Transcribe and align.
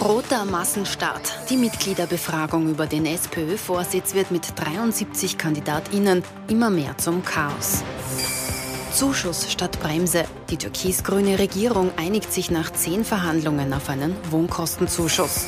Roter 0.00 0.44
Massenstart. 0.44 1.32
Die 1.50 1.56
Mitgliederbefragung 1.56 2.68
über 2.68 2.86
den 2.86 3.06
SPÖ-Vorsitz 3.06 4.14
wird 4.14 4.30
mit 4.30 4.42
73 4.56 5.38
KandidatInnen 5.38 6.22
immer 6.48 6.70
mehr 6.70 6.96
zum 6.98 7.24
Chaos. 7.24 7.82
Zuschuss 8.92 9.50
statt 9.50 9.80
Bremse. 9.80 10.24
Die 10.50 10.56
türkis-grüne 10.56 11.38
Regierung 11.38 11.92
einigt 11.96 12.32
sich 12.32 12.50
nach 12.50 12.72
zehn 12.72 13.04
Verhandlungen 13.04 13.72
auf 13.72 13.88
einen 13.88 14.16
Wohnkostenzuschuss. 14.30 15.46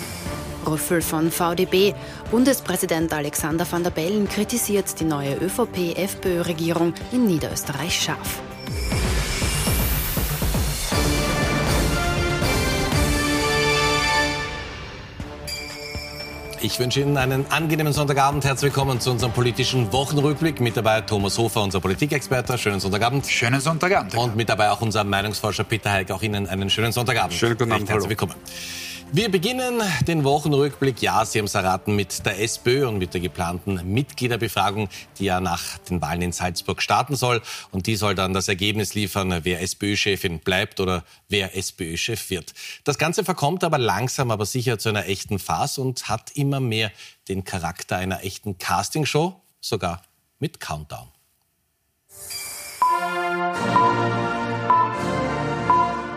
Rüffel 0.67 1.03
von 1.03 1.31
VDB. 1.31 1.95
Bundespräsident 2.31 3.13
Alexander 3.13 3.67
van 3.71 3.83
der 3.83 3.91
Bellen 3.91 4.29
kritisiert 4.29 4.99
die 4.99 5.05
neue 5.05 5.37
ÖVP-FPÖ-Regierung 5.37 6.95
in 7.13 7.27
Niederösterreich 7.27 8.01
scharf. 8.01 8.41
Ich 16.65 16.79
wünsche 16.79 17.01
Ihnen 17.01 17.19
einen 17.19 17.45
angenehmen 17.51 17.93
Sonntagabend. 17.93 18.43
Herzlich 18.43 18.73
willkommen 18.73 18.99
zu 18.99 19.11
unserem 19.11 19.35
politischen 19.35 19.93
Wochenrückblick. 19.93 20.61
Mit 20.61 20.79
dabei 20.79 21.03
Thomas 21.03 21.37
Hofer, 21.37 21.63
unser 21.63 21.79
Politikexperte. 21.79 22.57
Schönen 22.57 22.81
Sonntagabend. 22.81 23.27
Schönen 23.27 23.61
Sonntagabend. 23.61 24.15
Und 24.15 24.35
mit 24.35 24.49
dabei 24.49 24.71
auch 24.71 24.81
unser 24.81 25.05
Meinungsforscher 25.05 25.65
Peter 25.65 25.93
Heik. 25.93 26.11
Auch 26.11 26.23
Ihnen 26.23 26.49
einen 26.49 26.71
schönen 26.71 26.91
Sonntagabend. 26.91 27.35
Schönen 27.35 27.59
guten 27.59 27.71
Abend. 27.71 27.91
Herzlich 27.91 28.09
willkommen. 28.09 28.33
Wir 29.15 29.31
beginnen 29.31 29.81
den 30.09 30.25
Wochenrückblick, 30.25 31.01
ja, 31.01 31.25
Sie 31.25 31.39
haben 31.39 31.47
es 31.47 31.55
erraten, 31.55 31.95
mit 31.95 32.27
der 32.27 32.41
SPÖ 32.41 32.89
und 32.89 32.99
mit 32.99 33.15
der 33.15 33.21
geplanten 33.21 33.81
Mitgliederbefragung, 33.95 34.89
die 35.21 35.27
ja 35.27 35.41
nach 35.41 35.79
den 35.79 36.03
Wahlen 36.03 36.21
in 36.21 36.33
Salzburg 36.33 36.83
starten 36.83 37.15
soll. 37.15 37.41
Und 37.71 37.87
die 37.87 37.95
soll 37.95 38.17
dann 38.17 38.35
das 38.35 38.49
Ergebnis 38.49 38.95
liefern, 38.95 39.45
wer 39.45 39.63
SPÖ-Chefin 39.63 40.41
bleibt 40.41 40.81
oder 40.81 41.05
wer 41.29 41.57
SPÖ-Chef 41.57 42.29
wird. 42.29 42.55
Das 42.83 42.99
Ganze 42.99 43.23
verkommt 43.23 43.63
aber 43.63 43.79
langsam, 43.79 44.33
aber 44.33 44.47
sicher 44.47 44.81
zu 44.81 44.89
einer 44.89 45.07
echten 45.07 45.39
Farce 45.39 45.79
und 45.79 46.09
hat 46.09 46.33
immer 46.33 46.59
mehr 46.59 46.91
den 47.29 47.45
Charakter 47.45 47.97
einer 47.97 48.25
echten 48.25 48.59
Castingshow, 48.59 49.41
sogar 49.61 50.03
mit 50.41 50.59
Countdown. 50.59 51.07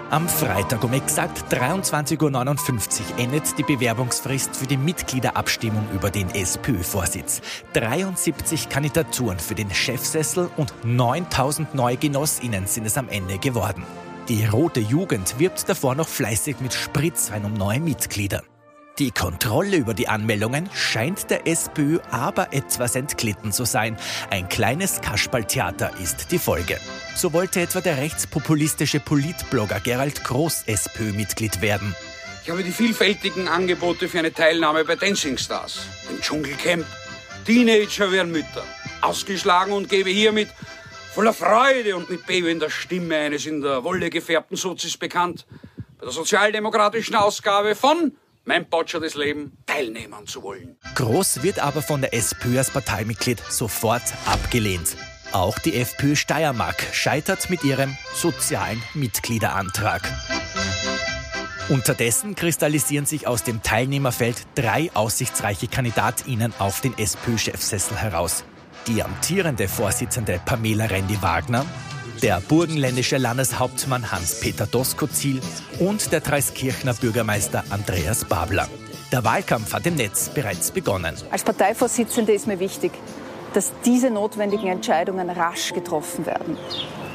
Am 0.10 0.30
Freitag 0.30 0.86
um 0.86 0.94
exakt 0.94 1.54
23.59 1.54 2.22
Uhr 2.22 3.20
endet 3.20 3.58
die 3.58 3.64
Bewerbungsfrist 3.64 4.56
für 4.56 4.66
die 4.66 4.78
Mitgliederabstimmung 4.78 5.86
über 5.94 6.10
den 6.10 6.30
SPÖ-Vorsitz. 6.30 7.42
73 7.74 8.70
Kandidaturen 8.70 9.38
für 9.38 9.54
den 9.54 9.70
Chefsessel 9.70 10.50
und 10.56 10.74
9000 10.86 11.76
neue 11.76 11.98
GenossInnen 11.98 12.68
sind 12.68 12.86
es 12.86 12.98
am 12.98 13.10
Ende 13.10 13.38
geworden. 13.38 13.84
Die 14.30 14.46
Rote 14.46 14.80
Jugend 14.80 15.40
wirbt 15.40 15.68
davor 15.68 15.94
noch 15.94 16.08
fleißig 16.08 16.62
mit 16.62 16.74
Spritzwein 16.74 17.44
um 17.44 17.54
neue 17.54 17.82
Mitglieder. 17.82 18.44
Die 19.00 19.12
Kontrolle 19.12 19.78
über 19.78 19.94
die 19.94 20.08
Anmeldungen 20.08 20.72
scheint 20.74 21.30
der 21.30 21.46
SPÖ 21.46 22.00
aber 22.10 22.52
etwas 22.52 22.96
entglitten 22.96 23.52
zu 23.52 23.64
sein. 23.64 23.96
Ein 24.32 24.50
kleines 24.50 25.02
Kasperltheater 25.02 25.92
ist 26.02 26.32
die 26.32 26.40
Folge. 26.40 26.80
So 27.16 27.32
wollte 27.32 27.62
etwa 27.62 27.80
der 27.82 27.98
rechtspopulistische 27.98 29.00
Politblogger 29.00 29.82
Gerald 29.82 30.24
Groß 30.24 30.64
SPÖ-Mitglied 30.66 31.62
werden. 31.62 31.96
Ich 32.44 32.50
habe 32.50 32.64
die 32.64 32.72
vielfältigen 32.72 33.48
Angebote 33.48 34.10
für 34.10 34.18
eine 34.18 34.34
Teilnahme 34.34 34.84
bei 34.84 34.96
Dancing 34.96 35.38
Stars, 35.38 35.82
dem 36.10 36.20
Dschungelcamp. 36.20 36.86
Teenager 37.46 38.12
werden 38.12 38.32
Mütter. 38.32 38.64
Ausgeschlagen 39.02 39.74
und 39.74 39.90
gebe 39.90 40.10
hiermit 40.10 40.50
voller 41.14 41.34
Freude 41.34 41.96
und 41.96 42.10
mit 42.10 42.26
bebender 42.26 42.72
Stimme 42.72 43.16
eines 43.18 43.46
in 43.46 43.62
der 43.62 43.84
Wolle 43.84 44.10
gefärbten 44.10 44.58
Sozis 44.58 44.98
bekannt 44.98 45.46
bei 46.00 46.06
der 46.06 46.14
sozialdemokratischen 46.14 47.16
Ausgabe 47.16 47.76
von 47.76 48.14
mein 48.48 48.68
botschertes 48.68 49.16
Leben 49.16 49.58
teilnehmen 49.66 50.26
zu 50.26 50.42
wollen. 50.42 50.78
Groß 50.96 51.44
wird 51.44 51.60
aber 51.60 51.82
von 51.82 52.02
der 52.02 52.14
SPÖ 52.14 52.58
als 52.58 52.72
Parteimitglied 52.72 53.40
sofort 53.50 54.02
abgelehnt. 54.26 54.96
Auch 55.34 55.60
die 55.60 55.76
FPÖ 55.76 56.16
Steiermark 56.16 56.82
scheitert 56.94 57.50
mit 57.50 57.64
ihrem 57.64 57.96
sozialen 58.16 58.82
Mitgliederantrag. 58.94 60.02
Unterdessen 61.68 62.36
kristallisieren 62.36 63.06
sich 63.06 63.28
aus 63.28 63.44
dem 63.44 63.62
Teilnehmerfeld 63.62 64.38
drei 64.56 64.90
aussichtsreiche 64.94 65.68
KandidatInnen 65.68 66.54
auf 66.60 66.80
den 66.80 66.98
SPÖ-Chefsessel 66.98 67.98
heraus. 67.98 68.46
Die 68.88 69.04
amtierende 69.04 69.68
Vorsitzende 69.68 70.40
Pamela 70.46 70.86
Rendi-Wagner, 70.86 71.66
der 72.22 72.42
burgenländische 72.42 73.18
Landeshauptmann 73.18 74.12
Hans-Peter 74.12 74.66
Doskozil 74.66 75.42
und 75.80 76.12
der 76.12 76.22
Dreiskirchner 76.22 76.94
Bürgermeister 76.94 77.64
Andreas 77.70 78.26
Babler. 78.26 78.68
Der 79.12 79.24
Wahlkampf 79.24 79.74
hat 79.74 79.86
im 79.86 79.96
Netz 79.96 80.30
bereits 80.30 80.72
begonnen. 80.72 81.16
Als 81.32 81.44
Parteivorsitzende 81.44 82.34
ist 82.34 82.48
mir 82.48 82.60
wichtig, 82.60 82.92
dass 83.54 83.72
diese 83.86 84.10
notwendigen 84.10 84.68
Entscheidungen 84.68 85.30
rasch 85.30 85.74
getroffen 85.74 86.26
werden, 86.26 86.58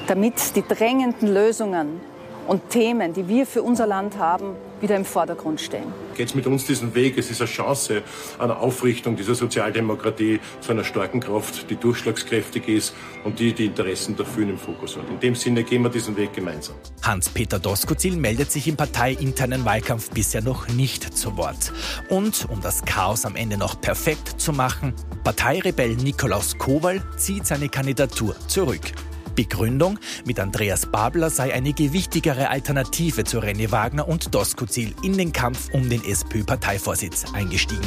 damit 0.06 0.56
die 0.56 0.62
drängenden 0.62 1.32
Lösungen 1.32 2.00
und 2.46 2.70
Themen, 2.70 3.12
die 3.12 3.28
wir 3.28 3.46
für 3.46 3.62
unser 3.62 3.86
Land 3.86 4.18
haben, 4.18 4.54
wieder 4.80 4.96
im 4.96 5.04
Vordergrund 5.04 5.60
stehen. 5.60 5.84
Geht 6.16 6.28
es 6.28 6.34
mit 6.34 6.46
uns 6.46 6.66
diesen 6.66 6.94
Weg? 6.94 7.16
Es 7.16 7.30
ist 7.30 7.40
eine 7.40 7.48
Chance 7.48 8.02
einer 8.38 8.60
Aufrichtung 8.60 9.16
dieser 9.16 9.34
Sozialdemokratie 9.34 10.40
zu 10.60 10.72
einer 10.72 10.84
starken 10.84 11.20
Kraft, 11.20 11.70
die 11.70 11.76
durchschlagskräftig 11.76 12.68
ist 12.68 12.94
und 13.24 13.38
die 13.38 13.52
die 13.52 13.66
Interessen 13.66 14.16
der 14.16 14.26
vielen 14.26 14.50
im 14.50 14.58
Fokus 14.58 14.96
hat. 14.96 15.08
In 15.08 15.20
dem 15.20 15.34
Sinne 15.34 15.62
gehen 15.62 15.82
wir 15.82 15.88
diesen 15.88 16.16
Weg 16.16 16.32
gemeinsam. 16.32 16.74
Hans-Peter 17.02 17.60
Doskozil 17.60 18.16
meldet 18.16 18.50
sich 18.50 18.66
im 18.66 18.76
parteiinternen 18.76 19.64
Wahlkampf 19.64 20.10
bisher 20.10 20.42
noch 20.42 20.68
nicht 20.68 21.16
zu 21.16 21.36
Wort. 21.36 21.72
Und 22.08 22.46
um 22.50 22.60
das 22.60 22.84
Chaos 22.84 23.24
am 23.24 23.36
Ende 23.36 23.56
noch 23.56 23.80
perfekt 23.80 24.40
zu 24.40 24.52
machen, 24.52 24.94
Parteirebell 25.24 25.94
Nikolaus 25.94 26.58
Kowal 26.58 27.00
zieht 27.16 27.46
seine 27.46 27.68
Kandidatur 27.68 28.34
zurück. 28.48 28.92
Begründung, 29.34 29.98
mit 30.24 30.38
Andreas 30.40 30.86
Babler 30.86 31.30
sei 31.30 31.52
eine 31.54 31.72
gewichtigere 31.72 32.50
Alternative 32.50 33.24
zu 33.24 33.38
René 33.38 33.70
Wagner 33.70 34.08
und 34.08 34.34
Doskozil 34.34 34.94
in 35.02 35.16
den 35.16 35.32
Kampf 35.32 35.68
um 35.72 35.88
den 35.88 36.04
SPÖ-Parteivorsitz 36.04 37.32
eingestiegen. 37.32 37.82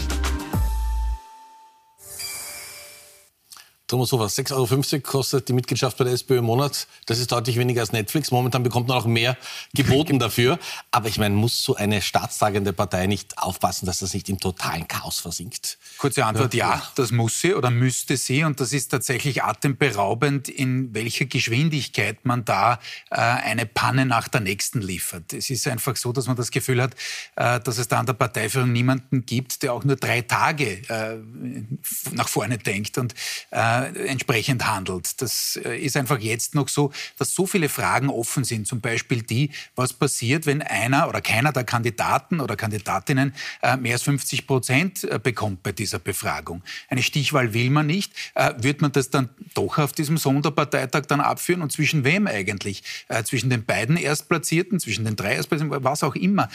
Thomas 3.88 4.12
Hofer, 4.12 4.26
6,50 4.26 4.94
Euro 4.94 5.02
kostet 5.02 5.48
die 5.48 5.54
Mitgliedschaft 5.54 5.98
bei 5.98 6.06
der 6.06 6.14
SPÖ 6.14 6.40
im 6.40 6.46
Monat. 6.46 6.88
Das 7.06 7.20
ist 7.20 7.32
deutlich 7.32 7.58
weniger 7.58 7.82
als 7.82 7.92
Netflix. 7.92 8.32
Momentan 8.32 8.64
bekommt 8.64 8.88
man 8.88 8.98
auch 8.98 9.06
mehr 9.06 9.38
geboten 9.76 10.18
dafür. 10.26 10.58
Aber 10.90 11.08
ich 11.08 11.20
meine, 11.20 11.36
muss 11.36 11.62
so 11.62 11.76
eine 11.76 12.02
staatstragende 12.02 12.74
Partei 12.74 13.06
nicht 13.06 13.38
aufpassen, 13.38 13.86
dass 13.86 14.00
das 14.00 14.16
nicht 14.16 14.28
im 14.30 14.40
totalen 14.40 14.88
Chaos 14.88 15.20
versinkt? 15.20 15.78
Kurze 16.00 16.26
Antwort, 16.26 16.56
ja, 16.56 16.82
das 16.96 17.12
muss 17.12 17.40
sie 17.40 17.54
oder 17.54 17.70
müsste 17.70 18.18
sie. 18.18 18.44
Und 18.44 18.60
das 18.60 18.74
ist 18.74 18.88
tatsächlich 18.88 19.44
atemberaubend, 19.44 20.50
in 20.50 20.96
welcher 20.96 21.26
Geschwindigkeit 21.26 22.26
man 22.26 22.44
da 22.44 22.80
äh, 23.12 23.18
eine 23.18 23.68
Panne 23.68 24.08
nach 24.08 24.28
der 24.28 24.42
nächsten 24.42 24.82
liefert. 24.82 25.32
Es 25.32 25.52
ist 25.52 25.68
einfach 25.68 25.96
so, 25.96 26.12
dass 26.12 26.26
man 26.26 26.36
das 26.36 26.50
Gefühl 26.50 26.82
hat, 26.82 26.96
äh, 27.36 27.60
dass 27.60 27.78
es 27.78 27.88
da 27.88 28.00
an 28.00 28.08
der 28.08 28.14
Parteiführung 28.14 28.72
niemanden 28.72 29.28
gibt, 29.28 29.62
der 29.62 29.74
auch 29.74 29.84
nur 29.84 29.96
drei 29.96 30.22
Tage 30.22 30.82
äh, 30.90 31.18
nach 32.14 32.30
vorne 32.30 32.58
denkt. 32.58 32.98
Und 32.98 33.14
äh, 33.52 33.75
entsprechend 33.84 34.68
handelt. 34.68 35.22
Das 35.22 35.60
äh, 35.64 35.78
ist 35.78 35.98
einfach 35.98 36.20
jetzt 36.20 36.56
noch 36.56 36.68
so, 36.68 36.92
dass 37.18 37.34
so 37.34 37.46
viele 37.46 37.70
Fragen 37.70 38.10
offen 38.10 38.44
sind. 38.44 38.68
Zum 38.68 38.82
Beispiel 38.82 39.22
die, 39.22 39.52
was 39.76 39.94
passiert, 39.94 40.46
wenn 40.46 40.62
einer 40.62 41.08
oder 41.10 41.22
keiner 41.22 41.52
der 41.52 41.64
Kandidaten 41.64 42.40
oder 42.40 42.56
Kandidatinnen 42.56 43.34
äh, 43.62 43.78
mehr 43.78 43.94
als 43.94 44.04
50 44.04 44.48
Prozent 44.48 45.04
äh, 45.04 45.20
bekommt 45.22 45.64
bei 45.64 45.72
dieser 45.72 46.00
Befragung. 46.00 46.64
Eine 46.90 47.04
Stichwahl 47.04 47.54
will 47.54 47.70
man 47.70 47.88
nicht. 47.88 48.14
Äh, 48.36 48.54
wird 48.58 48.82
man 48.82 48.92
das 48.92 49.10
dann 49.10 49.30
doch 49.54 49.78
auf 49.78 49.94
diesem 49.94 50.18
Sonderparteitag 50.18 51.06
dann 51.08 51.22
abführen? 51.22 51.62
Und 51.62 51.72
zwischen 51.72 52.04
wem 52.04 52.28
eigentlich? 52.28 52.84
Äh, 53.08 53.24
zwischen 53.24 53.50
den 53.50 53.66
beiden 53.66 53.98
Erstplatzierten, 53.98 54.80
zwischen 54.80 55.06
den 55.06 55.16
drei 55.16 55.36
Erstplatzierten, 55.36 55.84
was 55.84 56.04
auch 56.04 56.16
immer. 56.16 56.50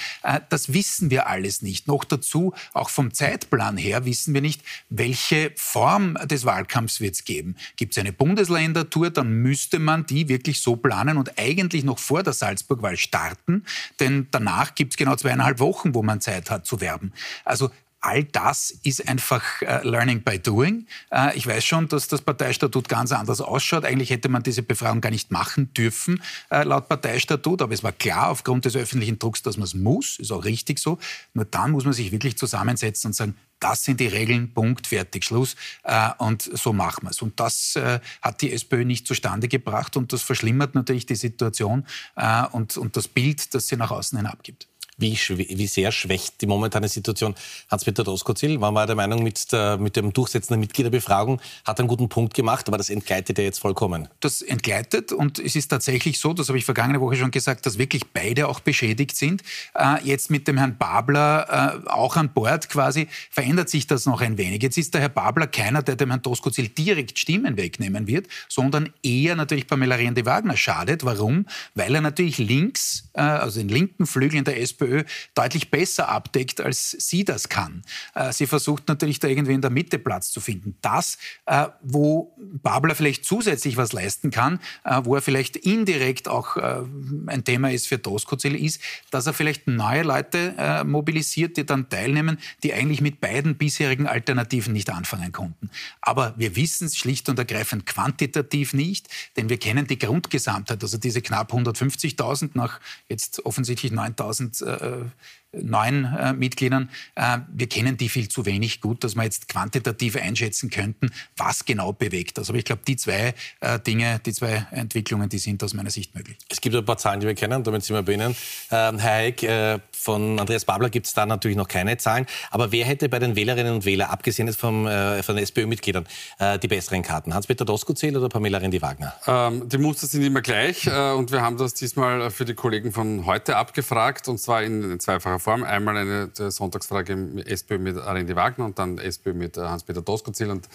das 0.49 0.73
wissen 0.73 1.11
wir 1.11 1.26
alles 1.26 1.62
nicht. 1.62 1.87
Noch 1.87 2.05
dazu, 2.05 2.55
auch 2.73 2.90
vom 2.90 3.12
Zeitplan 3.12 3.76
her, 3.76 4.05
wissen 4.05 4.34
wir 4.34 4.40
nicht, 4.40 4.62
welche 4.88 5.52
Form 5.56 6.14
des 6.25 6.44
Wahlkampfs 6.44 7.00
jetzt 7.10 7.26
geben. 7.26 7.56
Gibt 7.76 7.92
es 7.92 7.98
eine 7.98 8.12
Bundesländertour, 8.12 9.10
dann 9.10 9.32
müsste 9.42 9.78
man 9.78 10.06
die 10.06 10.28
wirklich 10.28 10.60
so 10.60 10.76
planen 10.76 11.18
und 11.18 11.38
eigentlich 11.38 11.84
noch 11.84 11.98
vor 11.98 12.22
der 12.22 12.32
Salzburgwahl 12.32 12.96
starten, 12.96 13.64
denn 13.98 14.28
danach 14.30 14.74
gibt 14.74 14.92
es 14.92 14.96
genau 14.96 15.16
zweieinhalb 15.16 15.58
Wochen, 15.58 15.94
wo 15.94 16.02
man 16.02 16.20
Zeit 16.20 16.50
hat 16.50 16.66
zu 16.66 16.80
werben. 16.80 17.12
Also 17.44 17.70
all 18.00 18.24
das 18.24 18.70
ist 18.82 19.06
einfach 19.08 19.42
äh, 19.62 19.86
Learning 19.86 20.22
by 20.22 20.38
Doing. 20.38 20.86
Äh, 21.10 21.36
ich 21.36 21.46
weiß 21.46 21.64
schon, 21.64 21.88
dass 21.88 22.08
das 22.08 22.22
Parteistatut 22.22 22.88
ganz 22.88 23.12
anders 23.12 23.40
ausschaut. 23.40 23.84
Eigentlich 23.84 24.10
hätte 24.10 24.28
man 24.28 24.42
diese 24.42 24.62
Befragung 24.62 25.00
gar 25.00 25.10
nicht 25.10 25.30
machen 25.30 25.72
dürfen, 25.74 26.22
äh, 26.50 26.64
laut 26.64 26.88
Parteistatut. 26.88 27.62
Aber 27.62 27.74
es 27.74 27.82
war 27.82 27.92
klar 27.92 28.30
aufgrund 28.30 28.64
des 28.64 28.76
öffentlichen 28.76 29.18
Drucks, 29.18 29.42
dass 29.42 29.56
man 29.56 29.64
es 29.64 29.74
muss. 29.74 30.18
Ist 30.18 30.32
auch 30.32 30.44
richtig 30.44 30.78
so. 30.78 30.98
Nur 31.34 31.44
dann 31.44 31.72
muss 31.72 31.84
man 31.84 31.92
sich 31.92 32.10
wirklich 32.10 32.38
zusammensetzen 32.38 33.08
und 33.08 33.14
sagen, 33.14 33.34
das 33.60 33.84
sind 33.84 34.00
die 34.00 34.06
Regeln, 34.08 34.52
Punkt, 34.52 34.86
fertig, 34.86 35.24
Schluss. 35.24 35.54
Äh, 35.84 36.10
und 36.18 36.42
so 36.42 36.72
machen 36.72 37.04
wir 37.04 37.10
es. 37.10 37.22
Und 37.22 37.38
das 37.38 37.76
äh, 37.76 38.00
hat 38.22 38.40
die 38.42 38.52
SPÖ 38.52 38.84
nicht 38.84 39.06
zustande 39.06 39.48
gebracht 39.48 39.96
und 39.96 40.12
das 40.12 40.22
verschlimmert 40.22 40.74
natürlich 40.74 41.06
die 41.06 41.14
Situation 41.14 41.86
äh, 42.16 42.44
und, 42.52 42.76
und 42.76 42.96
das 42.96 43.08
Bild, 43.08 43.54
das 43.54 43.68
sie 43.68 43.76
nach 43.76 43.90
außen 43.90 44.18
hin 44.18 44.26
abgibt. 44.26 44.69
Wie, 45.00 45.19
wie 45.38 45.67
sehr 45.67 45.93
schwächt 45.93 46.41
die 46.41 46.47
momentane 46.47 46.88
Situation 46.88 47.35
Hans-Peter 47.70 48.05
Doskozil? 48.05 48.61
Waren 48.61 48.75
wir 48.75 48.87
der 48.87 48.97
Meinung, 48.97 49.23
mit, 49.23 49.50
der, 49.52 49.79
mit 49.79 49.97
dem 49.97 50.12
Durchsetzen 50.12 50.52
der 50.52 50.58
Mitgliederbefragung 50.58 51.41
hat 51.64 51.79
er 51.79 51.81
einen 51.81 51.88
guten 51.88 52.08
Punkt 52.08 52.35
gemacht, 52.35 52.69
aber 52.69 52.79
das 52.79 52.91
entgleitet 52.91 53.38
ja 53.38 53.44
jetzt 53.44 53.58
vollkommen. 53.58 54.08
Das 54.20 54.43
entgleitet 54.43 55.12
und 55.12 55.38
es 55.38 55.56
ist 55.56 55.69
tatsächlich 55.69 56.19
so, 56.19 56.32
das 56.32 56.49
habe 56.49 56.58
ich 56.58 56.64
vergangene 56.64 57.00
Woche 57.00 57.17
schon 57.17 57.31
gesagt, 57.31 57.67
dass 57.67 57.79
wirklich 57.79 58.06
beide 58.12 58.49
auch 58.49 58.61
beschädigt 58.61 59.17
sind. 59.17 59.43
Äh, 59.75 59.97
jetzt 60.05 60.31
mit 60.31 60.47
dem 60.49 60.58
Herrn 60.58 60.76
Babler 60.76 61.82
äh, 61.87 61.88
auch 61.88 62.17
an 62.17 62.32
Bord 62.32 62.69
quasi 62.69 63.08
verändert 63.31 63.69
sich 63.69 63.87
das 63.87 64.06
noch 64.06 64.20
ein 64.20 64.38
wenig. 64.38 64.62
Jetzt 64.62 64.79
ist 64.79 64.94
der 64.94 65.00
Herr 65.00 65.08
Babler 65.08 65.47
keiner, 65.47 65.82
der 65.82 65.97
dem 65.97 66.11
Herrn 66.11 66.23
Doskozil 66.23 66.69
direkt 66.69 67.19
Stimmen 67.19 67.56
wegnehmen 67.56 68.06
wird, 68.06 68.26
sondern 68.49 68.93
eher 69.02 69.37
natürlich 69.37 69.67
Pamela 69.67 69.97
Rendi-Wagner 69.97 70.56
schadet. 70.56 71.05
Warum? 71.05 71.47
Weil 71.75 71.94
er 71.94 72.00
natürlich 72.00 72.38
links, 72.38 73.08
äh, 73.14 73.20
also 73.20 73.61
den 73.61 73.69
linken 73.69 74.06
Flügel 74.06 74.38
in 74.38 74.44
der 74.44 74.61
SPÖ, 74.61 74.89
deutlich 75.34 75.70
besser 75.70 76.08
abdeckt, 76.08 76.60
als 76.60 76.90
sie 76.98 77.25
das 77.25 77.48
kann. 77.48 77.82
Äh, 78.14 78.32
sie 78.32 78.46
versucht 78.46 78.88
natürlich 78.88 79.19
da 79.20 79.28
irgendwie 79.28 79.54
in 79.54 79.60
der 79.60 79.70
Mitte 79.70 79.98
Platz 79.98 80.31
zu 80.31 80.40
finden. 80.40 80.76
Das, 80.82 81.19
äh, 81.46 81.66
wo 81.82 82.34
Babler 82.62 82.94
vielleicht 82.94 83.25
zusätzlich 83.25 83.76
was 83.76 83.92
leisten 83.92 84.31
kann, 84.31 84.60
äh, 84.84 85.00
wo 85.04 85.14
er 85.14 85.22
vielleicht 85.22 85.56
indirekt 85.56 86.28
auch 86.28 86.56
ein 86.56 87.44
Thema 87.44 87.70
ist 87.70 87.87
für 87.87 87.98
Doskozil, 87.98 88.54
ist, 88.54 88.81
dass 89.10 89.26
er 89.26 89.32
vielleicht 89.32 89.66
neue 89.66 90.02
Leute 90.02 90.84
mobilisiert, 90.84 91.56
die 91.56 91.64
dann 91.64 91.88
teilnehmen, 91.88 92.38
die 92.62 92.75
eigentlich 92.75 93.00
mit 93.00 93.20
beiden 93.20 93.56
bisherigen 93.56 94.06
Alternativen 94.06 94.72
nicht 94.72 94.90
anfangen 94.90 95.32
konnten. 95.32 95.70
Aber 96.00 96.34
wir 96.37 96.56
wissen 96.56 96.87
es 96.87 96.96
schlicht 96.96 97.28
und 97.28 97.38
ergreifend 97.38 97.87
quantitativ 97.87 98.75
nicht, 98.75 99.08
denn 99.37 99.48
wir 99.48 99.58
kennen 99.58 99.87
die 99.87 99.98
Grundgesamtheit, 99.98 100.82
also 100.82 100.98
diese 100.98 101.22
knapp 101.22 101.52
150.000 101.52 102.50
nach 102.54 102.81
jetzt 103.08 103.44
offensichtlich 103.44 103.92
9.000 103.92 104.64
uh, 104.70 105.05
neuen 105.52 106.05
äh, 106.05 106.32
Mitgliedern. 106.32 106.91
Äh, 107.17 107.38
wir 107.52 107.69
kennen 107.69 107.97
die 107.97 108.08
viel 108.08 108.29
zu 108.29 108.47
wenig 108.47 108.81
gut, 108.81 109.02
dass 109.02 109.17
wir 109.17 109.25
jetzt 109.25 109.49
quantitativ 109.49 110.17
einschätzen 110.17 110.70
könnten, 110.70 111.11
was 111.37 111.64
genau 111.64 111.93
bewegt 111.93 112.38
das. 112.38 112.49
Aber 112.49 112.58
ich 112.58 112.64
glaube, 112.64 112.82
die 112.87 112.97
zwei 112.97 113.35
äh, 113.61 113.81
Dinge, 113.81 114.20
die 114.25 114.32
zwei 114.32 114.67
Entwicklungen, 114.70 115.29
die 115.29 115.38
sind 115.38 115.62
aus 115.64 115.75
meiner 115.75 115.91
Sicht 115.91 116.14
möglich. 116.14 116.37
Es 116.49 116.61
gibt 116.61 116.76
ein 116.76 116.85
paar 116.85 116.99
Zahlen, 116.99 117.20
die 117.20 117.26
wir 117.26 117.35
kennen, 117.35 117.64
damit 117.64 117.82
sind 117.82 117.97
wir 117.97 118.02
bei 118.02 118.12
Ihnen. 118.12 118.37
Ähm, 118.70 118.99
Herr 118.99 119.12
Heik, 119.12 119.43
äh, 119.43 119.79
von 119.93 120.38
Andreas 120.38 120.64
Babler 120.64 120.88
gibt 120.88 121.06
es 121.06 121.14
da 121.14 121.26
natürlich 121.26 121.56
noch 121.56 121.69
keine 121.69 121.97
Zahlen. 121.99 122.26
Aber 122.50 122.70
wer 122.73 122.85
hätte 122.85 123.08
bei 123.08 123.19
den 123.19 123.35
Wählerinnen 123.35 123.75
und 123.75 123.85
Wählern, 123.85 124.08
abgesehen 124.08 124.47
jetzt 124.47 124.61
vom, 124.61 124.87
äh, 124.87 125.23
von 125.23 125.35
den 125.35 125.43
SPÖ-Mitgliedern, 125.43 126.06
äh, 126.38 126.58
die 126.58 126.69
besseren 126.69 127.02
Karten? 127.02 127.35
Hans-Peter 127.35 127.64
Doskozil 127.64 128.17
oder 128.17 128.29
Pamela 128.29 128.58
Rendi-Wagner? 128.58 129.14
Ähm, 129.26 129.69
die 129.69 129.79
Muster 129.79 130.06
sind 130.06 130.23
immer 130.23 130.43
gleich 130.43 130.87
und 130.91 131.32
wir 131.32 131.43
haben 131.43 131.56
das 131.56 131.75
diesmal 131.75 132.31
für 132.31 132.44
die 132.44 132.55
Kollegen 132.55 132.93
von 132.93 133.26
heute 133.26 133.56
abgefragt 133.56 134.29
und 134.29 134.38
zwar 134.38 134.62
in 134.62 134.99
zweifacher 135.00 135.39
Form. 135.40 135.64
Einmal 135.64 135.96
eine 135.96 136.31
Sonntagsfrage 136.34 137.12
im 137.12 137.38
SPÖ 137.38 137.78
mit 137.78 137.96
Arendi 137.96 138.37
Wagner 138.37 138.66
und 138.66 138.78
dann 138.78 138.98
SPÖ 138.98 139.32
mit 139.32 139.56
äh, 139.56 139.62
Hans-Peter 139.62 140.02
Doskozil. 140.02 140.50
Und 140.50 140.69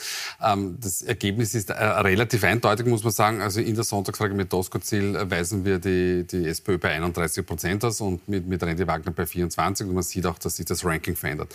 ähm, 0.44 0.78
das 0.82 1.02
Ergebnis 1.02 1.56
ist 1.56 1.70
äh, 1.70 1.74
relativ 1.74 2.44
eindeutig, 2.44 2.86
muss 2.86 3.04
man 3.04 3.14
sagen. 3.14 3.42
Also 3.42 3.62
in 3.62 3.76
der 3.76 3.84
Sonntagsfrage 3.84 4.34
mit 4.34 4.52
Doskozil 4.52 5.30
weisen 5.30 5.66
wir 5.66 5.80
die, 5.80 6.26
die 6.26 6.48
SPÖ 6.48 6.78
bei 6.78 6.92
31 6.92 7.46
Prozent 7.46 7.86
aus 7.86 8.02
und 8.02 8.28
mit, 8.28 8.48
mit 8.48 8.62
Rendi 8.64 8.86
Wagner 8.88 9.12
bei 9.12 9.26
24. 9.26 9.88
Und 9.88 9.94
man 9.94 10.04
sieht 10.04 10.26
auch, 10.26 10.40
dass 10.40 10.58
sich 10.58 10.66
das 10.66 10.84
Ranking 10.84 11.16
verändert. 11.16 11.54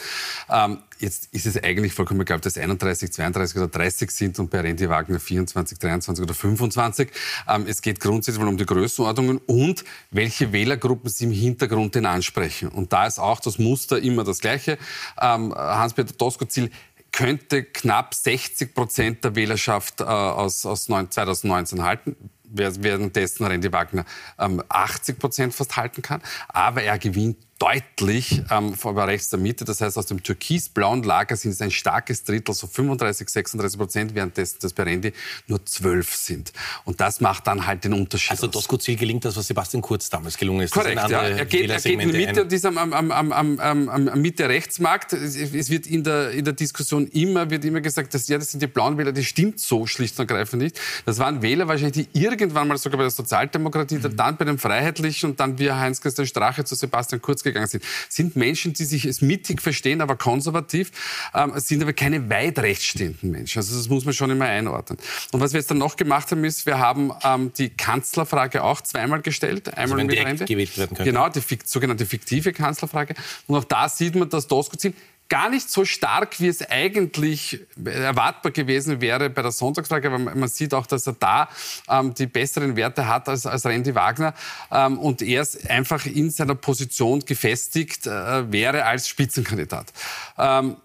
Ähm, 0.49 0.79
jetzt 1.00 1.29
ist 1.32 1.47
es 1.47 1.62
eigentlich 1.62 1.93
vollkommen 1.93 2.20
egal, 2.20 2.37
ob 2.37 2.43
das 2.43 2.56
31, 2.56 3.12
32 3.12 3.56
oder 3.56 3.69
30 3.69 4.11
sind 4.11 4.38
und 4.38 4.50
bei 4.50 4.61
Rendi 4.61 4.88
Wagner 4.88 5.20
24, 5.20 5.79
23 5.79 6.23
oder 6.23 6.35
25. 6.35 7.11
Ähm, 7.49 7.67
es 7.67 7.82
geht 7.82 8.00
grundsätzlich 8.00 8.44
um 8.44 8.56
die 8.56 8.67
Größenordnungen 8.67 9.38
und 9.47 9.85
welche 10.11 10.52
Wählergruppen 10.52 11.11
sie 11.11 11.25
im 11.25 11.32
Hintergrund 11.32 11.94
denn 11.94 12.06
ansprechen. 12.06 12.69
Und 12.69 12.93
da 12.93 13.06
ist 13.06 13.19
auch 13.19 13.41
das 13.41 13.58
Muster 13.58 14.00
immer 14.00 14.25
das 14.25 14.41
gleiche. 14.41 14.79
Ähm, 15.20 15.55
Hans-Peter 15.55 16.12
Doskozil 16.12 16.70
könnte 17.12 17.64
knapp 17.64 18.14
60 18.14 18.75
Prozent 18.75 19.25
der 19.25 19.35
Wählerschaft 19.35 20.00
äh, 20.00 20.05
aus, 20.05 20.64
aus 20.64 20.85
2019 20.85 21.82
halten 21.82 22.17
währenddessen 22.52 23.47
Randy 23.47 23.73
Wagner 23.73 24.05
ähm, 24.38 24.62
80 24.69 25.19
Prozent 25.19 25.55
fast 25.55 25.76
halten 25.76 26.02
kann. 26.02 26.20
Aber 26.49 26.82
er 26.82 26.99
gewinnt 26.99 27.37
deutlich 27.61 28.43
ähm, 28.51 28.75
von 28.75 28.99
rechts 28.99 29.29
der 29.29 29.39
Mitte. 29.39 29.65
Das 29.65 29.83
heißt, 29.83 29.99
aus 29.99 30.07
dem 30.07 30.23
türkis-blauen 30.23 31.03
Lager 31.03 31.37
sind 31.37 31.51
es 31.51 31.61
ein 31.61 31.71
starkes 31.71 32.25
Drittel, 32.25 32.55
so 32.55 32.67
35, 32.67 33.29
36 33.29 33.79
Prozent, 33.79 34.15
währenddessen 34.15 34.57
das 34.62 34.73
Berendi 34.73 35.12
nur 35.47 35.65
12 35.65 36.15
sind. 36.15 36.53
Und 36.85 37.01
das 37.01 37.21
macht 37.21 37.47
dann 37.47 37.67
halt 37.67 37.85
den 37.85 37.93
Unterschied 37.93 38.31
Also 38.31 38.47
Dosko 38.47 38.79
Ziel 38.79 38.97
gelingt 38.97 39.27
das, 39.27 39.37
was 39.37 39.47
Sebastian 39.47 39.83
Kurz 39.83 40.09
damals 40.09 40.39
gelungen 40.39 40.62
ist. 40.62 40.73
Korrekt, 40.73 41.11
ja. 41.11 41.21
Er 41.21 41.45
geht, 41.45 41.69
er 41.69 41.81
geht 41.81 42.01
in 42.01 42.11
die 42.11 42.27
Mitte 42.27 42.43
und 42.43 42.53
ist 42.53 42.65
am, 42.65 42.79
am, 42.79 43.12
am, 43.12 43.33
am, 43.61 43.89
am 43.89 44.21
Mitte-Rechtsmarkt. 44.21 45.12
Es, 45.12 45.37
es, 45.37 45.69
wird 45.69 45.87
in 45.87 46.03
der, 46.03 46.31
in 46.31 46.47
der 46.47 46.55
Diskussion 46.55 47.09
immer, 47.09 47.51
wird 47.51 47.67
immer 47.67 47.83
gesagt, 47.83 48.15
dass, 48.15 48.27
ja, 48.29 48.39
das 48.39 48.53
sind 48.53 48.62
die 48.62 48.69
blauen 48.69 48.97
Wähler. 48.97 49.12
Das 49.12 49.27
stimmt 49.27 49.61
so 49.61 49.87
schlicht 49.87 50.19
und 50.19 50.31
ergreifend 50.31 50.62
nicht. 50.62 50.81
Das 51.05 51.19
waren 51.19 51.43
Wähler 51.43 51.69
wahrscheinlich, 51.69 52.09
die 52.09 52.19
irgendwann 52.19 52.69
mal 52.69 52.79
sogar 52.79 52.97
bei 52.97 53.05
der 53.05 53.11
Sozialdemokratie, 53.11 53.99
mhm. 53.99 54.17
dann 54.17 54.39
bei 54.39 54.47
den 54.47 54.57
Freiheitlichen 54.57 55.31
und 55.31 55.41
dann 55.41 55.59
via 55.59 55.79
Heinz-Christian 55.79 56.27
Strache 56.27 56.65
zu 56.65 56.75
Sebastian 56.75 57.21
Kurz 57.21 57.43
gegangen 57.43 57.50
sind, 57.67 57.85
sind 58.08 58.37
Menschen, 58.37 58.73
die 58.73 58.85
sich 58.85 59.06
als 59.06 59.20
mittig 59.20 59.61
verstehen, 59.62 60.00
aber 60.00 60.17
konservativ, 60.17 60.91
ähm, 61.35 61.52
sind 61.56 61.82
aber 61.82 61.93
keine 61.93 62.29
weit 62.31 62.58
rechtsstehenden 62.58 63.31
Menschen. 63.31 63.58
Also 63.58 63.76
das 63.76 63.88
muss 63.88 64.05
man 64.05 64.14
schon 64.14 64.31
immer 64.31 64.47
einordnen. 64.47 64.99
Und 65.32 65.41
was 65.41 65.52
wir 65.52 65.61
jetzt 65.61 65.70
dann 65.70 65.79
noch 65.79 65.97
gemacht 65.97 66.31
haben, 66.31 66.44
ist, 66.44 66.67
wir 66.67 66.79
haben 66.79 67.12
ähm, 67.23 67.52
die 67.56 67.70
Kanzlerfrage 67.70 68.62
auch 68.62 68.81
zweimal 68.81 69.23
gestellt. 69.23 69.69
Einmal 69.76 70.00
also 70.00 70.06
mit 70.06 70.19
Rente. 70.19 70.44
gewählt 70.44 70.76
werden 70.79 70.97
könnte. 70.97 71.11
Genau, 71.11 71.29
die 71.29 71.43
sogenannte 71.64 72.06
fiktive 72.06 72.52
Kanzlerfrage. 72.52 73.14
Und 73.47 73.56
auch 73.56 73.64
da 73.64 73.88
sieht 73.88 74.14
man, 74.14 74.29
dass 74.29 74.47
Doskozil 74.47 74.94
gar 75.31 75.49
nicht 75.49 75.71
so 75.71 75.87
stark, 75.87 76.41
wie 76.41 76.49
es 76.49 76.69
eigentlich 76.69 77.61
erwartbar 77.82 78.53
gewesen 78.53 79.00
wäre 79.00 79.31
bei 79.31 79.41
der 79.41 79.53
Sonntagsfrage. 79.53 80.09
Aber 80.09 80.19
man 80.19 80.49
sieht 80.49 80.75
auch, 80.75 80.87
dass 80.87 81.06
er 81.06 81.15
da 81.15 81.49
ähm, 81.88 82.12
die 82.12 82.27
besseren 82.27 82.77
Werte 82.77 83.06
hat 83.06 83.29
als, 83.29 83.47
als 83.47 83.65
Randy 83.65 83.94
Wagner 83.94 84.35
ähm, 84.71 84.99
und 84.99 85.23
er 85.23 85.41
ist 85.41 85.71
einfach 85.71 86.05
in 86.05 86.31
seiner 86.31 86.56
Position 86.56 87.21
gefestigt 87.21 88.06
äh, 88.06 88.53
wäre 88.53 88.85
als 88.85 89.09
Spitzenkandidat. 89.09 89.93
Ähm, 90.37 90.77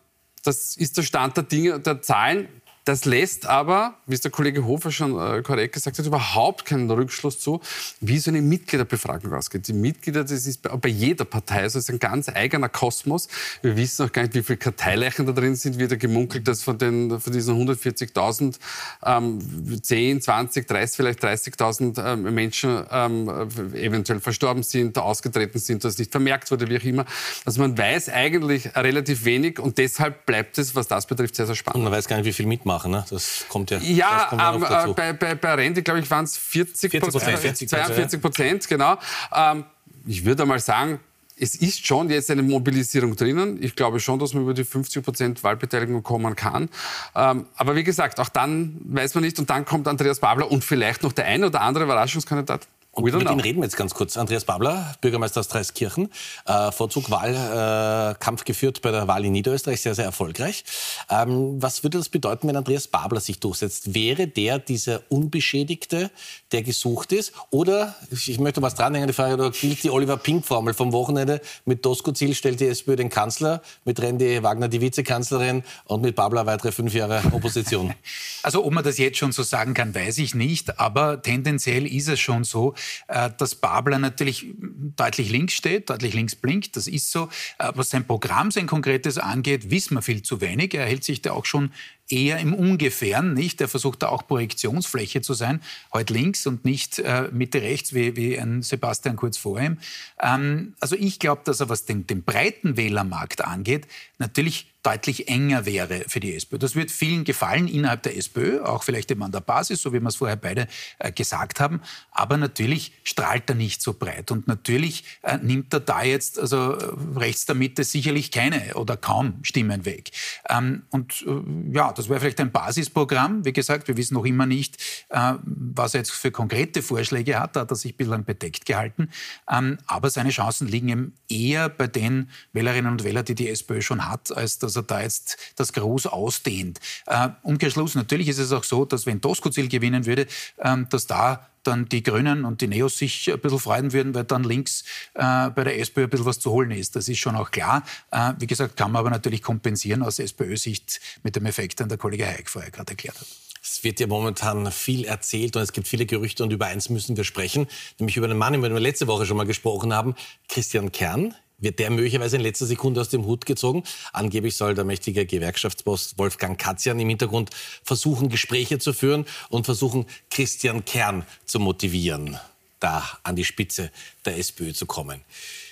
das 0.43 0.77
ist 0.77 0.95
der 0.97 1.03
Stand 1.03 1.35
der 1.37 1.43
Dinge, 1.43 1.79
der 1.79 2.01
Zahlen. 2.01 2.47
Das 2.85 3.03
lässt 3.05 3.47
aber, 3.47 3.95
wie 4.05 4.13
es 4.13 4.21
der 4.21 4.29
Kollege 4.29 4.63
Hofer 4.63 4.91
schon 4.91 5.17
äh, 5.19 5.41
korrekt 5.41 5.73
gesagt 5.73 5.97
hat, 5.97 6.05
überhaupt 6.05 6.65
keinen 6.65 6.89
Rückschluss 6.89 7.39
zu, 7.39 7.59
wie 7.99 8.19
so 8.19 8.29
eine 8.29 8.43
Mitgliederbefragung 8.43 9.33
ausgeht. 9.33 9.67
Die 9.67 9.73
Mitglieder, 9.73 10.21
das 10.23 10.45
ist 10.45 10.61
bei, 10.61 10.69
bei 10.69 10.89
jeder 10.89 11.25
Partei, 11.25 11.61
also 11.61 11.79
ist 11.79 11.89
ein 11.89 11.97
ganz 11.97 12.29
eigener 12.29 12.69
Kosmos. 12.69 13.27
Wir 13.63 13.75
wissen 13.75 14.05
auch 14.05 14.11
gar 14.11 14.21
nicht, 14.21 14.35
wie 14.35 14.43
viele 14.43 14.57
Karteileichen 14.57 15.25
da 15.25 15.31
drin 15.31 15.55
sind. 15.55 15.79
Wird 15.79 15.99
gemunkelt, 15.99 16.47
dass 16.47 16.61
von, 16.61 16.77
den, 16.77 17.19
von 17.19 17.33
diesen 17.33 17.59
140.000 17.67 18.59
ähm, 19.03 19.81
10, 19.81 20.21
20, 20.21 20.67
30, 20.67 20.95
vielleicht 20.95 21.23
30.000 21.23 22.05
ähm, 22.05 22.35
Menschen 22.35 22.85
ähm, 22.91 23.27
eventuell 23.73 24.19
verstorben 24.19 24.61
sind, 24.61 24.99
ausgetreten 24.99 25.57
sind, 25.57 25.83
dass 25.83 25.97
nicht 25.97 26.11
vermerkt 26.11 26.51
wurde, 26.51 26.69
wie 26.69 26.77
auch 26.77 26.83
immer. 26.83 27.05
Also 27.45 27.61
man 27.61 27.75
weiß 27.75 28.09
eigentlich 28.09 28.75
relativ 28.75 29.25
wenig 29.25 29.57
und 29.57 29.79
deshalb 29.79 30.27
bleibt 30.27 30.59
es, 30.59 30.75
was 30.75 30.87
das 30.87 31.07
betrifft, 31.07 31.35
sehr, 31.35 31.47
sehr 31.47 31.55
spannend. 31.55 31.77
Und 31.77 31.83
man 31.85 31.93
weiß 31.93 32.07
gar 32.07 32.17
nicht, 32.17 32.25
wie 32.25 32.33
viel 32.33 32.45
mitmachen 32.45 32.74
machen. 32.75 32.91
Ne? 32.91 33.05
Das 33.09 33.45
kommt 33.49 33.71
ja. 33.71 33.79
Ja, 33.79 34.27
kommt 34.29 34.41
ähm, 34.41 34.63
äh, 34.63 34.93
bei, 34.93 35.13
bei, 35.13 35.35
bei 35.35 35.53
Randy, 35.55 35.81
glaube 35.81 35.99
ich, 35.99 36.11
waren 36.11 36.25
es 36.25 36.37
40 36.37 36.99
Prozent. 36.99 37.39
40 37.39 37.69
42 37.69 38.21
Prozent, 38.21 38.67
genau. 38.67 38.97
Ähm, 39.33 39.65
ich 40.05 40.23
würde 40.23 40.45
mal 40.45 40.59
sagen, 40.59 40.99
es 41.37 41.55
ist 41.55 41.85
schon 41.85 42.09
jetzt 42.09 42.31
eine 42.31 42.43
Mobilisierung 42.43 43.15
drinnen. 43.15 43.61
Ich 43.61 43.75
glaube 43.75 43.99
schon, 43.99 44.19
dass 44.19 44.33
man 44.33 44.43
über 44.43 44.53
die 44.53 44.63
50 44.63 45.03
Prozent 45.03 45.43
Wahlbeteiligung 45.43 46.01
kommen 46.01 46.35
kann. 46.35 46.69
Ähm, 47.13 47.47
aber 47.55 47.75
wie 47.75 47.83
gesagt, 47.83 48.19
auch 48.19 48.29
dann 48.29 48.79
weiß 48.85 49.15
man 49.15 49.23
nicht. 49.23 49.37
Und 49.39 49.49
dann 49.49 49.65
kommt 49.65 49.87
Andreas 49.87 50.19
Babler 50.19 50.49
und 50.49 50.63
vielleicht 50.63 51.03
noch 51.03 51.11
der 51.11 51.25
eine 51.25 51.47
oder 51.47 51.61
andere 51.61 51.83
Überraschungskandidat. 51.83 52.67
Und 52.95 53.03
mit 53.03 53.29
ihm 53.29 53.39
reden 53.39 53.59
wir 53.59 53.65
jetzt 53.65 53.75
ganz 53.75 53.93
kurz. 53.93 54.15
Andreas 54.15 54.45
Babler, 54.45 54.95
Bürgermeister 55.01 55.41
aus 55.41 55.49
Dreiskirchen, 55.49 56.09
äh, 56.45 56.71
Vorzug 56.71 57.11
Wahlkampf 57.11 58.41
äh, 58.41 58.45
geführt 58.45 58.81
bei 58.81 58.91
der 58.91 59.09
Wahl 59.09 59.25
in 59.25 59.33
Niederösterreich, 59.33 59.81
sehr, 59.81 59.95
sehr 59.95 60.05
erfolgreich. 60.05 60.63
Ähm, 61.09 61.61
was 61.61 61.83
würde 61.83 61.97
das 61.97 62.07
bedeuten, 62.07 62.47
wenn 62.47 62.55
Andreas 62.55 62.87
Babler 62.87 63.19
sich 63.19 63.41
durchsetzt? 63.41 63.93
Wäre 63.93 64.27
der 64.27 64.59
dieser 64.59 65.01
Unbeschädigte, 65.09 66.09
der 66.53 66.63
gesucht 66.63 67.11
ist? 67.11 67.33
Oder, 67.49 67.95
ich 68.11 68.39
möchte 68.39 68.61
was 68.61 68.75
dranhängen, 68.75 69.07
die 69.07 69.13
Frage, 69.13 69.33
oder 69.33 69.51
gilt 69.51 69.83
die 69.83 69.89
Oliver 69.89 70.15
Pink-Formel 70.15 70.73
vom 70.73 70.93
Wochenende? 70.93 71.41
Mit 71.65 71.85
Doskozil 71.85 72.33
stellt 72.33 72.61
die 72.61 72.67
SPÖ 72.67 72.95
den 72.95 73.09
Kanzler, 73.09 73.61
mit 73.83 74.01
Randy 74.01 74.41
Wagner 74.41 74.69
die 74.69 74.79
Vizekanzlerin 74.79 75.63
und 75.83 76.01
mit 76.01 76.15
Babler 76.15 76.45
weitere 76.45 76.71
fünf 76.71 76.93
Jahre 76.93 77.21
Opposition. 77.33 77.93
Also 78.43 78.63
ob 78.63 78.73
man 78.73 78.83
das 78.83 78.99
jetzt 78.99 79.17
schon 79.17 79.31
so 79.31 79.41
sagen 79.41 79.73
kann, 79.73 79.95
weiß 79.95 80.19
ich 80.19 80.35
nicht, 80.35 80.79
aber 80.79 81.23
tendenziell 81.23 81.87
ist 81.87 82.07
es 82.07 82.19
schon 82.19 82.43
so, 82.43 82.75
äh, 83.07 83.29
dass 83.37 83.55
Babler 83.55 83.99
natürlich 83.99 84.47
deutlich 84.95 85.29
links 85.29 85.53
steht, 85.53 85.89
deutlich 85.89 86.13
links 86.13 86.35
blinkt, 86.35 86.75
das 86.75 86.87
ist 86.87 87.11
so. 87.11 87.29
Äh, 87.59 87.71
was 87.75 87.89
sein 87.89 88.05
Programm, 88.05 88.51
sein 88.51 88.67
konkretes 88.67 89.17
angeht, 89.17 89.71
wissen 89.71 89.95
wir 89.95 90.01
viel 90.01 90.21
zu 90.23 90.41
wenig. 90.41 90.73
Er 90.73 90.85
hält 90.85 91.03
sich 91.03 91.21
da 91.21 91.31
auch 91.31 91.45
schon 91.45 91.71
eher 92.09 92.37
im 92.39 92.53
Ungefähren, 92.53 93.33
nicht? 93.33 93.59
Der 93.59 93.67
versucht 93.67 94.03
da 94.03 94.09
auch 94.09 94.27
Projektionsfläche 94.27 95.21
zu 95.21 95.33
sein, 95.33 95.61
heute 95.93 96.13
links 96.13 96.45
und 96.45 96.65
nicht 96.65 96.99
äh, 96.99 97.29
Mitte 97.31 97.61
rechts 97.61 97.93
wie, 97.93 98.15
wie 98.15 98.39
ein 98.39 98.61
Sebastian 98.61 99.15
kurz 99.15 99.37
vor 99.37 99.59
ihm. 99.59 99.77
Ähm, 100.21 100.75
also 100.79 100.95
ich 100.95 101.19
glaube, 101.19 101.41
dass 101.45 101.59
er, 101.59 101.69
was 101.69 101.85
den, 101.85 102.05
den 102.05 102.23
breiten 102.23 102.77
Wählermarkt 102.77 103.43
angeht, 103.43 103.87
natürlich 104.19 104.67
deutlich 104.85 105.27
enger 105.27 105.65
wäre 105.65 106.05
für 106.07 106.19
die 106.19 106.35
SPÖ. 106.35 106.59
Das 106.59 106.75
wird 106.75 106.91
vielen 106.91 107.23
gefallen 107.23 107.67
innerhalb 107.67 108.03
der 108.03 108.15
SPÖ, 108.15 108.61
auch 108.61 108.83
vielleicht 108.83 109.09
eben 109.09 109.23
an 109.23 109.31
der 109.31 109.39
Basis, 109.39 109.81
so 109.81 109.93
wie 109.93 109.99
wir 109.99 110.07
es 110.07 110.17
vorher 110.17 110.35
beide 110.35 110.67
äh, 110.99 111.11
gesagt 111.11 111.59
haben. 111.59 111.81
Aber 112.11 112.37
natürlich 112.37 112.93
strahlt 113.03 113.49
er 113.49 113.55
nicht 113.55 113.81
so 113.81 113.93
breit. 113.93 114.29
Und 114.29 114.47
natürlich 114.47 115.03
äh, 115.23 115.37
nimmt 115.37 115.73
er 115.73 115.79
da 115.79 116.03
jetzt, 116.03 116.37
also 116.39 116.73
äh, 116.73 116.93
rechts 117.15 117.45
der 117.45 117.55
Mitte, 117.55 117.83
sicherlich 117.83 118.31
keine 118.31 118.75
oder 118.75 118.95
kaum 118.95 119.39
Stimmen 119.41 119.85
weg. 119.85 120.11
Ähm, 120.49 120.83
und 120.91 121.25
äh, 121.27 121.75
ja, 121.75 121.91
das 121.91 122.07
wäre 122.07 122.19
vielleicht 122.19 122.39
ein 122.39 122.51
Basisprogramm. 122.51 123.43
Wie 123.43 123.53
gesagt, 123.53 123.87
wir 123.87 123.97
wissen 123.97 124.13
noch 124.13 124.25
immer 124.25 124.45
nicht, 124.45 124.77
äh, 125.09 125.33
was 125.41 125.95
er 125.95 126.01
jetzt 126.01 126.11
für 126.11 126.29
konkrete 126.29 126.83
Vorschläge 126.83 127.39
hat. 127.39 127.55
Da 127.55 127.61
hat 127.61 127.71
er 127.71 127.75
sich 127.75 127.97
bislang 127.97 128.23
bedeckt 128.23 128.67
gehalten. 128.67 129.09
Ähm, 129.51 129.79
aber 129.87 130.11
seine 130.11 130.29
Chancen 130.29 130.67
liegen 130.67 130.89
eben 130.89 131.13
eher 131.27 131.69
bei 131.69 131.87
den 131.87 132.29
Wählerinnen 132.53 132.91
und 132.91 133.03
Wählern, 133.03 133.25
die 133.25 133.35
die 133.35 133.49
SPÖ 133.49 133.81
schon 133.81 134.07
hat, 134.07 134.35
als 134.35 134.59
dass 134.59 134.74
er 134.75 134.83
da 134.83 135.01
jetzt 135.01 135.37
das 135.55 135.73
groß 135.73 136.07
ausdehnt. 136.07 136.79
Äh, 137.05 137.29
Umkehrschluss, 137.43 137.95
natürlich 137.95 138.27
ist 138.27 138.39
es 138.39 138.51
auch 138.51 138.63
so, 138.63 138.85
dass 138.85 139.05
wenn 139.05 139.21
Doskozil 139.21 139.67
gewinnen 139.67 140.05
würde, 140.05 140.27
ähm, 140.59 140.87
dass 140.89 141.07
da 141.07 141.47
dann 141.65 141.89
die 141.89 142.03
Grünen 142.03 142.45
und 142.45 142.61
die 142.61 142.67
Neos 142.67 142.97
sich 142.97 143.31
ein 143.31 143.39
bisschen 143.39 143.59
freuen 143.59 143.93
würden, 143.93 144.13
weil 144.13 144.23
dann 144.23 144.43
links 144.43 144.83
äh, 145.15 145.49
bei 145.49 145.63
der 145.63 145.79
SPÖ 145.79 146.03
ein 146.03 146.09
bisschen 146.09 146.25
was 146.25 146.39
zu 146.39 146.51
holen 146.51 146.71
ist. 146.71 146.95
Das 146.95 147.09
ist 147.09 147.19
schon 147.19 147.35
auch 147.35 147.51
klar. 147.51 147.83
Äh, 148.11 148.33
wie 148.39 148.47
gesagt, 148.47 148.77
kann 148.77 148.91
man 148.91 148.99
aber 148.99 149.09
natürlich 149.09 149.41
kompensieren 149.41 150.03
aus 150.03 150.19
SPÖ-Sicht 150.19 151.01
mit 151.23 151.35
dem 151.35 151.45
Effekt, 151.45 151.79
den 151.79 151.89
der 151.89 151.97
Kollege 151.97 152.25
Hayek 152.25 152.49
vorher 152.49 152.71
gerade 152.71 152.91
erklärt 152.91 153.19
hat. 153.19 153.27
Es 153.61 153.83
wird 153.83 153.99
ja 153.99 154.05
momentan 154.05 154.71
viel 154.71 155.05
erzählt 155.05 155.55
und 155.55 155.63
es 155.63 155.73
gibt 155.73 155.87
viele 155.87 156.05
Gerüchte 156.05 156.43
und 156.43 156.53
über 156.53 156.67
eins 156.67 156.89
müssen 156.89 157.17
wir 157.17 157.23
sprechen, 157.23 157.67
nämlich 157.97 158.15
über 158.15 158.27
einen 158.27 158.37
Mann, 158.37 158.53
über 158.53 158.69
den 158.69 158.75
wir 158.75 158.79
letzte 158.79 159.07
Woche 159.07 159.25
schon 159.25 159.37
mal 159.37 159.47
gesprochen 159.47 159.91
haben, 159.91 160.13
Christian 160.47 160.91
Kern 160.91 161.33
wird 161.57 161.79
der 161.79 161.89
möglicherweise 161.89 162.35
in 162.35 162.41
letzter 162.41 162.65
Sekunde 162.65 163.01
aus 163.01 163.09
dem 163.09 163.25
Hut 163.25 163.45
gezogen. 163.45 163.83
Angeblich 164.13 164.55
soll 164.55 164.75
der 164.75 164.83
mächtige 164.83 165.25
Gewerkschaftsboss 165.25 166.17
Wolfgang 166.17 166.59
Katzian 166.59 166.99
im 166.99 167.09
Hintergrund 167.09 167.49
versuchen, 167.83 168.29
Gespräche 168.29 168.79
zu 168.79 168.93
führen 168.93 169.25
und 169.49 169.65
versuchen, 169.65 170.05
Christian 170.29 170.85
Kern 170.85 171.25
zu 171.45 171.59
motivieren, 171.59 172.39
da 172.79 173.07
an 173.23 173.35
die 173.35 173.45
Spitze 173.45 173.91
der 174.25 174.37
SPÖ 174.37 174.73
zu 174.73 174.85
kommen. 174.85 175.21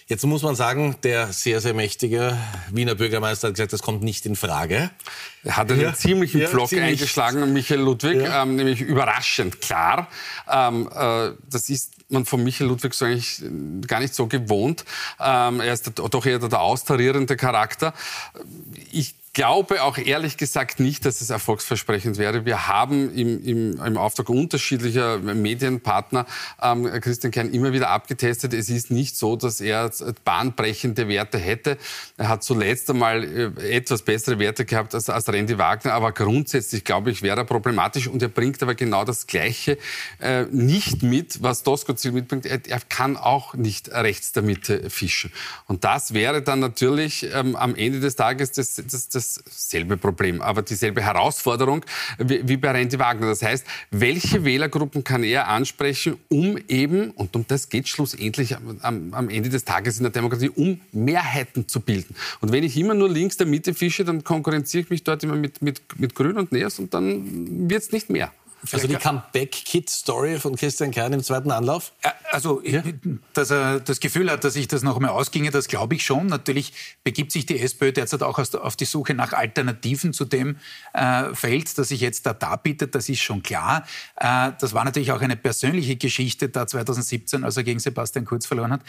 Jetzt 0.08 0.26
muss 0.26 0.44
man 0.44 0.56
sagen, 0.56 0.96
der 1.04 1.32
sehr, 1.32 1.62
sehr 1.62 1.74
mächtige 1.74 2.38
Wiener 2.72 2.96
Bürgermeister 2.96 3.48
hat 3.48 3.56
gesagt, 3.56 3.74
das 3.74 3.82
kommt 3.82 4.04
nicht 4.04 4.26
in 4.26 4.36
Frage. 4.36 4.92
Er 5.44 5.58
hat 5.58 5.72
einen 5.72 5.82
ja, 5.82 5.94
ziemlichen 5.94 6.42
ja, 6.42 6.50
ziemlich. 6.50 6.82
eingeschlagen, 6.82 7.54
Michael 7.54 7.82
Ludwig, 7.82 8.22
ja. 8.22 8.44
ähm, 8.44 8.56
nämlich 8.56 8.82
überraschend 8.82 9.62
klar. 9.62 10.10
Ähm, 10.50 10.90
äh, 10.94 11.32
das 11.50 11.70
ist 11.70 11.94
man 12.10 12.26
von 12.26 12.44
Michael 12.44 12.68
Ludwig 12.68 12.94
so 12.94 13.06
eigentlich 13.06 13.42
gar 13.88 14.00
nicht 14.00 14.14
so 14.14 14.28
gewohnt. 14.28 14.86
Ähm, 15.20 15.60
er 15.60 15.74
ist 15.74 15.92
doch 15.96 16.26
eher 16.26 16.40
der 16.40 16.62
austarierende 16.62 17.36
Charakter. 17.36 17.94
Ich 18.92 19.16
glaube 19.34 19.82
auch 19.82 19.98
ehrlich 19.98 20.38
gesagt 20.38 20.80
nicht, 20.80 21.06
dass 21.06 21.20
es 21.20 21.32
erfolgsversprechend 21.32 22.20
wäre. 22.20 22.46
Wir 22.46 22.68
haben 22.68 23.12
im, 23.16 23.44
im, 23.44 23.84
im 23.84 23.98
Auftrag 23.98 24.30
unterschiedlicher 24.30 25.18
Medienpartner 25.18 26.28
ähm, 26.62 26.86
Christian 27.02 27.32
Kern 27.32 27.50
immer 27.50 27.74
wieder 27.74 27.90
abgetestet. 27.90 28.54
Es 28.54 28.70
ist 28.70 28.92
nicht 28.92 29.18
so, 29.18 29.36
dass 29.36 29.60
er 29.60 29.92
bahnbrechende 30.24 31.08
Werte 31.08 31.40
hätte. 31.40 31.80
Er 32.18 32.30
hat 32.30 32.44
zuletzt 32.44 32.92
einmal 32.92 33.24
äh, 33.24 33.76
etwas 33.76 34.04
bessere 34.04 34.38
Werte 34.38 34.66
gehabt 34.66 34.94
als, 34.94 35.10
als 35.10 35.28
Randy 35.28 35.58
Wagner, 35.58 35.94
aber 35.94 36.12
grundsätzlich 36.12 36.84
glaube 36.84 37.10
ich, 37.10 37.24
wäre 37.24 37.38
er 37.38 37.46
problematisch 37.46 38.08
und 38.08 38.22
er 38.22 38.30
bringt 38.30 38.62
aber 38.62 38.76
genau 38.76 39.04
das 39.04 39.26
Gleiche 39.26 39.80
äh, 40.20 40.44
nicht 40.52 41.02
mit, 41.02 41.42
was 41.42 41.64
Doskozil 41.64 42.12
mitbringt. 42.12 42.46
Er, 42.46 42.60
er, 42.68 42.82
kann 42.90 43.18
auch 43.18 43.56
nicht 43.56 43.90
rechts 43.90 44.34
der 44.34 44.44
Mitte 44.44 44.90
fischen. 44.92 45.32
Und 45.66 45.84
das 45.84 46.14
wäre 46.14 46.44
dann 46.44 46.60
natürlich 46.60 47.28
ähm, 47.34 47.56
am 47.56 47.76
Ende 47.76 48.00
des 48.00 48.16
Tages 48.16 48.52
das, 48.52 48.76
das, 48.76 49.08
das 49.10 49.23
dasselbe 49.46 49.98
Problem, 49.98 50.42
aber 50.42 50.62
dieselbe 50.62 51.02
Herausforderung 51.02 51.86
wie, 52.18 52.48
wie 52.48 52.58
bei 52.58 52.72
Randy 52.72 53.00
Wagner. 53.00 53.28
Das 53.28 53.42
heißt, 53.42 53.66
welche 53.92 54.44
Wählergruppen 54.46 55.04
kann 55.04 55.24
er 55.24 55.48
ansprechen, 55.48 56.18
um 56.30 56.58
eben, 56.68 57.12
und 57.12 57.36
um 57.36 57.46
das 57.48 57.70
geht 57.70 57.88
schlussendlich 57.88 58.56
am, 58.82 59.14
am 59.14 59.30
Ende 59.30 59.50
des 59.50 59.66
Tages 59.66 59.98
in 59.98 60.04
der 60.04 60.12
Demokratie, 60.12 60.50
um 60.50 60.82
Mehrheiten 60.92 61.68
zu 61.68 61.80
bilden. 61.80 62.16
Und 62.42 62.52
wenn 62.52 62.64
ich 62.64 62.78
immer 62.78 62.94
nur 62.94 63.10
links 63.10 63.38
der 63.38 63.48
Mitte 63.48 63.74
fische, 63.74 64.04
dann 64.06 64.24
konkurrenziere 64.24 64.84
ich 64.84 64.90
mich 64.90 65.04
dort 65.04 65.24
immer 65.24 65.36
mit, 65.36 65.62
mit, 65.62 65.82
mit 66.00 66.16
Grün 66.16 66.38
und 66.38 66.52
Neos 66.52 66.80
und 66.80 66.94
dann 66.94 67.70
wird 67.70 67.84
es 67.84 67.92
nicht 67.92 68.10
mehr. 68.10 68.32
Also 68.72 68.88
die 68.88 68.96
Comeback-Kid-Story 68.96 70.40
von 70.40 70.56
Christian 70.56 70.92
Kern 70.92 71.14
im 71.14 71.24
zweiten 71.24 71.52
Anlauf? 71.52 71.94
Also, 72.32 72.62
ja? 72.64 72.82
dass 73.34 73.52
er 73.52 73.80
das 73.80 74.00
Gefühl 74.00 74.32
hat, 74.32 74.44
dass 74.44 74.56
ich 74.56 74.68
das 74.68 74.84
noch 74.84 74.96
einmal 74.96 75.12
ausginge, 75.12 75.52
das 75.52 75.68
glaube 75.68 75.96
ich 75.96 76.06
schon. 76.06 76.28
Natürlich 76.28 76.74
begibt 77.04 77.32
sich 77.32 77.46
die 77.46 77.60
SPÖ 77.60 77.92
derzeit 77.92 78.24
auch 78.24 78.40
auf 78.40 78.76
die 78.76 78.86
Suche 78.86 79.14
nach 79.14 79.34
Alternativen 79.34 80.14
zu 80.14 80.26
dem 80.26 80.58
äh, 80.94 81.34
Feld, 81.34 81.78
das 81.78 81.90
sich 81.90 82.02
jetzt 82.02 82.26
da 82.26 82.34
darbietet. 82.34 82.96
Das 82.96 83.10
ist 83.10 83.22
schon 83.22 83.44
klar. 83.44 83.86
Äh, 84.16 84.52
das 84.60 84.74
war 84.74 84.86
natürlich 84.86 85.12
auch 85.12 85.22
eine 85.22 85.36
persönliche 85.36 85.96
Geschichte 85.96 86.50
da 86.50 86.66
2017, 86.66 87.44
als 87.44 87.58
er 87.58 87.64
gegen 87.64 87.80
Sebastian 87.80 88.26
Kurz 88.26 88.46
verloren 88.46 88.72
hat. 88.72 88.82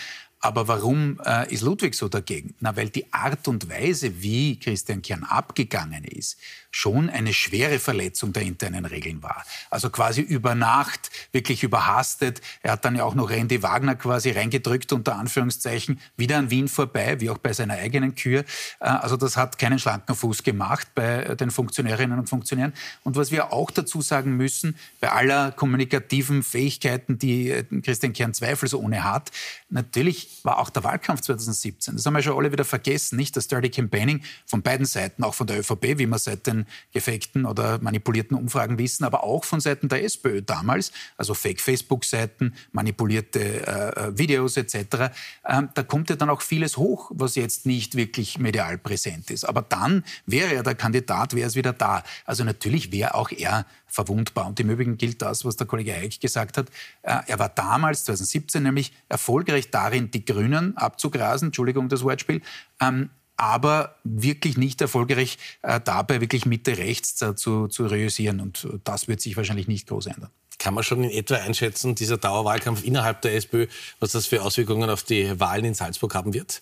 Aber 0.44 0.68
warum 0.68 1.18
äh, 1.24 1.50
ist 1.50 1.62
Ludwig 1.62 1.94
so 1.94 2.08
dagegen? 2.08 2.54
Na, 2.60 2.76
weil 2.76 2.90
die 2.90 3.10
Art 3.14 3.48
und 3.48 3.70
Weise, 3.70 4.20
wie 4.20 4.58
Christian 4.58 5.00
Kern 5.00 5.24
abgegangen 5.24 6.04
ist, 6.04 6.36
schon 6.70 7.08
eine 7.08 7.32
schwere 7.32 7.78
Verletzung 7.78 8.34
der 8.34 8.42
internen 8.42 8.84
Regeln 8.84 9.22
war. 9.22 9.42
Also 9.70 9.88
quasi 9.88 10.20
über 10.20 10.54
Nacht, 10.54 11.10
wirklich 11.32 11.62
überhastet. 11.62 12.42
Er 12.62 12.72
hat 12.72 12.84
dann 12.84 12.94
ja 12.94 13.04
auch 13.04 13.14
noch 13.14 13.30
Randy 13.30 13.62
Wagner 13.62 13.94
quasi 13.94 14.32
reingedrückt, 14.32 14.92
unter 14.92 15.16
Anführungszeichen, 15.16 15.98
wieder 16.18 16.36
an 16.36 16.50
Wien 16.50 16.68
vorbei, 16.68 17.20
wie 17.20 17.30
auch 17.30 17.38
bei 17.38 17.54
seiner 17.54 17.74
eigenen 17.74 18.14
Kür. 18.14 18.40
Äh, 18.80 18.84
also 18.84 19.16
das 19.16 19.38
hat 19.38 19.56
keinen 19.56 19.78
schlanken 19.78 20.14
Fuß 20.14 20.42
gemacht 20.42 20.88
bei 20.94 21.36
den 21.36 21.52
Funktionärinnen 21.52 22.18
und 22.18 22.28
Funktionären. 22.28 22.74
Und 23.02 23.16
was 23.16 23.30
wir 23.30 23.50
auch 23.50 23.70
dazu 23.70 24.02
sagen 24.02 24.36
müssen, 24.36 24.76
bei 25.00 25.10
aller 25.10 25.52
kommunikativen 25.52 26.42
Fähigkeiten, 26.42 27.18
die 27.18 27.50
äh, 27.50 27.64
Christian 27.80 28.12
Kern 28.12 28.34
zweifelsohne 28.34 29.04
hat, 29.04 29.30
natürlich 29.70 30.34
war 30.43 30.59
auch 30.59 30.71
der 30.71 30.85
Wahlkampf 30.85 31.21
2017, 31.23 31.97
das 31.97 32.07
haben 32.07 32.14
wir 32.14 32.23
schon 32.23 32.37
alle 32.37 32.53
wieder 32.53 32.64
vergessen, 32.64 33.17
nicht 33.17 33.37
das 33.37 33.49
Dirty 33.49 33.71
Campaigning 33.71 34.23
von 34.47 34.62
beiden 34.62 34.87
Seiten, 34.87 35.25
auch 35.25 35.35
von 35.35 35.47
der 35.47 35.61
ÖVP, 35.61 35.99
wie 35.99 36.07
man 36.07 36.19
seit 36.19 36.47
den 36.47 36.67
gefakten 36.93 37.47
oder 37.47 37.79
manipulierten 37.81 38.37
Umfragen 38.37 38.79
wissen, 38.79 39.05
aber 39.05 39.25
auch 39.25 39.45
von 39.45 39.61
Seiten 39.61 39.88
der 39.88 40.05
SPÖ 40.05 40.43
damals, 40.43 40.93
also 41.17 41.35
Fake-Facebook-Seiten, 41.35 42.55
manipulierte 42.73 43.41
äh, 43.41 44.09
äh, 44.09 44.19
Videos 44.19 44.57
etc. 44.57 45.12
Ähm, 45.47 45.69
da 45.75 45.83
kommt 45.83 46.11
ja 46.11 46.17
dann 46.17 46.31
auch 46.31 46.43
vieles 46.43 46.76
hoch, 46.76 47.11
was 47.14 47.35
jetzt 47.35 47.67
nicht 47.67 47.95
wirklich 47.95 48.38
medial 48.38 48.79
präsent 48.79 49.31
ist. 49.31 49.45
Aber 49.45 49.62
dann 49.62 50.05
wäre 50.26 50.55
er 50.55 50.62
der 50.62 50.75
Kandidat, 50.75 51.35
wäre 51.35 51.49
es 51.49 51.57
wieder 51.57 51.73
da. 51.73 52.03
Also 52.25 52.45
natürlich 52.45 52.93
wäre 52.93 53.14
auch 53.14 53.31
er 53.31 53.67
verwundbar. 53.94 54.48
Und 54.48 54.58
im 54.58 54.70
Übrigen 54.70 54.96
gilt 54.96 55.22
das, 55.22 55.44
was 55.44 55.56
der 55.56 55.66
Kollege 55.66 55.94
Eick 55.94 56.20
gesagt 56.20 56.58
hat. 56.58 56.68
Äh, 57.02 57.20
er 57.28 57.38
war 57.38 57.48
damals, 57.48 58.04
2017 58.04 58.62
nämlich, 58.62 58.92
erfolgreich 59.08 59.70
darin, 59.70 60.10
die 60.10 60.24
Grünen 60.24 60.76
abzugrasen, 60.76 61.48
Entschuldigung 61.48 61.88
das 61.88 62.02
Wortspiel, 62.02 62.42
ähm, 62.80 63.10
aber 63.36 63.96
wirklich 64.04 64.56
nicht 64.56 64.80
erfolgreich 64.80 65.38
äh, 65.62 65.80
dabei, 65.80 66.20
wirklich 66.20 66.44
Mitte 66.44 66.76
rechts 66.76 67.22
äh, 67.22 67.36
zu, 67.36 67.68
zu 67.68 67.86
reüssieren. 67.86 68.40
Und 68.40 68.66
das 68.84 69.06
wird 69.06 69.20
sich 69.20 69.36
wahrscheinlich 69.36 69.68
nicht 69.68 69.86
groß 69.86 70.06
ändern. 70.06 70.30
Kann 70.58 70.74
man 70.74 70.84
schon 70.84 71.04
in 71.04 71.10
etwa 71.10 71.36
einschätzen, 71.36 71.94
dieser 71.94 72.16
Dauerwahlkampf 72.16 72.84
innerhalb 72.84 73.22
der 73.22 73.34
SPÖ, 73.34 73.66
was 74.00 74.12
das 74.12 74.26
für 74.26 74.42
Auswirkungen 74.42 74.90
auf 74.90 75.02
die 75.02 75.38
Wahlen 75.38 75.64
in 75.64 75.74
Salzburg 75.74 76.14
haben 76.14 76.34
wird? 76.34 76.60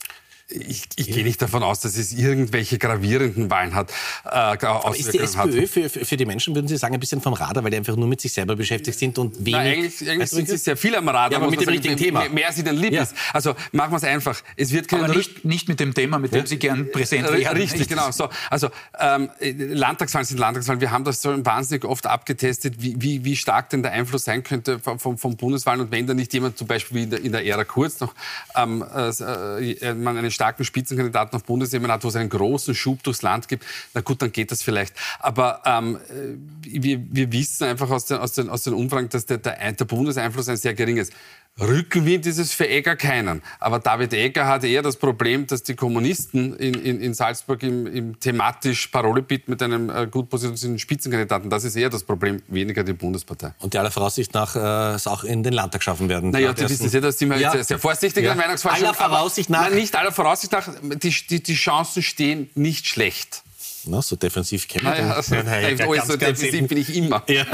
Ich, 0.55 0.85
ich 0.97 1.07
gehe 1.07 1.25
nicht 1.25 1.41
davon 1.41 1.63
aus, 1.63 1.81
dass 1.81 1.97
es 1.97 2.13
irgendwelche 2.13 2.79
gravierenden 2.79 3.51
Wahlen 3.51 3.75
hat. 3.75 3.91
Äh, 4.25 4.29
Aber 4.31 4.97
ist 4.97 5.13
die 5.13 5.19
SPÖ 5.19 5.67
für, 5.67 5.89
für, 5.89 6.17
die 6.17 6.25
Menschen, 6.25 6.55
würden 6.55 6.69
Sie 6.69 6.77
sagen, 6.77 6.95
ein 6.95 7.01
bisschen 7.01 7.21
vom 7.21 7.33
Radar, 7.33 7.65
weil 7.65 7.71
die 7.71 7.77
einfach 7.77 7.97
nur 7.97 8.09
mit 8.09 8.21
sich 8.21 8.33
selber 8.33 8.57
beschäftigt 8.57 8.99
sind 8.99 9.19
und 9.19 9.39
wenig... 9.39 9.53
Na, 9.53 9.59
eigentlich, 9.59 10.11
eigentlich 10.11 10.31
sind 10.31 10.49
sie 10.49 10.57
sehr 10.57 10.77
viel 10.77 10.95
am 10.95 11.09
Radar. 11.09 11.33
Ja, 11.33 11.39
aber 11.39 11.51
mit 11.51 11.61
dem 11.61 11.69
richtigen 11.69 11.97
Thema. 11.97 12.21
Mehr, 12.21 12.31
mehr 12.31 12.53
sie 12.53 12.63
denn 12.63 12.77
lieb 12.77 12.93
ja. 12.93 13.03
ist. 13.03 13.15
Also 13.33 13.55
machen 13.73 13.93
wir 13.93 13.97
es 13.97 14.05
einfach. 14.05 14.41
Es 14.57 14.73
wird 14.73 14.89
kein 14.89 15.05
aber 15.05 15.15
nicht, 15.15 15.45
nicht 15.45 15.69
mit 15.69 15.81
dem 15.81 15.95
Thema, 15.95 16.19
mit 16.19 16.35
dem 16.35 16.47
Sie 16.47 16.59
gern 16.59 16.91
präsent 16.91 17.31
wären. 17.31 17.57
Richtig, 17.57 17.89
genau. 17.89 18.11
So, 18.11 18.29
also 18.51 18.71
ähm, 18.99 19.31
Landtagswahlen 19.41 20.27
sind 20.27 20.39
Landtagswahlen. 20.39 20.81
Wir 20.81 20.91
haben 20.91 21.05
das 21.05 21.23
so 21.23 21.45
wahnsinnig 21.45 21.85
oft 21.85 22.07
abgetestet, 22.07 22.75
wie, 22.79 23.01
wie, 23.01 23.25
wie 23.25 23.37
stark 23.37 23.71
denn 23.71 23.83
der 23.83 23.93
Einfluss 23.93 24.25
sein 24.25 24.43
könnte 24.43 24.79
vom, 24.79 24.99
vom, 24.99 25.37
Bundeswahlen 25.37 25.81
und 25.81 25.91
wenn 25.91 26.07
da 26.07 26.15
nicht 26.15 26.33
jemand 26.35 26.59
zum 26.59 26.67
Beispiel 26.67 26.97
wie 26.97 27.03
in 27.05 27.11
der, 27.11 27.21
in 27.21 27.33
der 27.33 27.47
Ära 27.47 27.65
Kurz 27.65 28.01
noch 28.01 28.15
ähm, 28.57 28.85
äh, 28.95 29.73
äh 29.73 29.95
man 29.95 30.17
einen 30.17 30.31
starken 30.43 30.65
Spitzenkandidaten 30.65 31.37
auf 31.37 31.45
Bundesebene 31.45 31.93
hat, 31.93 32.03
wo 32.03 32.09
es 32.09 32.17
einen 32.17 32.29
großen 32.29 32.75
Schub 32.75 33.01
durchs 33.05 33.23
Land 33.23 33.47
gibt, 33.47 33.65
na 33.95 34.01
gut, 34.01 34.21
dann 34.23 34.33
geht 34.33 34.51
das 34.51 34.61
vielleicht. 34.61 34.93
Aber 35.21 35.63
ähm, 35.65 35.99
äh, 36.09 36.83
wir, 36.83 37.01
wir 37.01 37.31
wissen 37.31 37.65
einfach 37.65 37.89
aus 37.91 38.07
den, 38.07 38.19
aus 38.19 38.33
den, 38.33 38.51
aus 38.51 38.65
den 38.65 38.75
Umfragen, 38.75 39.09
dass 39.09 39.25
der, 39.25 39.39
der, 39.39 39.73
der 39.73 39.85
Bundeseinfluss 39.85 40.49
ein 40.49 40.57
sehr 40.57 40.75
gering 40.75 40.97
ist. 40.97 41.13
Rückenwind 41.61 42.25
ist 42.25 42.39
es 42.39 42.53
für 42.53 42.67
Egger 42.67 42.97
keinen. 42.97 43.43
Aber 43.61 43.79
David 43.79 44.15
Egger 44.15 44.47
hat 44.47 44.65
eher 44.65 44.81
das 44.81 44.97
Problem, 44.97 45.47
dass 45.47 45.63
die 45.63 45.75
Kommunisten 45.75 46.57
in, 46.57 46.73
in, 46.75 46.99
in 46.99 47.13
Salzburg 47.13 47.63
im, 47.63 47.87
im 47.87 48.19
thematisch 48.19 48.87
Parole 48.87 49.21
bieten 49.21 49.51
mit 49.51 49.63
einem 49.63 49.91
äh, 49.91 50.07
gut 50.07 50.31
positionierten 50.31 50.79
Spitzenkandidaten. 50.79 51.51
Das 51.51 51.65
ist 51.65 51.77
eher 51.77 51.91
das 51.91 52.05
Problem, 52.05 52.43
weniger 52.49 52.85
die 52.85 52.95
Bundespartei. 52.95 53.53
Und 53.59 53.75
die 53.75 53.79
aller 53.79 53.91
Voraussicht 53.91 54.33
nach 54.33 54.57
äh, 54.57 54.95
es 54.95 55.07
auch 55.07 55.25
in 55.25 55.43
den 55.43 55.53
Landtag 55.53 55.83
schaffen 55.83 56.09
werden. 56.09 56.31
Naja, 56.31 56.55
Sie 56.57 56.69
wissen 56.71 56.91
ja, 56.91 57.01
da 57.01 57.13
sind 57.13 57.29
wir 57.29 57.37
ja. 57.37 57.53
sehr, 57.53 57.65
sehr 57.65 57.79
vorsichtig 57.79 58.25
ja. 58.25 58.33
in 58.33 58.39
der 58.39 58.45
Meinungsforschung. 58.47 58.87
Aller 58.87 58.95
Voraussicht 58.95 59.51
nach? 59.51 59.69
Nein, 59.69 59.75
nicht 59.75 59.95
aller 59.95 60.13
Voraussicht 60.13 60.32
nach. 60.51 60.69
Die, 60.83 61.15
die, 61.29 61.43
die 61.43 61.55
Chancen 61.55 62.03
stehen 62.03 62.51
nicht 62.55 62.87
schlecht. 62.87 63.43
Na, 63.85 64.01
so 64.01 64.17
defensiv 64.17 64.69
kennen 64.69 64.85
wir 64.85 64.93
naja, 64.93 65.13
also, 65.15 65.35
ja, 65.35 65.59
ja, 65.59 65.75
ganz, 65.75 66.07
so 66.07 66.17
defensiv 66.17 66.69
bin 66.69 66.79
ich 66.79 66.95
immer. 66.95 67.23
Ja. 67.29 67.45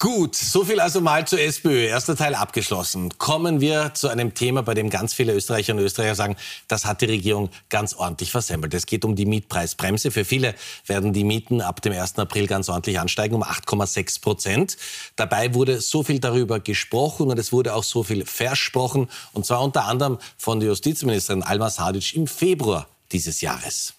Gut, 0.00 0.36
so 0.36 0.64
viel 0.64 0.78
also 0.78 1.00
mal 1.00 1.26
zur 1.26 1.40
SPÖ. 1.40 1.86
Erster 1.86 2.14
Teil 2.14 2.36
abgeschlossen. 2.36 3.18
Kommen 3.18 3.60
wir 3.60 3.94
zu 3.94 4.06
einem 4.06 4.32
Thema, 4.32 4.62
bei 4.62 4.74
dem 4.74 4.90
ganz 4.90 5.12
viele 5.12 5.32
Österreicherinnen 5.34 5.80
und 5.82 5.86
Österreicher 5.86 6.14
sagen, 6.14 6.36
das 6.68 6.84
hat 6.84 7.00
die 7.00 7.06
Regierung 7.06 7.50
ganz 7.68 7.94
ordentlich 7.94 8.30
versemmelt. 8.30 8.72
Es 8.74 8.86
geht 8.86 9.04
um 9.04 9.16
die 9.16 9.26
Mietpreisbremse. 9.26 10.12
Für 10.12 10.24
viele 10.24 10.54
werden 10.86 11.12
die 11.12 11.24
Mieten 11.24 11.60
ab 11.60 11.82
dem 11.82 11.92
1. 11.92 12.16
April 12.20 12.46
ganz 12.46 12.68
ordentlich 12.68 13.00
ansteigen, 13.00 13.34
um 13.34 13.42
8,6 13.42 14.20
Prozent. 14.20 14.76
Dabei 15.16 15.52
wurde 15.54 15.80
so 15.80 16.04
viel 16.04 16.20
darüber 16.20 16.60
gesprochen 16.60 17.28
und 17.28 17.38
es 17.40 17.50
wurde 17.50 17.74
auch 17.74 17.82
so 17.82 18.04
viel 18.04 18.24
versprochen. 18.24 19.10
Und 19.32 19.46
zwar 19.46 19.62
unter 19.62 19.86
anderem 19.86 20.18
von 20.36 20.60
der 20.60 20.68
Justizministerin 20.68 21.42
Alma 21.42 21.70
Sadic 21.70 22.14
im 22.14 22.28
Februar 22.28 22.86
dieses 23.10 23.40
Jahres. 23.40 23.94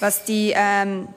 Was 0.00 0.24
die 0.24 0.52
ähm 0.54 1.08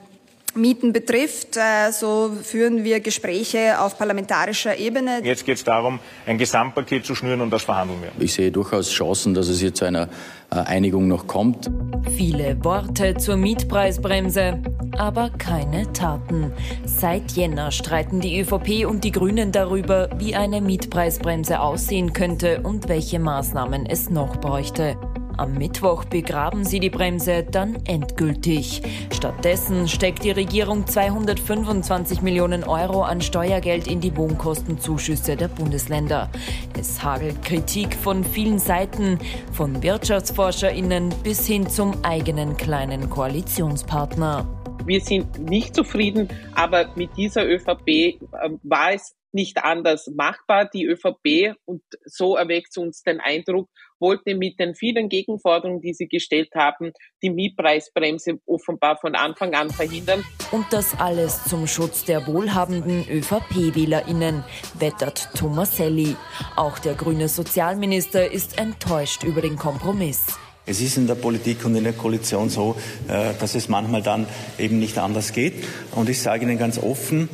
Mieten 0.56 0.92
betrifft, 0.92 1.56
äh, 1.56 1.90
so 1.90 2.32
führen 2.42 2.84
wir 2.84 3.00
Gespräche 3.00 3.80
auf 3.80 3.98
parlamentarischer 3.98 4.76
Ebene. 4.78 5.20
Jetzt 5.22 5.44
geht 5.44 5.56
es 5.56 5.64
darum, 5.64 5.98
ein 6.26 6.38
Gesamtpaket 6.38 7.04
zu 7.04 7.14
schnüren 7.14 7.40
und 7.40 7.50
das 7.50 7.62
verhandeln 7.62 8.00
wir. 8.02 8.12
Ich 8.24 8.34
sehe 8.34 8.50
durchaus 8.50 8.90
Chancen, 8.90 9.34
dass 9.34 9.48
es 9.48 9.60
hier 9.60 9.74
zu 9.74 9.84
einer 9.84 10.08
äh, 10.50 10.56
Einigung 10.56 11.08
noch 11.08 11.26
kommt. 11.26 11.70
Viele 12.16 12.62
Worte 12.64 13.14
zur 13.16 13.36
Mietpreisbremse, 13.36 14.62
aber 14.96 15.30
keine 15.30 15.92
Taten. 15.92 16.52
Seit 16.84 17.32
Jänner 17.32 17.70
streiten 17.70 18.20
die 18.20 18.40
ÖVP 18.40 18.86
und 18.86 19.04
die 19.04 19.12
Grünen 19.12 19.52
darüber, 19.52 20.08
wie 20.18 20.34
eine 20.34 20.60
Mietpreisbremse 20.60 21.60
aussehen 21.60 22.12
könnte 22.12 22.60
und 22.62 22.88
welche 22.88 23.18
Maßnahmen 23.18 23.86
es 23.86 24.10
noch 24.10 24.36
bräuchte. 24.36 24.96
Am 25.36 25.54
Mittwoch 25.54 26.04
begraben 26.04 26.64
sie 26.64 26.78
die 26.78 26.90
Bremse 26.90 27.42
dann 27.42 27.84
endgültig. 27.86 28.82
Stattdessen 29.12 29.88
steckt 29.88 30.22
die 30.22 30.30
Regierung 30.30 30.86
225 30.86 32.22
Millionen 32.22 32.62
Euro 32.62 33.02
an 33.02 33.20
Steuergeld 33.20 33.86
in 33.86 34.00
die 34.00 34.16
Wohnkostenzuschüsse 34.16 35.36
der 35.36 35.48
Bundesländer. 35.48 36.30
Es 36.78 37.02
hagelt 37.02 37.42
Kritik 37.42 37.94
von 37.94 38.22
vielen 38.22 38.58
Seiten, 38.58 39.18
von 39.52 39.82
WirtschaftsforscherInnen 39.82 41.12
bis 41.24 41.46
hin 41.46 41.68
zum 41.68 42.04
eigenen 42.04 42.56
kleinen 42.56 43.10
Koalitionspartner. 43.10 44.46
Wir 44.86 45.00
sind 45.00 45.38
nicht 45.38 45.74
zufrieden, 45.74 46.28
aber 46.54 46.94
mit 46.94 47.16
dieser 47.16 47.46
ÖVP 47.46 47.88
äh, 47.88 48.18
war 48.62 48.92
es 48.92 49.16
nicht 49.32 49.64
anders 49.64 50.10
machbar. 50.14 50.68
Die 50.72 50.84
ÖVP, 50.84 51.56
und 51.64 51.82
so 52.04 52.36
erweckt 52.36 52.76
uns 52.78 53.02
den 53.02 53.20
Eindruck, 53.20 53.68
wollte 54.00 54.34
mit 54.34 54.58
den 54.58 54.74
vielen 54.74 55.08
Gegenforderungen, 55.08 55.80
die 55.80 55.94
sie 55.94 56.08
gestellt 56.08 56.50
haben, 56.54 56.92
die 57.22 57.30
Mietpreisbremse 57.30 58.38
offenbar 58.46 58.96
von 58.96 59.14
Anfang 59.14 59.54
an 59.54 59.70
verhindern. 59.70 60.24
Und 60.50 60.66
das 60.70 60.98
alles 60.98 61.44
zum 61.44 61.66
Schutz 61.66 62.04
der 62.04 62.26
wohlhabenden 62.26 63.08
ÖVP-WählerInnen, 63.08 64.44
wettert 64.78 65.30
Tomaselli. 65.36 66.16
Auch 66.56 66.78
der 66.78 66.94
grüne 66.94 67.28
Sozialminister 67.28 68.30
ist 68.30 68.58
enttäuscht 68.58 69.24
über 69.24 69.40
den 69.40 69.56
Kompromiss. 69.56 70.26
Es 70.66 70.80
ist 70.80 70.96
in 70.96 71.06
der 71.06 71.14
Politik 71.14 71.64
und 71.64 71.74
in 71.74 71.84
der 71.84 71.92
Koalition 71.92 72.48
so, 72.48 72.76
äh, 73.08 73.34
dass 73.38 73.54
es 73.54 73.68
manchmal 73.68 74.02
dann 74.02 74.26
eben 74.58 74.78
nicht 74.78 74.96
anders 74.96 75.32
geht. 75.32 75.54
Und 75.94 76.08
ich 76.08 76.20
sage 76.20 76.44
Ihnen 76.44 76.58
ganz 76.58 76.78
offen, 76.78 77.28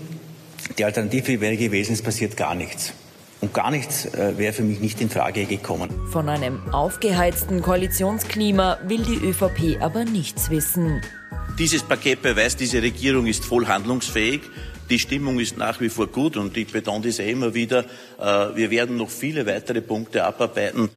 die 0.78 0.84
Alternative 0.84 1.40
wäre 1.40 1.56
gewesen, 1.56 1.92
es 1.92 2.02
passiert 2.02 2.36
gar 2.36 2.54
nichts. 2.54 2.92
Und 3.40 3.54
gar 3.54 3.70
nichts 3.70 4.04
äh, 4.06 4.36
wäre 4.36 4.52
für 4.52 4.62
mich 4.62 4.80
nicht 4.80 5.00
in 5.00 5.08
Frage 5.08 5.46
gekommen. 5.46 5.88
Von 6.10 6.28
einem 6.28 6.60
aufgeheizten 6.72 7.62
Koalitionsklima 7.62 8.78
will 8.84 9.02
die 9.02 9.16
ÖVP 9.16 9.80
aber 9.80 10.04
nichts 10.04 10.50
wissen. 10.50 11.00
Dieses 11.58 11.82
Paket 11.82 12.22
beweist, 12.22 12.60
diese 12.60 12.82
Regierung 12.82 13.26
ist 13.26 13.44
voll 13.44 13.66
handlungsfähig. 13.66 14.42
Die 14.90 14.98
Stimmung 14.98 15.38
ist 15.38 15.56
nach 15.56 15.80
wie 15.80 15.88
vor 15.88 16.08
gut 16.08 16.36
und 16.36 16.56
ich 16.56 16.72
betone 16.72 17.06
das 17.06 17.18
immer 17.18 17.54
wieder. 17.54 17.84
Äh, 18.18 18.56
wir 18.56 18.70
werden 18.70 18.96
noch 18.96 19.10
viele 19.10 19.46
weitere 19.46 19.80
Punkte 19.80 20.24
abarbeiten. 20.24 20.90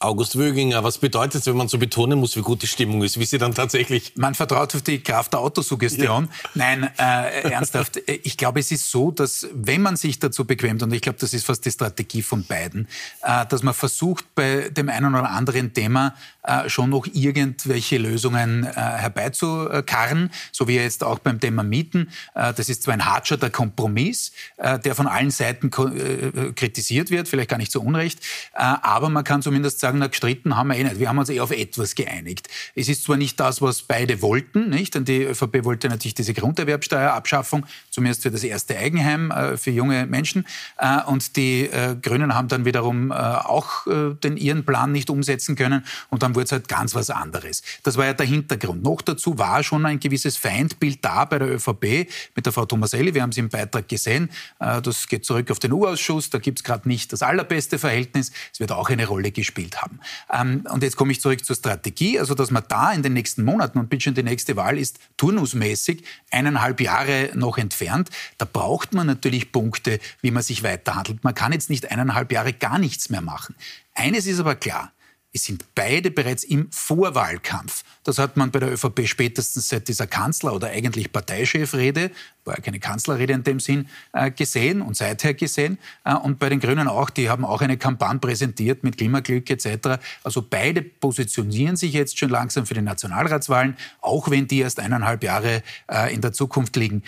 August 0.00 0.38
Wöginger, 0.38 0.84
was 0.84 0.98
bedeutet 0.98 1.40
es, 1.40 1.46
wenn 1.46 1.56
man 1.56 1.68
so 1.68 1.78
betonen 1.78 2.20
muss, 2.20 2.36
wie 2.36 2.42
gut 2.42 2.62
die 2.62 2.68
Stimmung 2.68 3.02
ist, 3.02 3.18
wie 3.18 3.24
sie 3.24 3.38
dann 3.38 3.54
tatsächlich... 3.54 4.12
Man 4.16 4.34
vertraut 4.34 4.74
auf 4.74 4.82
die 4.82 5.00
Kraft 5.00 5.32
der 5.32 5.40
Autosuggestion. 5.40 6.24
Ja. 6.24 6.50
Nein, 6.54 6.90
äh, 6.98 7.50
ernsthaft, 7.50 8.00
ich 8.06 8.36
glaube, 8.36 8.60
es 8.60 8.70
ist 8.70 8.90
so, 8.90 9.10
dass 9.10 9.48
wenn 9.52 9.82
man 9.82 9.96
sich 9.96 10.20
dazu 10.20 10.44
bequemt, 10.44 10.82
und 10.84 10.92
ich 10.92 11.00
glaube, 11.00 11.18
das 11.18 11.34
ist 11.34 11.46
fast 11.46 11.64
die 11.64 11.72
Strategie 11.72 12.22
von 12.22 12.44
beiden, 12.44 12.86
äh, 13.22 13.44
dass 13.46 13.64
man 13.64 13.74
versucht, 13.74 14.24
bei 14.36 14.68
dem 14.68 14.88
einen 14.88 15.14
oder 15.14 15.30
anderen 15.30 15.74
Thema 15.74 16.14
äh, 16.48 16.68
schon 16.68 16.90
noch 16.90 17.06
irgendwelche 17.12 17.98
Lösungen 17.98 18.64
äh, 18.64 18.70
herbeizukarren, 18.72 20.30
so 20.52 20.66
wie 20.66 20.76
jetzt 20.76 21.04
auch 21.04 21.18
beim 21.18 21.40
Thema 21.40 21.62
Mieten. 21.62 22.08
Äh, 22.34 22.54
das 22.54 22.68
ist 22.68 22.82
zwar 22.84 22.94
ein 22.94 23.04
hartscher 23.04 23.38
Kompromiss, 23.50 24.32
äh, 24.56 24.78
der 24.78 24.94
von 24.94 25.06
allen 25.06 25.30
Seiten 25.30 25.68
äh, 25.68 26.52
kritisiert 26.52 27.10
wird, 27.10 27.28
vielleicht 27.28 27.50
gar 27.50 27.58
nicht 27.58 27.72
zu 27.72 27.82
Unrecht, 27.82 28.20
äh, 28.54 28.58
aber 28.58 29.08
man 29.10 29.24
kann 29.24 29.42
zumindest 29.42 29.80
sagen, 29.80 29.98
na, 29.98 30.06
gestritten 30.06 30.56
haben 30.56 30.68
wir 30.68 30.76
eh 30.76 30.84
nicht. 30.84 30.98
Wir 30.98 31.08
haben 31.08 31.18
uns 31.18 31.28
eh 31.28 31.40
auf 31.40 31.50
etwas 31.50 31.94
geeinigt. 31.94 32.48
Es 32.74 32.88
ist 32.88 33.04
zwar 33.04 33.16
nicht 33.16 33.38
das, 33.38 33.60
was 33.60 33.82
beide 33.82 34.22
wollten, 34.22 34.70
nicht? 34.70 34.94
Denn 34.94 35.04
die 35.04 35.24
ÖVP 35.24 35.64
wollte 35.64 35.88
natürlich 35.88 36.14
diese 36.14 36.34
Grunderwerbsteuerabschaffung, 36.34 37.66
zumindest 37.90 38.22
für 38.22 38.30
das 38.30 38.42
erste 38.42 38.78
Eigenheim 38.78 39.30
äh, 39.30 39.56
für 39.56 39.70
junge 39.70 40.06
Menschen. 40.06 40.46
Äh, 40.78 41.02
und 41.02 41.36
die 41.36 41.64
äh, 41.64 41.96
Grünen 42.00 42.34
haben 42.34 42.48
dann 42.48 42.64
wiederum 42.64 43.10
äh, 43.10 43.14
auch 43.14 43.86
äh, 43.86 44.14
den 44.14 44.36
ihren 44.36 44.64
Plan 44.64 44.92
nicht 44.92 45.10
umsetzen 45.10 45.56
können. 45.56 45.84
Und 46.08 46.22
dann 46.22 46.34
wurde 46.38 46.44
es 46.44 46.52
halt 46.52 46.68
ganz 46.68 46.94
was 46.94 47.10
anderes. 47.10 47.62
Das 47.82 47.96
war 47.96 48.06
ja 48.06 48.14
der 48.14 48.24
Hintergrund. 48.24 48.84
Noch 48.84 49.02
dazu 49.02 49.38
war 49.38 49.64
schon 49.64 49.84
ein 49.84 49.98
gewisses 49.98 50.36
Feindbild 50.36 51.04
da 51.04 51.24
bei 51.24 51.40
der 51.40 51.48
ÖVP 51.48 52.08
mit 52.36 52.46
der 52.46 52.52
Frau 52.52 52.64
Thomaselli. 52.64 53.12
Wir 53.12 53.22
haben 53.22 53.32
sie 53.32 53.40
im 53.40 53.48
Beitrag 53.48 53.88
gesehen. 53.88 54.30
Äh, 54.60 54.80
das 54.80 55.08
geht 55.08 55.24
zurück 55.24 55.50
auf 55.50 55.58
den 55.58 55.72
U-Ausschuss. 55.72 56.30
Da 56.30 56.38
gibt 56.38 56.60
es 56.60 56.62
gerade 56.62 56.86
nicht 56.88 57.12
das 57.12 57.22
allerbeste 57.22 57.80
Verhältnis. 57.80 58.30
Es 58.52 58.60
wird 58.60 58.70
auch 58.70 58.88
eine 58.88 59.06
Rolle 59.06 59.32
gespielt 59.32 59.82
haben. 59.82 59.98
Ähm, 60.32 60.64
und 60.72 60.84
jetzt 60.84 60.96
komme 60.96 61.10
ich 61.10 61.20
zurück 61.20 61.44
zur 61.44 61.56
Strategie, 61.56 62.20
also 62.20 62.34
dass 62.34 62.52
man 62.52 62.62
da 62.68 62.92
in 62.92 63.02
den 63.02 63.14
nächsten 63.14 63.42
Monaten, 63.42 63.80
und 63.80 63.90
bitte 63.90 64.04
schon 64.04 64.14
die 64.14 64.22
nächste 64.22 64.54
Wahl 64.54 64.78
ist 64.78 65.00
turnusmäßig 65.16 66.04
eineinhalb 66.30 66.80
Jahre 66.80 67.30
noch 67.34 67.58
entfernt, 67.58 68.10
da 68.38 68.44
braucht 68.44 68.94
man 68.94 69.08
natürlich 69.08 69.50
Punkte, 69.50 69.98
wie 70.20 70.30
man 70.30 70.44
sich 70.44 70.62
weiterhandelt. 70.62 71.24
Man 71.24 71.34
kann 71.34 71.52
jetzt 71.52 71.68
nicht 71.68 71.90
eineinhalb 71.90 72.30
Jahre 72.30 72.52
gar 72.52 72.78
nichts 72.78 73.10
mehr 73.10 73.22
machen. 73.22 73.56
Eines 73.94 74.26
ist 74.26 74.38
aber 74.38 74.54
klar, 74.54 74.92
es 75.32 75.44
sind 75.44 75.74
beide 75.74 76.10
bereits 76.10 76.42
im 76.42 76.70
Vorwahlkampf. 76.72 77.84
Das 78.02 78.18
hat 78.18 78.38
man 78.38 78.50
bei 78.50 78.60
der 78.60 78.72
ÖVP 78.72 79.06
spätestens 79.06 79.68
seit 79.68 79.86
dieser 79.86 80.06
Kanzler- 80.06 80.54
oder 80.54 80.68
eigentlich 80.68 81.12
Parteichefrede, 81.12 82.10
war 82.44 82.56
ja 82.56 82.62
keine 82.62 82.80
Kanzlerrede 82.80 83.34
in 83.34 83.44
dem 83.44 83.60
Sinn, 83.60 83.88
äh, 84.14 84.30
gesehen 84.30 84.80
und 84.80 84.96
seither 84.96 85.34
gesehen. 85.34 85.76
Äh, 86.04 86.14
und 86.14 86.38
bei 86.38 86.48
den 86.48 86.60
Grünen 86.60 86.88
auch, 86.88 87.10
die 87.10 87.28
haben 87.28 87.44
auch 87.44 87.60
eine 87.60 87.76
Kampagne 87.76 88.18
präsentiert 88.18 88.84
mit 88.84 88.96
Klimaglück 88.96 89.50
etc. 89.50 90.00
Also 90.24 90.40
beide 90.40 90.80
positionieren 90.80 91.76
sich 91.76 91.92
jetzt 91.92 92.18
schon 92.18 92.30
langsam 92.30 92.64
für 92.64 92.74
die 92.74 92.80
Nationalratswahlen, 92.80 93.76
auch 94.00 94.30
wenn 94.30 94.48
die 94.48 94.60
erst 94.60 94.80
eineinhalb 94.80 95.22
Jahre 95.22 95.62
äh, 95.88 96.14
in 96.14 96.22
der 96.22 96.32
Zukunft 96.32 96.74
liegen. 96.76 97.02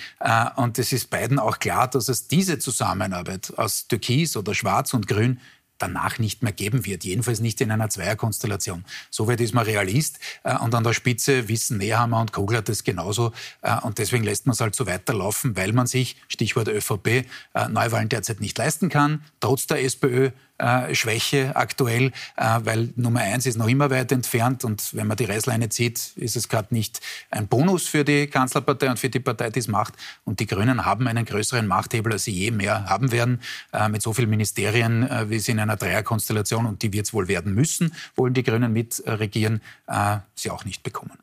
Und 0.56 0.78
es 0.78 0.92
ist 0.92 1.08
beiden 1.08 1.38
auch 1.38 1.58
klar, 1.58 1.88
dass 1.88 2.08
es 2.08 2.28
diese 2.28 2.58
Zusammenarbeit 2.58 3.52
aus 3.56 3.88
Türkis 3.88 4.36
oder 4.36 4.54
Schwarz 4.54 4.92
und 4.92 5.06
Grün 5.08 5.40
danach 5.80 6.18
nicht 6.18 6.42
mehr 6.42 6.52
geben 6.52 6.86
wird. 6.86 7.04
Jedenfalls 7.04 7.40
nicht 7.40 7.60
in 7.60 7.70
einer 7.70 7.88
Zweierkonstellation. 7.88 8.84
Soweit 9.10 9.40
ist 9.40 9.54
man 9.54 9.64
Realist. 9.64 10.18
Äh, 10.44 10.56
und 10.58 10.74
an 10.74 10.84
der 10.84 10.92
Spitze 10.92 11.48
wissen 11.48 11.78
Nehammer 11.78 12.20
und 12.20 12.32
Kogler 12.32 12.62
das 12.62 12.84
genauso. 12.84 13.32
Äh, 13.62 13.80
und 13.80 13.98
deswegen 13.98 14.24
lässt 14.24 14.46
man 14.46 14.54
es 14.54 14.60
halt 14.60 14.74
so 14.74 14.86
weiterlaufen, 14.86 15.56
weil 15.56 15.72
man 15.72 15.86
sich, 15.86 16.16
Stichwort 16.28 16.68
ÖVP, 16.68 17.06
äh, 17.06 17.24
Neuwahlen 17.68 18.08
derzeit 18.08 18.40
nicht 18.40 18.56
leisten 18.58 18.88
kann, 18.88 19.24
trotz 19.40 19.66
der 19.66 19.82
SPÖ 19.82 20.30
äh, 20.60 20.94
Schwäche 20.94 21.56
aktuell, 21.56 22.12
äh, 22.36 22.60
weil 22.62 22.90
Nummer 22.96 23.20
eins 23.20 23.46
ist 23.46 23.56
noch 23.56 23.68
immer 23.68 23.90
weit 23.90 24.12
entfernt 24.12 24.64
und 24.64 24.94
wenn 24.94 25.06
man 25.06 25.16
die 25.16 25.24
Reißleine 25.24 25.68
zieht, 25.68 26.12
ist 26.16 26.36
es 26.36 26.48
gerade 26.48 26.74
nicht 26.74 27.00
ein 27.30 27.48
Bonus 27.48 27.88
für 27.88 28.04
die 28.04 28.26
Kanzlerpartei 28.26 28.90
und 28.90 28.98
für 28.98 29.08
die 29.08 29.20
Partei, 29.20 29.50
die 29.50 29.60
es 29.60 29.68
macht. 29.68 29.94
Und 30.24 30.40
die 30.40 30.46
Grünen 30.46 30.84
haben 30.84 31.06
einen 31.06 31.24
größeren 31.24 31.66
Machthebel, 31.66 32.12
als 32.12 32.24
sie 32.24 32.32
je 32.32 32.50
mehr 32.50 32.86
haben 32.86 33.12
werden, 33.12 33.40
äh, 33.72 33.88
mit 33.88 34.02
so 34.02 34.12
vielen 34.12 34.30
Ministerien, 34.30 35.08
äh, 35.08 35.30
wie 35.30 35.38
sie 35.38 35.52
in 35.52 35.60
einer 35.60 35.76
Dreierkonstellation, 35.76 36.66
und 36.66 36.82
die 36.82 36.92
wird 36.92 37.06
es 37.06 37.12
wohl 37.12 37.28
werden 37.28 37.54
müssen, 37.54 37.94
wollen 38.16 38.34
die 38.34 38.42
Grünen 38.42 38.72
mitregieren, 38.72 39.60
äh, 39.86 40.18
sie 40.34 40.50
auch 40.50 40.64
nicht 40.64 40.82
bekommen. 40.82 41.18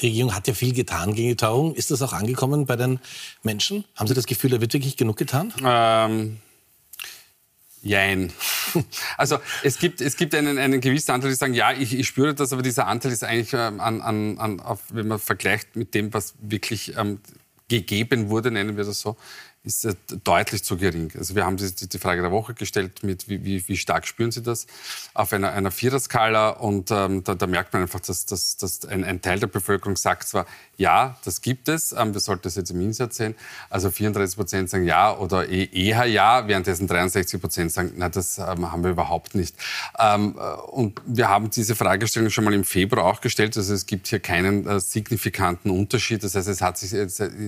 Die 0.00 0.06
Regierung 0.06 0.34
hat 0.34 0.48
ja 0.48 0.54
viel 0.54 0.72
getan 0.72 1.14
gegen 1.14 1.28
die 1.28 1.36
Teuerung. 1.36 1.74
Ist 1.74 1.90
das 1.90 2.00
auch 2.00 2.14
angekommen 2.14 2.64
bei 2.64 2.76
den 2.76 3.00
Menschen? 3.42 3.84
Haben 3.96 4.06
Sie 4.06 4.14
das 4.14 4.26
Gefühl, 4.26 4.50
da 4.50 4.60
wird 4.60 4.72
wirklich 4.72 4.96
genug 4.96 5.18
getan? 5.18 5.52
Ähm, 5.62 6.38
jein. 7.82 8.32
Also 9.16 9.38
es 9.64 9.80
gibt, 9.80 10.00
es 10.00 10.16
gibt 10.16 10.32
einen, 10.32 10.56
einen 10.56 10.80
gewissen 10.80 11.10
Anteil, 11.10 11.30
die 11.30 11.36
sagen, 11.36 11.54
ja, 11.54 11.72
ich, 11.72 11.98
ich 11.98 12.06
spüre 12.06 12.34
das, 12.34 12.52
aber 12.52 12.62
dieser 12.62 12.86
Anteil 12.86 13.10
ist 13.10 13.24
eigentlich, 13.24 13.52
ähm, 13.52 13.80
an, 13.80 14.00
an, 14.00 14.38
an, 14.38 14.60
auf, 14.60 14.80
wenn 14.90 15.08
man 15.08 15.18
vergleicht 15.18 15.74
mit 15.74 15.92
dem, 15.94 16.14
was 16.14 16.34
wirklich 16.40 16.96
ähm, 16.96 17.18
gegeben 17.68 18.28
wurde, 18.28 18.52
nennen 18.52 18.76
wir 18.76 18.84
das 18.84 19.00
so, 19.00 19.16
ist 19.62 19.86
deutlich 20.24 20.64
zu 20.64 20.78
gering. 20.78 21.12
Also 21.18 21.34
wir 21.34 21.44
haben 21.44 21.58
die, 21.58 21.70
die 21.70 21.98
Frage 21.98 22.22
der 22.22 22.30
Woche 22.30 22.54
gestellt 22.54 23.02
mit, 23.02 23.28
wie, 23.28 23.44
wie, 23.44 23.68
wie 23.68 23.76
stark 23.76 24.06
spüren 24.06 24.30
Sie 24.30 24.42
das 24.42 24.66
auf 25.12 25.34
einer, 25.34 25.52
einer 25.52 25.70
Viererskala 25.70 26.48
und 26.50 26.90
ähm, 26.90 27.24
da, 27.24 27.34
da, 27.34 27.46
merkt 27.46 27.74
man 27.74 27.82
einfach, 27.82 28.00
dass, 28.00 28.24
dass, 28.24 28.56
dass 28.56 28.86
ein, 28.86 29.04
ein, 29.04 29.20
Teil 29.20 29.38
der 29.38 29.48
Bevölkerung 29.48 29.96
sagt 29.96 30.28
zwar, 30.28 30.46
ja, 30.78 31.18
das 31.26 31.42
gibt 31.42 31.68
es, 31.68 31.92
ähm, 31.92 32.14
wir 32.14 32.20
sollten 32.20 32.44
das 32.44 32.54
jetzt 32.54 32.70
im 32.70 32.80
Insatz 32.80 33.18
sehen, 33.18 33.34
also 33.68 33.90
34 33.90 34.34
Prozent 34.34 34.70
sagen 34.70 34.84
ja 34.84 35.14
oder 35.14 35.46
eh, 35.50 35.68
eher 35.70 36.06
ja, 36.06 36.48
währenddessen 36.48 36.86
63 36.86 37.38
Prozent 37.38 37.70
sagen, 37.70 37.92
na, 37.96 38.08
das 38.08 38.38
ähm, 38.38 38.72
haben 38.72 38.82
wir 38.82 38.92
überhaupt 38.92 39.34
nicht. 39.34 39.56
Ähm, 39.98 40.38
äh, 40.38 40.54
und 40.70 41.02
wir 41.04 41.28
haben 41.28 41.50
diese 41.50 41.76
Fragestellung 41.76 42.30
schon 42.30 42.44
mal 42.44 42.54
im 42.54 42.64
Februar 42.64 43.04
auch 43.04 43.20
gestellt, 43.20 43.58
also 43.58 43.74
es 43.74 43.84
gibt 43.84 44.06
hier 44.06 44.20
keinen 44.20 44.66
äh, 44.66 44.80
signifikanten 44.80 45.70
Unterschied, 45.70 46.24
das 46.24 46.34
heißt, 46.34 46.48
es 46.48 46.62
hat 46.62 46.78
sich 46.78 46.94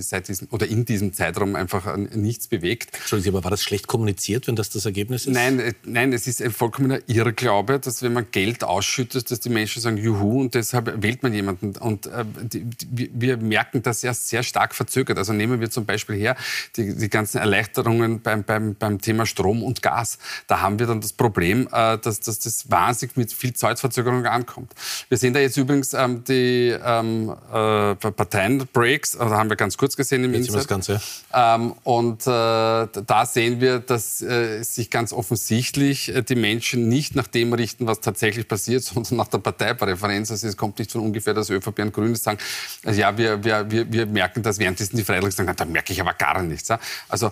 seit 0.01 0.29
diesem, 0.29 0.49
oder 0.51 0.67
in 0.67 0.85
diesem 0.85 1.15
Zeitraum 1.15 1.57
einfach 1.57 1.87
nichts 2.13 2.49
bewegt. 2.49 2.97
Entschuldigung, 2.97 3.37
aber 3.37 3.45
war 3.45 3.51
das 3.51 3.63
schlecht 3.63 3.87
kommuniziert, 3.87 4.47
wenn 4.47 4.57
das 4.57 4.71
das 4.71 4.85
Ergebnis 4.85 5.27
ist? 5.27 5.35
Nein, 5.35 5.59
äh, 5.61 5.75
nein 5.85 6.13
es 6.13 6.27
ist 6.27 6.43
ein 6.43 6.51
vollkommener 6.51 7.01
Irrglaube, 7.07 7.79
dass 7.79 8.03
wenn 8.03 8.13
man 8.13 8.27
Geld 8.31 8.65
ausschüttet, 8.65 9.31
dass 9.31 9.41
die 9.41 9.49
Menschen 9.49 9.83
sagen, 9.83 9.97
juhu, 9.97 10.41
und 10.41 10.55
deshalb 10.55 11.03
wählt 11.03 11.23
man 11.23 11.33
jemanden. 11.33 11.77
Und 11.77 12.07
äh, 12.07 12.25
die, 12.43 12.65
die, 12.65 13.11
wir 13.15 13.37
merken 13.37 13.83
das 13.83 14.03
ja 14.03 14.15
sehr 14.15 14.43
stark 14.43 14.75
verzögert. 14.75 15.19
Also 15.19 15.33
nehmen 15.33 15.61
wir 15.61 15.71
zum 15.71 15.85
Beispiel 15.85 16.17
her 16.17 16.37
die, 16.77 16.97
die 16.97 17.09
ganzen 17.09 17.39
Erleichterungen 17.39 18.21
beim, 18.21 18.45
beim, 18.45 18.75
beim 18.75 19.01
Thema 19.01 19.27
Strom 19.27 19.63
und 19.63 19.83
Gas. 19.83 20.19
Da 20.47 20.61
haben 20.61 20.79
wir 20.79 20.87
dann 20.87 21.01
das 21.01 21.13
Problem, 21.13 21.69
äh, 21.73 21.99
dass, 21.99 22.21
dass 22.21 22.39
das 22.39 22.71
wahnsinnig 22.71 23.17
mit 23.17 23.33
viel 23.33 23.53
Zeitverzögerung 23.53 24.27
ankommt. 24.27 24.73
Wir 25.09 25.19
sehen 25.19 25.35
da 25.35 25.41
jetzt 25.41 25.57
übrigens 25.57 25.95
ähm, 25.95 26.25
die 26.25 26.77
ähm, 26.85 27.31
äh, 27.53 27.95
Parteienbreaks, 27.95 29.17
also 29.17 29.35
haben 29.35 29.49
wir 29.49 29.57
ganz 29.57 29.77
kurz 29.77 29.97
gesehen 29.97 30.25
im 30.25 30.35
Internet. 30.35 30.61
Das 30.61 30.69
Ganze. 30.69 31.01
Ähm, 31.33 31.75
und 31.95 32.23
äh, 32.23 32.27
da 32.27 33.27
sehen 33.27 33.61
wir, 33.61 33.79
dass 33.79 34.23
äh, 34.23 34.63
sich 34.63 34.89
ganz 34.89 35.13
offensichtlich 35.13 36.09
äh, 36.09 36.23
die 36.23 36.37
Menschen 36.37 36.89
nicht 36.89 37.15
nach 37.15 37.27
dem 37.27 37.53
richten, 37.53 37.87
was 37.87 38.01
tatsächlich 38.01 38.49
passiert, 38.49 38.83
sondern 38.85 39.19
nach 39.19 39.29
der 39.29 39.39
Parteipräferenz. 39.39 40.31
Also 40.31 40.49
es 40.49 40.57
kommt 40.57 40.79
nicht 40.79 40.91
von 40.91 41.03
ungefähr, 41.03 41.35
dass 41.35 41.51
ÖVP 41.51 41.81
und 41.81 41.93
Grüne 41.93 42.17
sagen, 42.17 42.39
also 42.83 42.99
ja, 42.99 43.19
wir, 43.19 43.45
wir, 43.45 43.71
wir, 43.71 43.93
wir 43.93 44.07
merken 44.07 44.43
das, 44.43 44.59
währenddessen 44.59 44.97
die 44.97 45.05
Freiheitlichen 45.05 45.37
sagen, 45.37 45.55
da 45.55 45.67
merke 45.67 45.93
ich 45.93 46.01
aber 46.01 46.15
gar 46.15 46.43
nichts. 46.43 46.69
Ja? 46.69 46.81
Also 47.11 47.31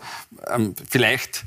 ähm, 0.50 0.74
vielleicht 0.90 1.44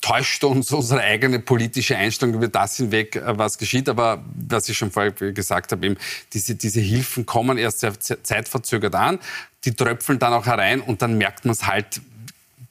täuscht 0.00 0.42
uns 0.42 0.72
unsere 0.72 1.02
eigene 1.02 1.40
politische 1.40 1.96
Einstellung 1.98 2.34
über 2.34 2.48
das 2.48 2.78
hinweg, 2.78 3.16
äh, 3.16 3.36
was 3.36 3.58
geschieht. 3.58 3.90
Aber 3.90 4.24
was 4.34 4.70
ich 4.70 4.78
schon 4.78 4.90
vorher 4.90 5.12
gesagt 5.12 5.72
habe, 5.72 5.84
eben 5.84 5.96
diese, 6.32 6.54
diese 6.54 6.80
Hilfen 6.80 7.26
kommen 7.26 7.58
erst 7.58 7.80
sehr 7.80 7.92
zeitverzögert 8.00 8.94
an, 8.94 9.18
die 9.66 9.74
tröpfeln 9.74 10.18
dann 10.18 10.32
auch 10.32 10.46
herein 10.46 10.80
und 10.80 11.02
dann 11.02 11.18
merkt 11.18 11.44
man 11.44 11.52
es 11.52 11.66
halt 11.66 12.00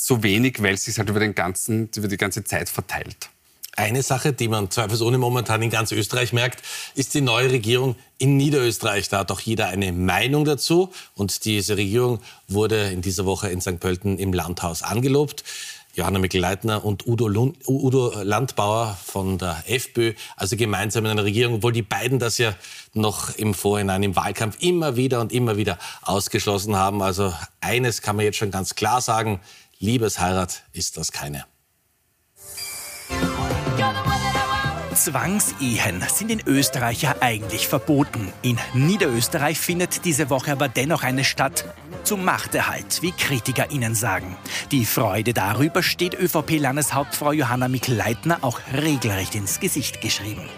so 0.08 0.24
wenig, 0.24 0.64
weil 0.64 0.76
es 0.76 0.86
sich 0.86 0.98
halt 0.98 1.10
über, 1.10 1.20
den 1.20 1.36
ganzen, 1.36 1.90
über 1.96 2.08
die 2.08 2.18
ganze 2.18 2.44
Zeit 2.46 2.70
verteilt. 2.70 3.30
Eine 3.76 4.02
Sache, 4.02 4.34
die 4.34 4.48
man 4.48 4.72
zweifelsohne 4.72 5.18
momentan 5.18 5.62
in 5.62 5.70
ganz 5.70 5.92
Österreich 5.92 6.34
merkt, 6.34 6.64
ist 6.96 7.14
die 7.14 7.22
neue 7.22 7.52
Regierung 7.52 7.96
in 8.18 8.38
Niederösterreich. 8.38 9.10
Da 9.10 9.20
hat 9.20 9.32
auch 9.32 9.42
jeder 9.42 9.68
eine 9.68 9.92
Meinung 9.92 10.46
dazu. 10.46 10.92
Und 11.14 11.46
diese 11.46 11.78
Regierung 11.78 12.20
wurde 12.48 12.90
in 12.90 13.02
dieser 13.02 13.26
Woche 13.26 13.50
in 13.50 13.62
St. 13.62 13.80
Pölten 13.80 14.18
im 14.18 14.34
Landhaus 14.34 14.82
angelobt. 14.82 15.44
Johanna 15.94 16.20
Mikl-Leitner 16.20 16.86
und 16.86 17.06
Udo, 17.06 17.28
Lund, 17.28 17.58
Udo 17.68 18.14
Landbauer 18.24 18.98
von 19.04 19.40
der 19.40 19.64
FPÖ, 19.66 20.14
also 20.36 20.56
gemeinsam 20.56 21.06
in 21.06 21.12
einer 21.12 21.24
Regierung, 21.24 21.56
obwohl 21.56 21.74
die 21.74 21.82
beiden 21.82 22.20
das 22.20 22.38
ja 22.38 22.56
noch 22.94 23.36
im 23.36 23.56
Vorhinein 23.56 24.04
im 24.04 24.16
Wahlkampf 24.16 24.58
immer 24.60 24.96
wieder 24.96 25.22
und 25.22 25.32
immer 25.32 25.58
wieder 25.58 25.80
ausgeschlossen 26.04 26.76
haben. 26.76 27.02
Also 27.02 27.34
eines 27.62 28.04
kann 28.04 28.16
man 28.16 28.26
jetzt 28.26 28.38
schon 28.38 28.52
ganz 28.52 28.76
klar 28.76 29.02
sagen, 29.02 29.40
Liebesheirat 29.80 30.64
ist 30.74 30.98
das 30.98 31.12
keine. 31.12 31.46
Zwangsehen 34.96 36.04
sind 36.12 36.32
in 36.32 36.42
Österreich 36.48 37.04
ja 37.04 37.16
eigentlich 37.20 37.68
verboten. 37.68 38.34
In 38.42 38.58
Niederösterreich 38.74 39.60
findet 39.60 40.06
diese 40.06 40.32
Woche 40.32 40.52
aber 40.52 40.68
dennoch 40.68 41.04
eine 41.04 41.24
statt. 41.24 41.66
Zum 42.04 42.26
Machterhalt, 42.26 43.04
wie 43.04 43.12
Kritiker 43.12 43.70
ihnen 43.70 43.94
sagen. 43.94 44.36
Die 44.72 44.86
Freude 44.86 45.34
darüber 45.34 45.84
steht 45.84 46.16
ÖVP-Landeshauptfrau 46.16 47.32
Johanna 47.32 47.68
Mikl-Leitner 47.68 48.40
auch 48.42 48.60
regelrecht 48.74 49.36
ins 49.36 49.60
Gesicht 49.60 50.02
geschrieben. 50.02 50.50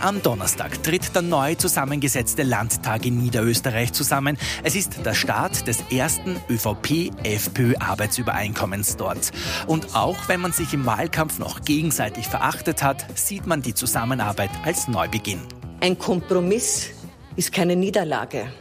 Am 0.00 0.22
Donnerstag 0.22 0.82
tritt 0.82 1.14
der 1.14 1.22
neu 1.22 1.54
zusammengesetzte 1.54 2.42
Landtag 2.42 3.06
in 3.06 3.16
Niederösterreich 3.18 3.94
zusammen. 3.94 4.36
Es 4.62 4.76
ist 4.76 5.04
der 5.04 5.14
Start 5.14 5.66
des 5.66 5.78
ersten 5.90 6.36
ÖVP-FPÖ-Arbeitsübereinkommens 6.50 8.96
dort. 8.96 9.32
Und 9.66 9.96
auch 9.96 10.28
wenn 10.28 10.42
man 10.42 10.52
sich 10.52 10.74
im 10.74 10.84
Wahlkampf 10.84 11.38
noch 11.38 11.62
gegenseitig 11.62 12.28
verachtet 12.28 12.82
hat, 12.82 13.06
sieht 13.18 13.46
man 13.46 13.62
die 13.62 13.72
Zusammenarbeit 13.72 14.50
als 14.64 14.86
Neubeginn. 14.86 15.40
Ein 15.80 15.98
Kompromiss 15.98 16.90
ist 17.36 17.52
keine 17.52 17.74
Niederlage, 17.74 18.52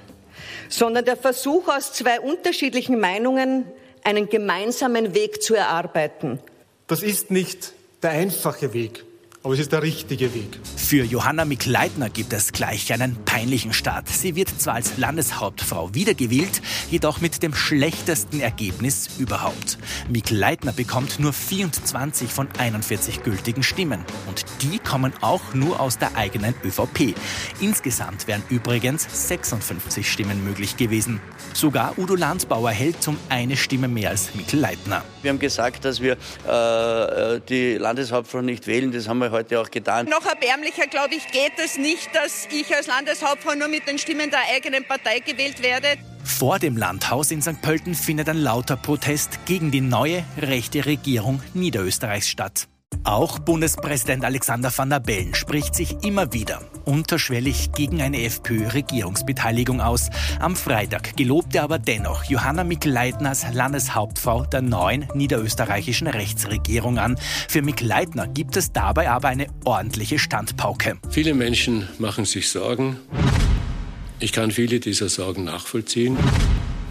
sondern 0.70 1.04
der 1.04 1.18
Versuch, 1.18 1.68
aus 1.68 1.92
zwei 1.92 2.22
unterschiedlichen 2.22 2.98
Meinungen 3.00 3.66
einen 4.06 4.30
gemeinsamen 4.30 5.14
Weg 5.14 5.44
zu 5.44 5.54
erarbeiten. 5.54 6.40
Das 6.88 7.04
ist 7.04 7.30
nicht 7.30 7.74
der 8.02 8.12
einfache 8.12 8.74
Weg. 8.74 9.04
Aber 9.46 9.54
es 9.54 9.60
ist 9.60 9.72
der 9.72 9.84
richtige 9.84 10.34
Weg. 10.34 10.60
Für 10.76 11.04
Johanna 11.04 11.46
Mikleitner 11.46 12.10
gibt 12.10 12.34
es 12.34 12.52
gleich 12.52 12.92
einen 12.92 13.16
peinlichen 13.26 13.74
Start. 13.74 14.10
Sie 14.10 14.36
wird 14.36 14.50
zwar 14.60 14.74
als 14.74 14.98
Landeshauptfrau 14.98 15.94
wiedergewählt, 15.94 16.64
jedoch 16.90 17.22
mit 17.22 17.44
dem 17.44 17.54
schlechtesten 17.54 18.40
Ergebnis 18.40 19.08
überhaupt. 19.20 19.78
Mikleitner 20.10 20.72
bekommt 20.72 21.20
nur 21.20 21.32
24 21.32 22.32
von 22.32 22.48
41 22.58 23.22
gültigen 23.22 23.62
Stimmen. 23.62 24.04
Und 24.28 24.46
die 24.64 24.80
kommen 24.80 25.14
auch 25.22 25.54
nur 25.54 25.80
aus 25.80 26.00
der 26.00 26.18
eigenen 26.18 26.56
ÖVP. 26.64 27.14
Insgesamt 27.62 28.26
wären 28.26 28.42
übrigens 28.50 29.28
56 29.28 30.12
Stimmen 30.12 30.44
möglich 30.44 30.76
gewesen. 30.76 31.22
Sogar 31.54 32.00
Udo 32.00 32.16
Landsbauer 32.16 32.72
hält 32.72 33.04
zum 33.04 33.16
eine 33.30 33.58
Stimme 33.58 33.90
mehr 33.90 34.10
als 34.10 34.34
Mikleitner. 34.34 35.04
Wir 35.22 35.30
haben 35.30 35.40
gesagt, 35.40 35.86
dass 35.86 36.02
wir 36.02 36.14
äh, 36.48 37.40
die 37.48 37.78
Landeshauptfrau 37.78 38.42
nicht 38.42 38.66
wählen. 38.66 38.92
Das 38.92 39.08
haben 39.08 39.20
wir 39.20 39.35
heute 39.36 39.60
auch 39.62 39.70
getan. 39.70 40.08
Noch 40.08 40.26
erbärmlicher, 40.26 40.88
glaube 40.88 41.16
ich, 41.16 41.28
geht 41.28 41.54
es 41.64 41.78
nicht, 41.78 42.14
dass 42.16 42.48
ich 42.52 42.76
als 42.76 42.88
Landeshauptfrau 42.88 43.56
nur 43.56 43.68
mit 43.68 43.88
den 43.88 43.98
Stimmen 44.00 44.32
der 44.32 44.40
eigenen 44.54 44.86
Partei 44.86 45.20
gewählt 45.20 45.62
werde. 45.62 45.88
Vor 46.24 46.58
dem 46.60 46.76
Landhaus 46.76 47.32
in 47.32 47.42
St. 47.42 47.62
Pölten 47.62 47.94
findet 47.94 48.28
ein 48.30 48.38
lauter 48.38 48.76
Protest 48.76 49.46
gegen 49.46 49.72
die 49.72 49.82
neue 49.82 50.24
rechte 50.38 50.86
Regierung 50.86 51.42
Niederösterreichs 51.54 52.28
statt. 52.28 52.68
Auch 53.04 53.40
Bundespräsident 53.40 54.24
Alexander 54.24 54.72
van 54.76 54.90
der 54.90 55.00
Bellen 55.00 55.36
spricht 55.36 55.76
sich 55.76 56.04
immer 56.04 56.34
wieder 56.34 56.62
unterschwellig 56.86 57.72
gegen 57.74 58.02
eine 58.02 58.24
FPÖ-Regierungsbeteiligung 58.24 59.82
aus. 59.82 60.10
Am 60.40 60.56
Freitag 60.56 61.18
gelobte 61.18 61.62
aber 61.62 61.80
dennoch 61.80 62.24
Johanna 62.26 62.64
Mikl-Leitner 62.64 63.30
als 63.30 63.46
Landeshauptfrau 63.54 64.46
der 64.46 64.62
neuen 64.62 65.08
niederösterreichischen 65.14 66.08
Rechtsregierung 66.08 67.00
an. 67.00 67.18
Für 67.48 67.62
Mikl-Leitner 67.62 68.28
gibt 68.28 68.56
es 68.58 68.72
dabei 68.72 69.10
aber 69.10 69.30
eine 69.30 69.48
ordentliche 69.66 70.20
Standpauke. 70.20 70.98
Viele 71.10 71.34
Menschen 71.34 71.88
machen 71.98 72.26
sich 72.26 72.50
Sorgen. 72.50 72.98
Ich 74.20 74.32
kann 74.32 74.52
viele 74.52 74.80
dieser 74.80 75.10
Sorgen 75.10 75.44
nachvollziehen. 75.44 76.18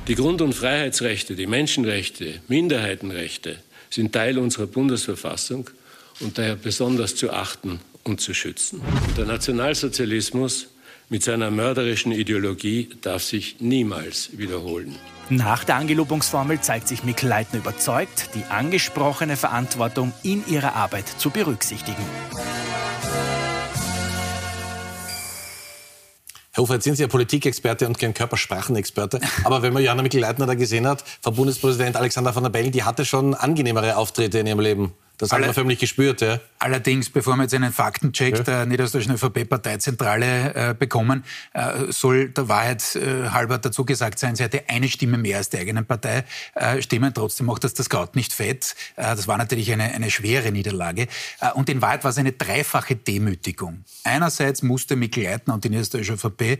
Die 0.09 0.14
Grund- 0.14 0.43
und 0.43 0.53
Freiheitsrechte, 0.53 1.35
die 1.35 1.47
Menschenrechte, 1.47 2.40
Minderheitenrechte 2.49 3.59
sind 3.88 4.12
Teil 4.12 4.38
unserer 4.38 4.67
Bundesverfassung 4.67 5.71
und 6.20 6.38
daher 6.38 6.57
besonders 6.57 7.16
zu 7.16 7.33
achten 7.33 7.81
und 8.05 8.20
zu 8.20 8.35
schützen. 8.35 8.81
Der 9.16 9.27
Nationalsozialismus 9.27 10.68
mit 11.09 11.22
seiner 11.22 11.50
mörderischen 11.50 12.12
Ideologie 12.12 12.90
darf 13.03 13.22
sich 13.22 13.57
niemals 13.61 14.37
wiederholen. 14.37 14.96
Nach 15.31 15.64
der 15.64 15.77
Angelobungsformel 15.77 16.61
zeigt 16.61 16.88
sich 16.88 17.05
Mikl 17.05 17.27
Leitner 17.27 17.61
überzeugt, 17.61 18.31
die 18.35 18.44
angesprochene 18.44 19.37
Verantwortung 19.37 20.12
in 20.22 20.46
ihrer 20.46 20.74
Arbeit 20.74 21.09
zu 21.09 21.31
berücksichtigen. 21.31 22.05
Herr 26.53 26.62
Hofer, 26.62 26.74
jetzt 26.74 26.85
sind 26.85 26.94
Sie 26.94 27.03
ja 27.03 27.09
Politikexperte 27.09 27.87
und 27.87 27.98
kein 27.98 28.14
Körpersprachenexperte. 28.14 29.18
Aber 29.42 29.62
wenn 29.62 29.72
man 29.72 29.83
Johanna 29.83 30.03
Mikl-Leitner 30.03 30.46
da 30.46 30.55
gesehen 30.55 30.87
hat, 30.87 31.03
Frau 31.20 31.33
Bundespräsident 31.33 31.96
Alexander 31.96 32.33
van 32.33 32.44
der 32.44 32.50
Bellen, 32.50 32.70
die 32.70 32.85
hatte 32.85 33.05
schon 33.05 33.35
angenehmere 33.35 33.96
Auftritte 33.96 34.38
in 34.38 34.46
ihrem 34.46 34.61
Leben. 34.61 34.92
Das 35.18 35.31
haben 35.33 35.44
wir 35.44 35.55
förmlich 35.55 35.79
gespürt, 35.79 36.20
ja. 36.20 36.40
Allerdings, 36.59 37.11
bevor 37.11 37.37
wir 37.37 37.42
jetzt 37.42 37.55
einen 37.55 37.72
Faktencheck 37.72 38.38
ja. 38.38 38.42
der 38.42 38.66
Niederösterreichischen 38.66 39.14
ÖVP-Parteizentrale 39.14 40.55
äh, 40.55 40.74
bekommen, 40.74 41.24
äh, 41.53 41.92
soll 41.92 42.31
der 42.31 42.48
Wahrheit 42.48 42.96
äh, 42.96 43.29
halber 43.29 43.59
dazu 43.59 43.85
gesagt 43.85 44.18
sein, 44.18 44.35
sie 44.35 44.42
hatte 44.42 44.64
eine 44.68 44.88
Stimme 44.88 45.18
mehr 45.18 45.38
als 45.38 45.50
die 45.50 45.59
eigenen 45.59 45.85
Partei. 45.85 46.24
Äh, 46.55 46.83
Stimmen 46.83 47.12
trotzdem 47.14 47.46
macht 47.46 47.64
das 47.64 47.74
das 47.74 47.88
Gaut 47.88 48.16
nicht 48.16 48.33
fett. 48.33 48.74
Äh, 48.96 49.03
das 49.03 49.29
war 49.29 49.38
natürlich 49.38 49.70
eine, 49.72 49.85
eine 49.85 50.11
schwere 50.11 50.50
Niederlage. 50.50 51.07
Äh, 51.40 51.53
und 51.53 51.68
in 51.68 51.83
Wahrheit 51.83 52.03
war 52.03 52.11
es 52.11 52.18
eine 52.18 52.33
dreifache 52.33 52.96
Demütigung. 52.96 53.85
Einerseits 54.05 54.62
musste 54.62 54.96
Mikl 54.96 55.22
Leitner 55.22 55.55
und 55.55 55.64
die 55.64 55.68
Niederösterreichische 55.68 56.14
ÖVP 56.14 56.59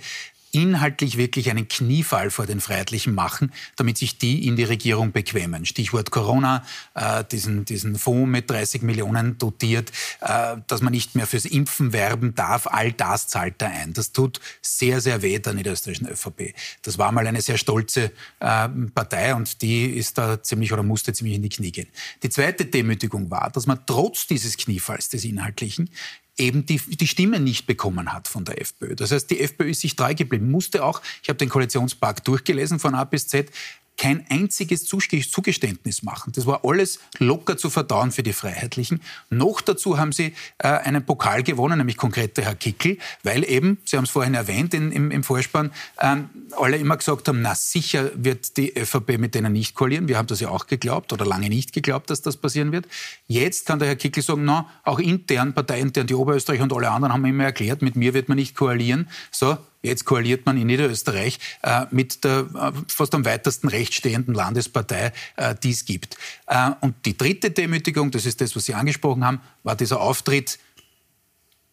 inhaltlich 0.55 1.17
wirklich 1.17 1.51
einen 1.51 1.69
Kniefall 1.69 2.31
vor 2.31 2.47
den 2.47 2.61
Freiheitlichen 2.61 3.15
machen, 3.15 3.53
damit 3.77 3.99
sich 3.99 4.19
die 4.19 4.47
in 4.47 4.57
die 4.57 4.65
Regierung 4.65 5.13
bequemen. 5.13 5.67
Stichwort 5.67 6.11
Corona, 6.11 6.65
äh, 6.95 7.25
diesen, 7.25 7.65
diesen 7.65 7.99
Fonds 7.99 8.31
mit 8.31 8.49
30 8.51 8.83
Millionen 8.83 9.39
dotiert, 9.39 9.91
äh, 10.21 10.57
dass 10.67 10.81
man 10.81 10.93
nicht 10.93 11.15
mehr 11.15 11.27
fürs 11.27 11.45
Impfen 11.45 11.93
werben 11.93 12.35
darf, 12.35 12.67
all 12.67 12.93
das 12.93 13.29
zahlt 13.29 13.55
da 13.59 13.67
ein. 13.67 13.93
Das 13.93 14.13
tut 14.13 14.41
sehr, 14.63 15.01
sehr 15.01 15.23
weh 15.23 15.39
der 15.39 15.55
niederösterreichischen 15.55 16.09
ÖVP. 16.09 16.55
Das 16.83 16.99
war 16.99 17.11
mal 17.13 17.27
eine 17.27 17.43
sehr 17.43 17.59
stolze 17.59 18.13
äh, 18.41 18.69
Partei 18.95 19.35
und 19.35 19.61
die 19.63 19.87
ist 19.87 20.19
da 20.19 20.43
ziemlich 20.43 20.73
oder 20.73 20.83
musste 20.83 21.13
ziemlich 21.13 21.37
in 21.37 21.43
die 21.43 21.49
Knie 21.49 21.73
gehen. 21.73 21.89
Die 22.23 22.31
zweite 22.31 22.65
Demütigung 22.65 23.31
war, 23.31 23.51
dass 23.51 23.67
man 23.67 23.81
trotz 23.87 24.27
dieses 24.27 24.57
Kniefalls 24.57 25.09
des 25.09 25.25
Inhaltlichen 25.25 25.91
eben 26.37 26.67
die, 26.67 26.79
die 26.79 27.07
Stimme 27.07 27.41
nicht 27.41 27.67
bekommen 27.67 28.13
hat 28.13 28.29
von 28.29 28.45
der 28.45 28.61
FPÖ. 28.61 28.95
Das 28.95 29.13
heißt, 29.13 29.31
die 29.31 29.41
FPÖ 29.41 29.71
ist 29.71 29.81
sich 29.81 29.97
treu 29.97 30.15
geblieben, 30.15 30.51
musste 30.51 30.85
auch, 30.85 31.01
ich 31.23 31.29
habe 31.29 31.39
den 31.39 31.49
Koalitionspakt 31.49 32.27
durchgelesen 32.27 32.79
von 32.79 32.95
A 32.95 33.05
bis 33.05 33.29
Z, 33.29 33.51
kein 33.97 34.27
einziges 34.29 34.85
Zugeständnis 34.85 36.03
machen. 36.03 36.33
Das 36.35 36.47
war 36.47 36.65
alles 36.65 36.99
locker 37.19 37.57
zu 37.57 37.71
verdauen 37.71 38.11
für 38.11 38.23
die 38.23 38.33
Freiheitlichen. 38.33 39.01
Noch 39.31 39.61
dazu 39.61 39.99
haben 39.99 40.13
sie 40.13 40.35
äh, 40.59 40.69
einen 40.69 41.05
Pokal 41.05 41.43
gewonnen, 41.43 41.79
nämlich 41.79 41.97
konkret 41.97 42.37
der 42.37 42.45
Herr 42.45 42.55
Kickel, 42.55 42.99
weil 43.23 43.45
eben, 43.45 43.79
Sie 43.85 43.97
haben 43.97 44.05
es 44.05 44.11
vorhin 44.11 44.35
erwähnt 44.35 44.75
in, 44.75 44.91
im, 44.91 45.11
im, 45.11 45.23
Vorspann, 45.23 45.71
ähm, 46.01 46.29
alle 46.57 46.77
immer 46.77 46.97
gesagt 46.97 47.29
haben, 47.29 47.41
na 47.41 47.55
sicher 47.55 48.11
wird 48.15 48.57
die 48.57 48.77
ÖVP 48.77 49.19
mit 49.19 49.35
denen 49.35 49.53
nicht 49.53 49.75
koalieren. 49.75 50.09
Wir 50.09 50.19
haben 50.19 50.27
das 50.27 50.41
ja 50.41 50.49
auch 50.49 50.67
geglaubt 50.67 51.13
oder 51.13 51.25
lange 51.25 51.49
nicht 51.49 51.73
geglaubt, 51.73 52.11
dass 52.11 52.23
das 52.23 52.37
passieren 52.37 52.73
wird. 52.73 52.87
Jetzt 53.27 53.67
kann 53.67 53.79
der 53.79 53.89
Herr 53.89 53.97
Kickel 53.97 54.23
sagen, 54.23 54.45
na, 54.45 54.69
auch 54.83 54.99
intern, 54.99 55.55
parteiintern, 55.55 56.07
die 56.07 56.15
Oberösterreich 56.15 56.61
und 56.61 56.73
alle 56.73 56.91
anderen 56.91 57.13
haben 57.13 57.25
immer 57.25 57.45
erklärt, 57.45 57.83
mit 57.83 57.97
mir 57.97 58.15
wird 58.15 58.29
man 58.29 58.37
nicht 58.37 58.57
koalieren. 58.57 59.09
So, 59.31 59.57
Jetzt 59.85 60.07
koaliert 60.07 60.47
man 60.47 60.57
in 60.57 60.67
Niederösterreich 60.67 61.39
äh, 61.63 61.85
mit 61.91 62.25
der 62.25 62.47
äh, 62.55 62.73
fast 62.89 63.15
am 63.15 63.25
weitesten 63.25 63.69
rechts 63.69 63.97
stehenden 63.97 64.35
Landespartei, 64.35 65.13
äh, 65.37 65.55
die 65.63 65.71
es 65.71 65.85
gibt. 65.85 66.17
Äh, 66.47 66.71
und 66.81 66.95
die 67.05 67.17
dritte 67.17 67.51
Demütigung, 67.51 68.11
das 68.11 68.25
ist 68.25 68.41
das, 68.41 68.57
was 68.57 68.65
Sie 68.65 68.75
angesprochen 68.75 69.25
haben, 69.25 69.41
war 69.63 69.77
dieser 69.77 70.01
Auftritt 70.01 70.59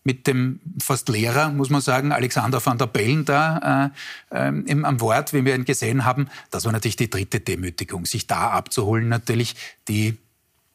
mit 0.04 0.28
dem 0.28 0.60
fast 0.82 1.10
Lehrer, 1.10 1.50
muss 1.50 1.69
man 1.69 1.80
sagen, 1.80 2.12
Alexander 2.12 2.63
van 2.65 2.78
der 2.78 2.88
Bellen 2.88 3.24
da 3.24 3.91
äh, 4.32 4.50
äh, 4.50 4.84
am 4.84 5.00
Wort, 5.00 5.32
wie 5.34 5.45
wir 5.45 5.56
ihn 5.56 5.63
gesehen 5.63 6.04
haben. 6.04 6.28
Das 6.50 6.65
war 6.65 6.71
natürlich 6.71 6.97
die 6.97 7.10
dritte 7.10 7.39
Demütigung, 7.39 8.06
sich 8.06 8.28
da 8.28 8.50
abzuholen, 8.50 9.08
natürlich 9.08 9.56
die 9.88 10.17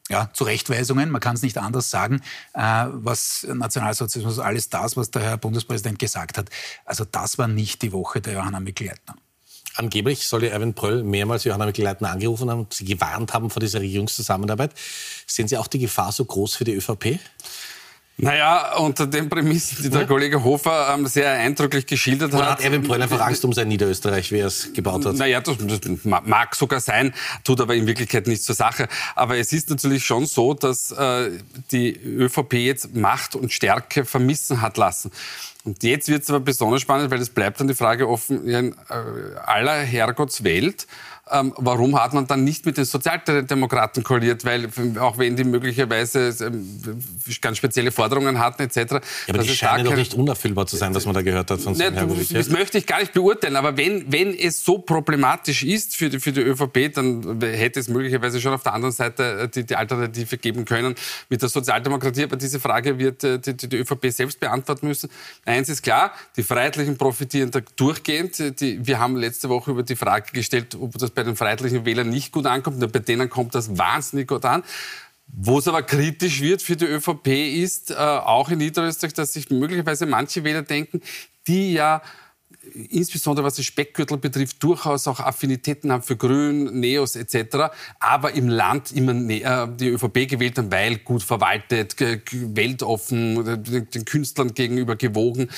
ja, 0.09 0.29
Zurechtweisungen, 0.33 1.09
man 1.11 1.21
kann 1.21 1.35
es 1.35 1.41
nicht 1.41 1.57
anders 1.57 1.89
sagen, 1.89 2.21
äh, 2.53 2.85
was 2.89 3.45
Nationalsozialismus, 3.49 4.39
alles 4.39 4.69
das, 4.69 4.97
was 4.97 5.11
der 5.11 5.21
Herr 5.21 5.37
Bundespräsident 5.37 5.99
gesagt 5.99 6.37
hat. 6.37 6.49
Also 6.85 7.05
das 7.05 7.37
war 7.37 7.47
nicht 7.47 7.81
die 7.81 7.91
Woche 7.91 8.21
der 8.21 8.33
Johanna 8.33 8.59
Mikl-Leitner. 8.59 9.15
Angeblich 9.75 10.27
soll 10.27 10.43
ja 10.43 10.49
Erwin 10.49 10.73
Pröll 10.73 11.03
mehrmals 11.03 11.43
Johanna 11.43 11.67
Mikl-Leitner 11.67 12.09
angerufen 12.09 12.49
haben 12.49 12.61
und 12.61 12.73
sie 12.73 12.85
gewarnt 12.85 13.33
haben 13.33 13.49
vor 13.49 13.59
dieser 13.59 13.79
Regierungszusammenarbeit. 13.79 14.71
Sehen 15.27 15.47
Sie 15.47 15.57
auch 15.57 15.67
die 15.67 15.79
Gefahr 15.79 16.11
so 16.11 16.25
groß 16.25 16.55
für 16.55 16.63
die 16.63 16.73
ÖVP? 16.73 17.19
Naja, 18.19 18.75
unter 18.77 19.05
den 19.05 19.29
Prämissen, 19.29 19.77
die 19.83 19.91
der 19.91 20.01
ja. 20.01 20.07
Kollege 20.07 20.43
Hofer 20.43 20.91
ähm, 20.91 21.05
sehr 21.05 21.33
eindrücklich 21.33 21.85
geschildert 21.85 22.33
Oder 22.33 22.45
hat. 22.45 22.51
hat 22.53 22.61
Erwin 22.61 22.81
Pröll 22.81 22.99
einfach 22.99 23.21
Angst 23.21 23.45
um 23.45 23.53
sein 23.53 23.67
Niederösterreich, 23.67 24.31
wie 24.31 24.39
er 24.39 24.47
es 24.47 24.73
gebaut 24.73 25.05
hat? 25.05 25.15
Naja, 25.15 25.39
das, 25.39 25.57
das 25.59 25.79
mag 26.03 26.55
sogar 26.55 26.79
sein, 26.79 27.13
tut 27.43 27.61
aber 27.61 27.75
in 27.75 27.85
Wirklichkeit 27.85 28.25
nichts 28.25 28.45
zur 28.45 28.55
Sache. 28.55 28.87
Aber 29.15 29.37
es 29.37 29.53
ist 29.53 29.69
natürlich 29.69 30.03
schon 30.03 30.25
so, 30.25 30.55
dass 30.55 30.91
äh, 30.93 31.29
die 31.71 31.95
ÖVP 31.95 32.53
jetzt 32.53 32.95
Macht 32.95 33.35
und 33.35 33.53
Stärke 33.53 34.03
vermissen 34.03 34.61
hat 34.61 34.77
lassen. 34.77 35.11
Und 35.63 35.83
jetzt 35.83 36.07
wird 36.07 36.23
es 36.23 36.29
aber 36.29 36.39
besonders 36.39 36.81
spannend, 36.81 37.11
weil 37.11 37.21
es 37.21 37.29
bleibt 37.29 37.59
dann 37.59 37.67
die 37.67 37.75
Frage 37.75 38.09
offen, 38.09 38.47
in 38.47 38.71
äh, 38.71 39.37
aller 39.45 39.75
Herrgottswelt, 39.81 40.87
ähm, 41.31 41.53
warum 41.57 41.99
hat 41.99 42.13
man 42.13 42.27
dann 42.27 42.43
nicht 42.43 42.65
mit 42.65 42.77
den 42.77 42.85
Sozialdemokraten 42.85 44.03
koaliert? 44.03 44.45
Weil, 44.45 44.69
auch 44.99 45.17
wenn 45.17 45.35
die 45.35 45.43
möglicherweise 45.43 46.35
ähm, 46.45 46.81
ganz 47.41 47.57
spezielle 47.57 47.91
Forderungen 47.91 48.39
hatten, 48.39 48.63
etc. 48.63 48.77
Ja, 48.77 48.99
aber 49.29 49.43
die 49.43 49.49
scheinen 49.49 49.85
doch 49.85 49.95
nicht 49.95 50.13
unerfüllbar 50.13 50.67
zu 50.67 50.75
sein, 50.75 50.93
was 50.93 51.05
man 51.05 51.15
da 51.15 51.21
gehört 51.21 51.51
hat 51.51 51.59
von 51.59 51.73
ne, 51.73 51.91
Herrn 51.91 52.27
Das 52.31 52.49
möchte 52.49 52.77
ich 52.77 52.85
gar 52.85 52.99
nicht 52.99 53.13
beurteilen. 53.13 53.55
Aber 53.55 53.77
wenn, 53.77 54.11
wenn 54.11 54.33
es 54.33 54.63
so 54.63 54.79
problematisch 54.79 55.63
ist 55.63 55.95
für 55.95 56.09
die, 56.09 56.19
für 56.19 56.31
die 56.31 56.41
ÖVP, 56.41 56.93
dann 56.93 57.41
hätte 57.41 57.79
es 57.79 57.87
möglicherweise 57.87 58.39
schon 58.41 58.53
auf 58.53 58.63
der 58.63 58.73
anderen 58.73 58.93
Seite 58.93 59.41
äh, 59.41 59.47
die, 59.47 59.65
die 59.65 59.75
Alternative 59.75 60.37
geben 60.37 60.65
können 60.65 60.95
mit 61.29 61.41
der 61.41 61.49
Sozialdemokratie. 61.49 62.23
Aber 62.23 62.37
diese 62.37 62.59
Frage 62.59 62.97
wird 62.97 63.23
äh, 63.23 63.39
die, 63.39 63.55
die, 63.55 63.69
die 63.69 63.77
ÖVP 63.77 64.11
selbst 64.11 64.39
beantworten 64.39 64.87
müssen. 64.87 65.09
Eins 65.45 65.69
ist 65.69 65.81
klar, 65.81 66.11
die 66.35 66.43
Freiheitlichen 66.43 66.97
profitieren 66.97 67.51
da 67.51 67.61
durchgehend. 67.75 68.59
Die, 68.59 68.85
wir 68.85 68.99
haben 68.99 69.15
letzte 69.15 69.49
Woche 69.49 69.71
über 69.71 69.83
die 69.83 69.95
Frage 69.95 70.31
gestellt, 70.31 70.75
ob 70.79 70.97
das 70.97 71.11
bei 71.17 71.23
den 71.23 71.35
freiheitlichen 71.35 71.83
Wählern 71.83 72.09
nicht 72.09 72.31
gut 72.31 72.45
ankommt. 72.45 72.79
Bei 72.93 72.99
denen 72.99 73.27
kommt 73.27 73.55
das 73.55 73.77
wahnsinnig 73.77 74.27
gut 74.27 74.45
an. 74.45 74.63
Wo 75.25 75.57
es 75.57 75.67
aber 75.67 75.81
kritisch 75.81 76.41
wird 76.41 76.61
für 76.61 76.77
die 76.77 76.85
ÖVP 76.85 77.27
ist, 77.27 77.91
äh, 77.91 77.95
auch 77.95 78.49
in 78.49 78.59
Niederösterreich, 78.59 79.13
dass 79.13 79.33
sich 79.33 79.49
möglicherweise 79.49 80.05
manche 80.05 80.43
Wähler 80.43 80.61
denken, 80.61 81.01
die 81.47 81.73
ja 81.73 82.01
insbesondere 82.89 83.45
was 83.45 83.55
den 83.55 83.63
Speckgürtel 83.63 84.17
betrifft, 84.17 84.61
durchaus 84.61 85.07
auch 85.07 85.19
Affinitäten 85.19 85.91
haben 85.91 86.03
für 86.03 86.17
Grün, 86.17 86.79
Neos 86.79 87.15
etc., 87.15 87.73
aber 87.99 88.33
im 88.33 88.47
Land 88.47 88.91
immer 88.91 89.13
äh, 89.13 89.67
die 89.75 89.89
ÖVP 89.89 90.29
gewählt 90.29 90.57
haben, 90.59 90.71
weil 90.71 90.97
gut 90.97 91.23
verwaltet, 91.23 91.95
weltoffen, 91.99 93.63
den 93.63 94.05
Künstlern 94.05 94.53
gegenüber 94.53 94.95
gewogen. 94.95 95.49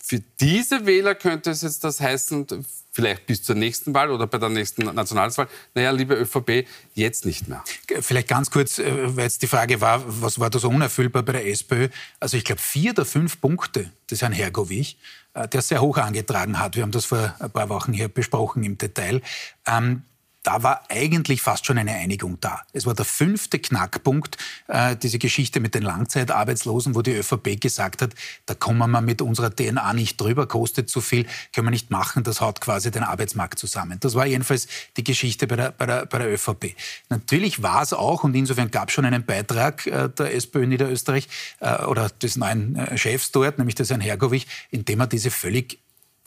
Für 0.00 0.20
diese 0.40 0.86
Wähler 0.86 1.14
könnte 1.14 1.50
es 1.50 1.62
jetzt 1.62 1.84
das 1.84 2.00
heißen, 2.00 2.46
vielleicht 2.94 3.26
bis 3.26 3.42
zur 3.42 3.56
nächsten 3.56 3.92
Wahl 3.92 4.10
oder 4.10 4.26
bei 4.28 4.38
der 4.38 4.48
nächsten 4.48 4.84
Nationalwahl. 4.84 5.48
Naja, 5.74 5.90
liebe 5.90 6.14
ÖVP, 6.14 6.66
jetzt 6.94 7.26
nicht 7.26 7.48
mehr. 7.48 7.62
Vielleicht 8.00 8.28
ganz 8.28 8.50
kurz, 8.50 8.78
äh, 8.78 9.16
weil 9.16 9.24
jetzt 9.24 9.42
die 9.42 9.48
Frage 9.48 9.80
war, 9.80 10.02
was 10.06 10.38
war 10.38 10.48
da 10.48 10.60
so 10.60 10.68
unerfüllbar 10.68 11.24
bei 11.24 11.32
der 11.32 11.46
SPÖ? 11.48 11.88
Also 12.20 12.36
ich 12.36 12.44
glaube, 12.44 12.60
vier 12.60 12.94
der 12.94 13.04
fünf 13.04 13.40
Punkte 13.40 13.90
des 14.08 14.22
Herrn 14.22 14.32
Hergovich, 14.32 14.96
äh, 15.34 15.48
der 15.48 15.60
sehr 15.60 15.80
hoch 15.80 15.98
angetragen 15.98 16.60
hat, 16.60 16.76
wir 16.76 16.84
haben 16.84 16.92
das 16.92 17.06
vor 17.06 17.34
ein 17.38 17.50
paar 17.50 17.68
Wochen 17.68 17.92
hier 17.92 18.06
besprochen 18.06 18.62
im 18.62 18.78
Detail, 18.78 19.20
ähm, 19.66 20.02
da 20.44 20.62
war 20.62 20.82
eigentlich 20.90 21.42
fast 21.42 21.66
schon 21.66 21.78
eine 21.78 21.92
Einigung 21.92 22.38
da. 22.40 22.62
Es 22.72 22.86
war 22.86 22.94
der 22.94 23.06
fünfte 23.06 23.58
Knackpunkt, 23.58 24.36
äh, 24.68 24.94
diese 24.94 25.18
Geschichte 25.18 25.58
mit 25.58 25.74
den 25.74 25.82
Langzeitarbeitslosen, 25.82 26.94
wo 26.94 27.02
die 27.02 27.12
ÖVP 27.12 27.60
gesagt 27.60 28.02
hat, 28.02 28.14
da 28.46 28.54
kommen 28.54 28.90
wir 28.90 29.00
mit 29.00 29.22
unserer 29.22 29.50
DNA 29.50 29.94
nicht 29.94 30.20
drüber, 30.20 30.46
kostet 30.46 30.90
zu 30.90 31.00
viel, 31.00 31.26
können 31.52 31.66
wir 31.66 31.70
nicht 31.70 31.90
machen, 31.90 32.22
das 32.24 32.42
haut 32.42 32.60
quasi 32.60 32.90
den 32.90 33.02
Arbeitsmarkt 33.02 33.58
zusammen. 33.58 33.98
Das 34.00 34.14
war 34.14 34.26
jedenfalls 34.26 34.68
die 34.98 35.04
Geschichte 35.04 35.46
bei 35.46 35.56
der, 35.56 35.72
bei 35.72 35.86
der, 35.86 36.06
bei 36.06 36.18
der 36.18 36.32
ÖVP. 36.32 36.76
Natürlich 37.08 37.62
war 37.62 37.82
es 37.82 37.94
auch, 37.94 38.22
und 38.22 38.34
insofern 38.34 38.70
gab 38.70 38.88
es 38.88 38.94
schon 38.94 39.06
einen 39.06 39.24
Beitrag 39.24 39.86
äh, 39.86 40.10
der 40.10 40.34
SPÖ 40.34 40.66
Niederösterreich 40.66 41.28
äh, 41.60 41.84
oder 41.84 42.10
des 42.10 42.36
neuen 42.36 42.76
äh, 42.76 42.98
Chefs 42.98 43.32
dort, 43.32 43.56
nämlich 43.56 43.76
des 43.76 43.88
Herrn 43.88 44.02
Hergovich, 44.02 44.46
in 44.70 44.84
dem 44.84 45.00
er 45.00 45.06
diese 45.06 45.30
völlig 45.30 45.78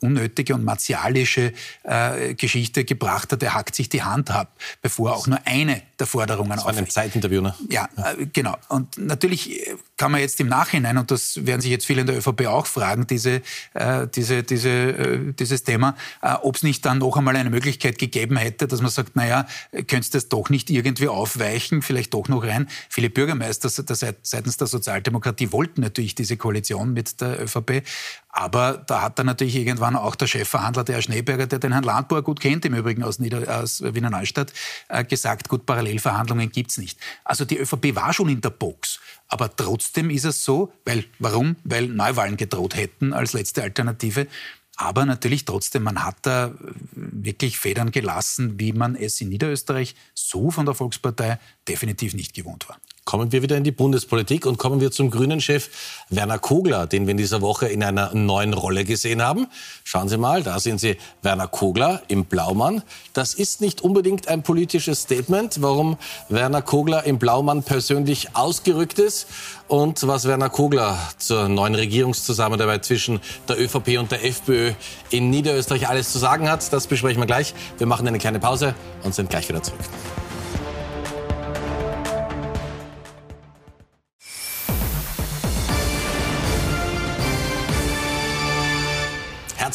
unnötige 0.01 0.53
und 0.53 0.63
martialische 0.63 1.53
äh, 1.83 2.33
Geschichte 2.35 2.85
gebracht 2.85 3.31
hat. 3.31 3.41
Er 3.43 3.53
hackt 3.53 3.75
sich 3.75 3.89
die 3.89 4.03
Hand 4.03 4.29
ab, 4.31 4.57
bevor 4.81 5.15
auch 5.15 5.27
nur 5.27 5.39
eine 5.45 5.81
der 5.99 6.07
Forderungen 6.07 6.51
das 6.51 6.65
war 6.65 6.75
ein 6.75 6.89
Zeitinterview, 6.89 7.41
ne? 7.41 7.55
Ja, 7.69 7.89
äh, 7.97 8.27
genau. 8.27 8.57
Und 8.69 8.97
natürlich 8.97 9.67
kann 9.97 10.11
man 10.11 10.21
jetzt 10.21 10.39
im 10.39 10.47
Nachhinein, 10.47 10.97
und 10.97 11.11
das 11.11 11.45
werden 11.45 11.61
sich 11.61 11.71
jetzt 11.71 11.85
viele 11.85 12.01
in 12.01 12.07
der 12.07 12.17
ÖVP 12.17 12.45
auch 12.45 12.67
fragen, 12.67 13.07
diese, 13.07 13.41
äh, 13.73 14.07
diese, 14.07 14.43
diese, 14.43 14.69
äh, 14.69 15.33
dieses 15.33 15.63
Thema, 15.63 15.95
äh, 16.21 16.33
ob 16.33 16.55
es 16.55 16.63
nicht 16.63 16.85
dann 16.85 16.99
noch 16.99 17.17
einmal 17.17 17.35
eine 17.35 17.49
Möglichkeit 17.49 17.97
gegeben 17.97 18.37
hätte, 18.37 18.67
dass 18.67 18.81
man 18.81 18.91
sagt, 18.91 19.15
naja, 19.15 19.47
könntest 19.87 20.13
du 20.13 20.17
das 20.17 20.29
doch 20.29 20.49
nicht 20.49 20.69
irgendwie 20.69 21.07
aufweichen, 21.07 21.81
vielleicht 21.81 22.13
doch 22.13 22.27
noch 22.27 22.43
rein. 22.43 22.69
Viele 22.89 23.09
Bürgermeister 23.09 23.69
seitens 23.69 24.57
der 24.57 24.67
Sozialdemokratie 24.67 25.51
wollten 25.51 25.81
natürlich 25.81 26.15
diese 26.15 26.37
Koalition 26.37 26.93
mit 26.93 27.19
der 27.19 27.41
ÖVP, 27.41 27.83
aber 28.29 28.83
da 28.85 29.01
hat 29.01 29.17
dann 29.17 29.25
natürlich 29.25 29.55
irgendwann 29.55 29.95
auch 29.95 30.13
der 30.13 30.27
Chefverhandler, 30.27 30.83
der 30.83 30.95
Herr 30.95 31.01
Schneeberger, 31.01 31.47
der 31.47 31.57
den 31.57 31.71
Herrn 31.71 31.83
Landbauer 31.83 32.21
gut 32.21 32.39
kennt, 32.39 32.65
im 32.65 32.75
Übrigen 32.75 33.01
aus, 33.01 33.17
Nieder 33.17 33.61
aus 33.61 33.81
Wiener 33.81 34.11
Neustadt, 34.11 34.53
äh, 34.89 35.03
gesagt, 35.03 35.49
gut, 35.49 35.65
Parallelverhandlungen 35.65 36.51
gibt's 36.51 36.77
nicht. 36.77 36.99
Also 37.23 37.45
die 37.45 37.57
ÖVP 37.57 37.95
war 37.95 38.13
schon 38.13 38.29
in 38.29 38.41
der 38.41 38.51
Box. 38.51 38.99
Aber 39.27 39.53
trotzdem 39.53 39.86
ist 39.95 40.25
es 40.25 40.43
so, 40.43 40.71
weil, 40.85 41.05
warum? 41.19 41.55
Weil 41.63 41.87
Neuwahlen 41.87 42.37
gedroht 42.37 42.75
hätten 42.75 43.13
als 43.13 43.33
letzte 43.33 43.63
Alternative. 43.63 44.27
Aber 44.75 45.05
natürlich 45.05 45.45
trotzdem, 45.45 45.83
man 45.83 46.03
hat 46.03 46.17
da 46.21 46.53
wirklich 46.91 47.57
Federn 47.57 47.91
gelassen, 47.91 48.59
wie 48.59 48.73
man 48.73 48.95
es 48.95 49.19
in 49.21 49.29
Niederösterreich 49.29 49.95
so 50.13 50.51
von 50.51 50.65
der 50.65 50.75
Volkspartei 50.75 51.39
definitiv 51.67 52.13
nicht 52.13 52.35
gewohnt 52.35 52.69
war. 52.69 52.79
Kommen 53.07 53.31
wir 53.31 53.41
wieder 53.41 53.55
in 53.55 53.63
die 53.63 53.71
Bundespolitik 53.71 54.45
und 54.45 54.57
kommen 54.57 54.81
wir 54.81 54.91
zum 54.91 55.09
Grünen-Chef 55.09 55.69
Werner 56.09 56.39
Kogler, 56.39 56.87
den 56.87 57.07
wir 57.07 57.11
in 57.11 57.17
dieser 57.17 57.41
Woche 57.41 57.69
in 57.69 57.81
einer 57.81 58.13
neuen 58.13 58.53
Rolle 58.53 58.83
gesehen 58.83 59.21
haben. 59.21 59.47
Schauen 59.85 60.09
Sie 60.09 60.17
mal, 60.17 60.43
da 60.43 60.59
sehen 60.59 60.77
Sie 60.77 60.97
Werner 61.21 61.47
Kogler 61.47 62.01
im 62.09 62.25
Blaumann. 62.25 62.83
Das 63.13 63.33
ist 63.33 63.61
nicht 63.61 63.79
unbedingt 63.79 64.27
ein 64.27 64.43
politisches 64.43 65.03
Statement, 65.03 65.61
warum 65.61 65.95
Werner 66.27 66.61
Kogler 66.61 67.05
im 67.05 67.17
Blaumann 67.17 67.63
persönlich 67.63 68.35
ausgerückt 68.35 68.99
ist 68.99 69.27
und 69.69 70.05
was 70.05 70.27
Werner 70.27 70.49
Kogler 70.49 70.99
zur 71.17 71.47
neuen 71.47 71.75
Regierungszusammenarbeit 71.75 72.83
zwischen 72.83 73.21
der 73.47 73.57
ÖVP 73.57 73.99
und 73.99 74.11
der 74.11 74.25
FPÖ 74.25 74.73
in 75.11 75.29
Niederösterreich 75.29 75.87
alles 75.87 76.11
zu 76.11 76.19
sagen 76.19 76.49
hat. 76.49 76.73
Das 76.73 76.87
besprechen 76.87 77.21
wir 77.21 77.25
gleich. 77.25 77.53
Wir 77.77 77.87
machen 77.87 78.05
eine 78.05 78.19
kleine 78.19 78.39
Pause 78.39 78.75
und 79.03 79.15
sind 79.15 79.29
gleich 79.29 79.47
wieder 79.47 79.63
zurück. 79.63 79.79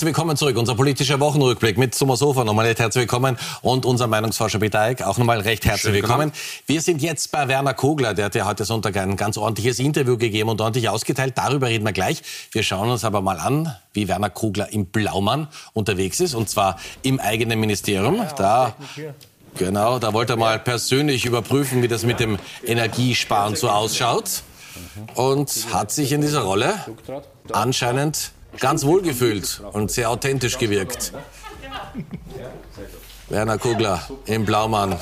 Herzlich 0.03 0.17
willkommen 0.17 0.37
zurück. 0.37 0.57
Unser 0.57 0.75
politischer 0.75 1.21
Wochenrückblick 1.21 1.79
mit 1.79 1.97
Thomas 1.97 2.21
Hofer. 2.23 2.43
Nochmal 2.43 2.67
recht 2.67 2.81
herzlich 2.81 3.03
willkommen. 3.03 3.39
Und 3.61 3.87
unser 3.87 4.09
Meinungsforscher 4.09 4.59
Peter 4.59 4.81
Eick. 4.81 5.01
Auch 5.03 5.17
nochmal 5.17 5.39
recht 5.39 5.65
herzlich 5.65 5.83
Schön 5.83 5.93
willkommen. 5.93 6.33
Genau. 6.33 6.43
Wir 6.67 6.81
sind 6.81 7.03
jetzt 7.03 7.31
bei 7.31 7.47
Werner 7.47 7.73
Kogler. 7.73 8.13
Der 8.13 8.25
hat 8.25 8.35
ja 8.35 8.45
heute 8.45 8.65
Sonntag 8.65 8.97
ein 8.97 9.17
ganz 9.17 9.39
ordentliches 9.39 9.79
Interview 9.79 10.19
gegeben 10.19 10.49
und 10.49 10.61
ordentlich 10.61 10.89
ausgeteilt. 10.89 11.35
Darüber 11.37 11.69
reden 11.69 11.85
wir 11.85 11.93
gleich. 11.93 12.21
Wir 12.51 12.65
schauen 12.65 12.91
uns 12.91 13.05
aber 13.05 13.21
mal 13.21 13.39
an, 13.39 13.77
wie 13.93 14.09
Werner 14.09 14.29
Kogler 14.29 14.73
im 14.73 14.87
Blaumann 14.87 15.47
unterwegs 15.73 16.19
ist. 16.19 16.35
Und 16.35 16.51
zwar 16.51 16.81
im 17.03 17.21
eigenen 17.21 17.61
Ministerium. 17.61 18.27
Da 18.37 18.75
Genau, 19.57 20.01
da 20.01 20.13
wollte 20.13 20.33
er 20.33 20.37
mal 20.37 20.59
persönlich 20.59 21.27
überprüfen, 21.27 21.81
wie 21.81 21.87
das 21.87 22.03
mit 22.03 22.19
dem 22.19 22.41
Energiesparen 22.67 23.55
so 23.55 23.71
ausschaut. 23.71 24.43
Und 25.15 25.69
hat 25.73 25.93
sich 25.93 26.11
in 26.11 26.23
dieser 26.23 26.41
Rolle 26.41 26.75
anscheinend 27.53 28.33
ganz 28.59 28.85
wohlgefühlt 28.85 29.63
und 29.73 29.91
sehr 29.91 30.11
authentisch 30.11 30.59
gewirkt. 30.59 31.13
Werner 33.29 33.59
Kugler 33.59 34.07
im 34.27 34.45
Blaumann, 34.45 34.97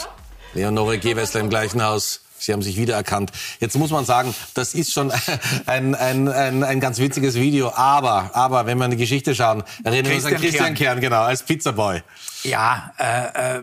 Leonore 0.55 0.99
Gewessler 0.99 1.41
im 1.41 1.51
gleichen 1.51 1.83
Haus. 1.83 2.23
Sie 2.39 2.53
haben 2.53 2.63
sich 2.63 2.79
wiedererkannt. 2.79 3.33
Jetzt 3.59 3.77
muss 3.77 3.91
man 3.91 4.07
sagen, 4.07 4.35
das 4.55 4.75
ist 4.75 4.93
schon 4.93 5.13
ein, 5.67 5.95
ein, 5.95 6.29
ein, 6.29 6.65
ein 6.65 6.81
ganz 6.81 6.99
witziges 6.99 7.35
Video. 7.35 7.71
Aber, 7.75 8.31
aber 8.35 8.65
wenn 8.65 8.79
wir 8.79 8.87
in 8.87 8.93
die 8.93 8.97
Geschichte 8.97 9.35
schauen, 9.35 9.63
erinnern 9.85 10.11
wir 10.11 10.17
uns 10.17 10.25
an 10.25 10.37
Christian 10.37 10.75
Kern, 10.75 11.01
genau, 11.01 11.21
als 11.23 11.43
Pizzaboy. 11.43 12.03
Ja, 12.43 12.95
äh, 12.99 13.59
äh, 13.59 13.63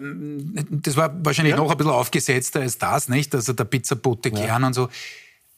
das 0.70 0.96
war 0.96 1.12
wahrscheinlich 1.26 1.56
ja. 1.56 1.58
noch 1.58 1.72
ein 1.72 1.78
bisschen 1.78 1.92
aufgesetzter 1.92 2.62
als 2.62 2.78
das, 2.78 3.10
nicht? 3.10 3.34
Also 3.34 3.54
der 3.54 3.64
Pizzabote 3.64 4.30
Kern 4.30 4.62
ja. 4.62 4.68
und 4.68 4.74
so 4.74 4.90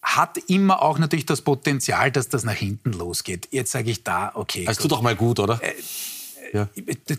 hat 0.01 0.37
immer 0.47 0.81
auch 0.81 0.97
natürlich 0.97 1.25
das 1.25 1.41
Potenzial, 1.41 2.11
dass 2.11 2.29
das 2.29 2.43
nach 2.43 2.53
hinten 2.53 2.93
losgeht. 2.93 3.47
Jetzt 3.51 3.71
sage 3.71 3.91
ich 3.91 4.03
da, 4.03 4.31
okay. 4.33 4.65
Es 4.67 4.77
tut 4.77 4.91
doch 4.91 5.01
mal 5.01 5.15
gut, 5.15 5.39
oder? 5.39 5.59
Äh, 5.61 5.73
ja. 6.53 6.67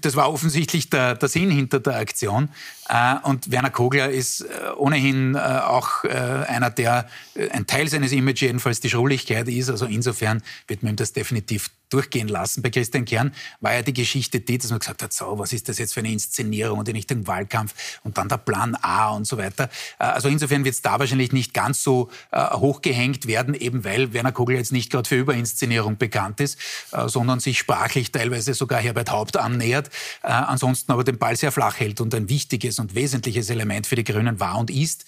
Das 0.00 0.16
war 0.16 0.32
offensichtlich 0.32 0.90
der, 0.90 1.14
der, 1.14 1.28
Sinn 1.28 1.50
hinter 1.50 1.78
der 1.78 1.96
Aktion. 1.96 2.48
Äh, 2.88 3.16
und 3.22 3.50
Werner 3.50 3.70
Kogler 3.70 4.10
ist 4.10 4.40
äh, 4.40 4.46
ohnehin 4.76 5.36
auch 5.36 6.04
einer, 6.04 6.70
der 6.70 7.08
ein 7.52 7.66
Teil 7.66 7.88
seines 7.88 8.12
Images 8.12 8.40
jedenfalls 8.40 8.80
die 8.80 8.90
Schrulligkeit 8.90 9.48
ist. 9.48 9.70
Also 9.70 9.86
insofern 9.86 10.42
wird 10.66 10.82
man 10.82 10.94
ihm 10.94 10.96
das 10.96 11.12
definitiv 11.12 11.70
durchgehen 11.90 12.28
lassen. 12.28 12.62
Bei 12.62 12.70
Christian 12.70 13.04
Kern 13.04 13.34
war 13.60 13.74
ja 13.74 13.82
die 13.82 13.92
Geschichte 13.92 14.40
die, 14.40 14.58
dass 14.58 14.70
man 14.70 14.78
gesagt 14.78 15.02
hat, 15.02 15.12
so, 15.12 15.38
was 15.38 15.52
ist 15.52 15.68
das 15.68 15.78
jetzt 15.78 15.92
für 15.94 16.00
eine 16.00 16.12
Inszenierung 16.12 16.78
und 16.78 16.88
nicht 16.88 17.10
ein 17.12 17.26
Wahlkampf 17.26 17.74
und 18.04 18.16
dann 18.18 18.28
der 18.28 18.38
Plan 18.38 18.76
A 18.80 19.10
und 19.10 19.26
so 19.26 19.38
weiter. 19.38 19.70
Äh, 19.98 20.04
also 20.04 20.28
insofern 20.28 20.64
wird 20.64 20.74
es 20.74 20.82
da 20.82 20.98
wahrscheinlich 20.98 21.32
nicht 21.32 21.54
ganz 21.54 21.82
so 21.82 22.10
äh, 22.30 22.50
hochgehängt 22.54 23.26
werden, 23.26 23.54
eben 23.54 23.84
weil 23.84 24.12
Werner 24.12 24.32
Kogel 24.32 24.56
jetzt 24.56 24.72
nicht 24.72 24.90
gerade 24.90 25.08
für 25.08 25.16
Überinszenierung 25.16 25.96
bekannt 25.96 26.40
ist, 26.40 26.58
äh, 26.92 27.08
sondern 27.08 27.40
sich 27.40 27.58
sprachlich 27.58 28.12
teilweise 28.12 28.54
sogar 28.54 28.80
Herbert 28.80 29.10
Haupt 29.10 29.36
annähert, 29.36 29.90
ansonsten 30.22 30.92
aber 30.92 31.04
den 31.04 31.18
Ball 31.18 31.36
sehr 31.36 31.52
flach 31.52 31.78
hält 31.78 32.00
und 32.00 32.14
ein 32.14 32.28
wichtiges 32.28 32.78
und 32.78 32.94
wesentliches 32.94 33.50
Element 33.50 33.86
für 33.86 33.96
die 33.96 34.04
Grünen 34.04 34.40
war 34.40 34.58
und 34.58 34.70
ist. 34.70 35.04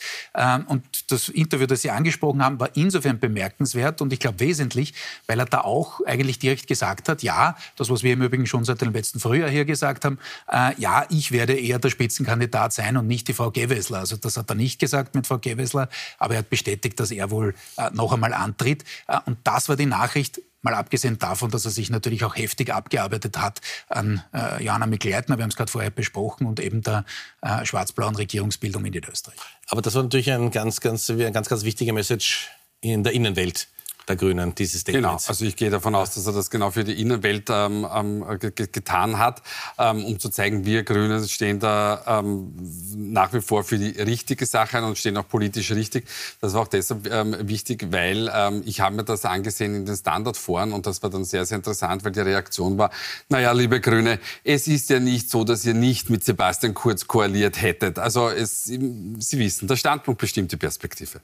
Und 0.66 1.10
das 1.10 1.28
Interview, 1.28 1.66
das 1.66 1.82
Sie 1.82 1.90
angesprochen 1.90 2.42
haben, 2.42 2.58
war 2.60 2.70
insofern 2.74 3.18
bemerkenswert 3.18 4.00
und 4.00 4.12
ich 4.12 4.20
glaube 4.20 4.40
wesentlich, 4.40 4.94
weil 5.26 5.38
er 5.38 5.46
da 5.46 5.60
auch 5.62 6.00
eigentlich 6.06 6.38
direkt 6.38 6.66
gesagt 6.72 7.08
hat, 7.08 7.22
ja, 7.22 7.56
das, 7.76 7.90
was 7.90 8.02
wir 8.02 8.14
im 8.14 8.22
Übrigen 8.22 8.46
schon 8.46 8.64
seit 8.64 8.80
dem 8.80 8.92
letzten 8.92 9.20
Frühjahr 9.20 9.50
hier 9.50 9.64
gesagt 9.64 10.04
haben, 10.04 10.18
äh, 10.50 10.72
ja, 10.78 11.04
ich 11.10 11.32
werde 11.32 11.54
eher 11.54 11.78
der 11.78 11.90
Spitzenkandidat 11.90 12.72
sein 12.72 12.96
und 12.96 13.06
nicht 13.06 13.28
die 13.28 13.34
Frau 13.34 13.50
Gewessler. 13.50 13.98
Also 13.98 14.16
das 14.16 14.36
hat 14.36 14.50
er 14.50 14.54
nicht 14.54 14.78
gesagt 14.78 15.14
mit 15.14 15.26
Frau 15.26 15.38
Gewessler, 15.38 15.88
aber 16.18 16.34
er 16.34 16.38
hat 16.38 16.50
bestätigt, 16.50 16.98
dass 16.98 17.10
er 17.10 17.30
wohl 17.30 17.54
äh, 17.76 17.90
noch 17.92 18.12
einmal 18.12 18.32
antritt. 18.32 18.84
Äh, 19.06 19.18
und 19.26 19.38
das 19.44 19.68
war 19.68 19.76
die 19.76 19.86
Nachricht, 19.86 20.40
Mal 20.64 20.74
abgesehen 20.74 21.18
davon, 21.18 21.50
dass 21.50 21.64
er 21.64 21.72
sich 21.72 21.90
natürlich 21.90 22.22
auch 22.24 22.36
heftig 22.36 22.72
abgearbeitet 22.72 23.36
hat 23.36 23.60
an 23.88 24.22
äh, 24.32 24.62
Johanna 24.62 24.86
Mikl-Leitner, 24.86 25.36
wir 25.36 25.42
haben 25.42 25.50
es 25.50 25.56
gerade 25.56 25.72
vorher 25.72 25.90
besprochen, 25.90 26.46
und 26.46 26.60
eben 26.60 26.82
der 26.82 27.04
äh, 27.40 27.66
schwarz-blauen 27.66 28.14
Regierungsbildung 28.14 28.84
in 28.84 28.92
Niederösterreich. 28.92 29.40
Aber 29.66 29.82
das 29.82 29.96
war 29.96 30.04
natürlich 30.04 30.30
ein 30.30 30.52
ganz, 30.52 30.80
ganz, 30.80 31.10
ein 31.10 31.32
ganz, 31.32 31.48
ganz 31.48 31.64
wichtiger 31.64 31.92
Message 31.92 32.48
in 32.80 33.02
der 33.02 33.12
Innenwelt 33.12 33.66
der 34.08 34.16
Grünen, 34.16 34.54
dieses 34.54 34.80
Statement. 34.82 35.04
Genau, 35.04 35.18
also 35.24 35.44
ich 35.44 35.56
gehe 35.56 35.70
davon 35.70 35.94
aus, 35.94 36.14
dass 36.14 36.26
er 36.26 36.32
das 36.32 36.50
genau 36.50 36.70
für 36.70 36.84
die 36.84 37.00
Innenwelt 37.00 37.48
ähm, 37.50 37.86
ähm, 37.94 38.24
getan 38.40 39.18
hat, 39.18 39.42
ähm, 39.78 40.04
um 40.04 40.18
zu 40.18 40.28
zeigen, 40.28 40.64
wir 40.64 40.82
Grüne 40.82 41.22
stehen 41.28 41.60
da 41.60 42.20
ähm, 42.20 42.52
nach 42.96 43.32
wie 43.32 43.40
vor 43.40 43.64
für 43.64 43.78
die 43.78 44.00
richtige 44.00 44.46
Sache 44.46 44.82
und 44.82 44.98
stehen 44.98 45.16
auch 45.16 45.28
politisch 45.28 45.70
richtig. 45.72 46.06
Das 46.40 46.54
war 46.54 46.62
auch 46.62 46.68
deshalb 46.68 47.06
ähm, 47.10 47.36
wichtig, 47.48 47.86
weil 47.90 48.30
ähm, 48.34 48.62
ich 48.66 48.80
habe 48.80 48.96
mir 48.96 49.04
das 49.04 49.24
angesehen 49.24 49.74
in 49.74 49.86
den 49.86 49.96
Standardforen 49.96 50.72
und 50.72 50.86
das 50.86 51.02
war 51.02 51.10
dann 51.10 51.24
sehr, 51.24 51.46
sehr 51.46 51.56
interessant, 51.56 52.04
weil 52.04 52.12
die 52.12 52.20
Reaktion 52.20 52.78
war, 52.78 52.90
naja, 53.28 53.52
liebe 53.52 53.80
Grüne, 53.80 54.18
es 54.44 54.66
ist 54.66 54.90
ja 54.90 55.00
nicht 55.00 55.30
so, 55.30 55.44
dass 55.44 55.64
ihr 55.64 55.74
nicht 55.74 56.10
mit 56.10 56.24
Sebastian 56.24 56.74
Kurz 56.74 57.06
koaliert 57.06 57.60
hättet. 57.60 57.98
Also 57.98 58.28
es, 58.28 58.64
Sie 58.64 59.38
wissen, 59.38 59.68
der 59.68 59.76
Standpunkt 59.76 60.20
bestimmt 60.20 60.52
die 60.52 60.56
Perspektive. 60.56 61.20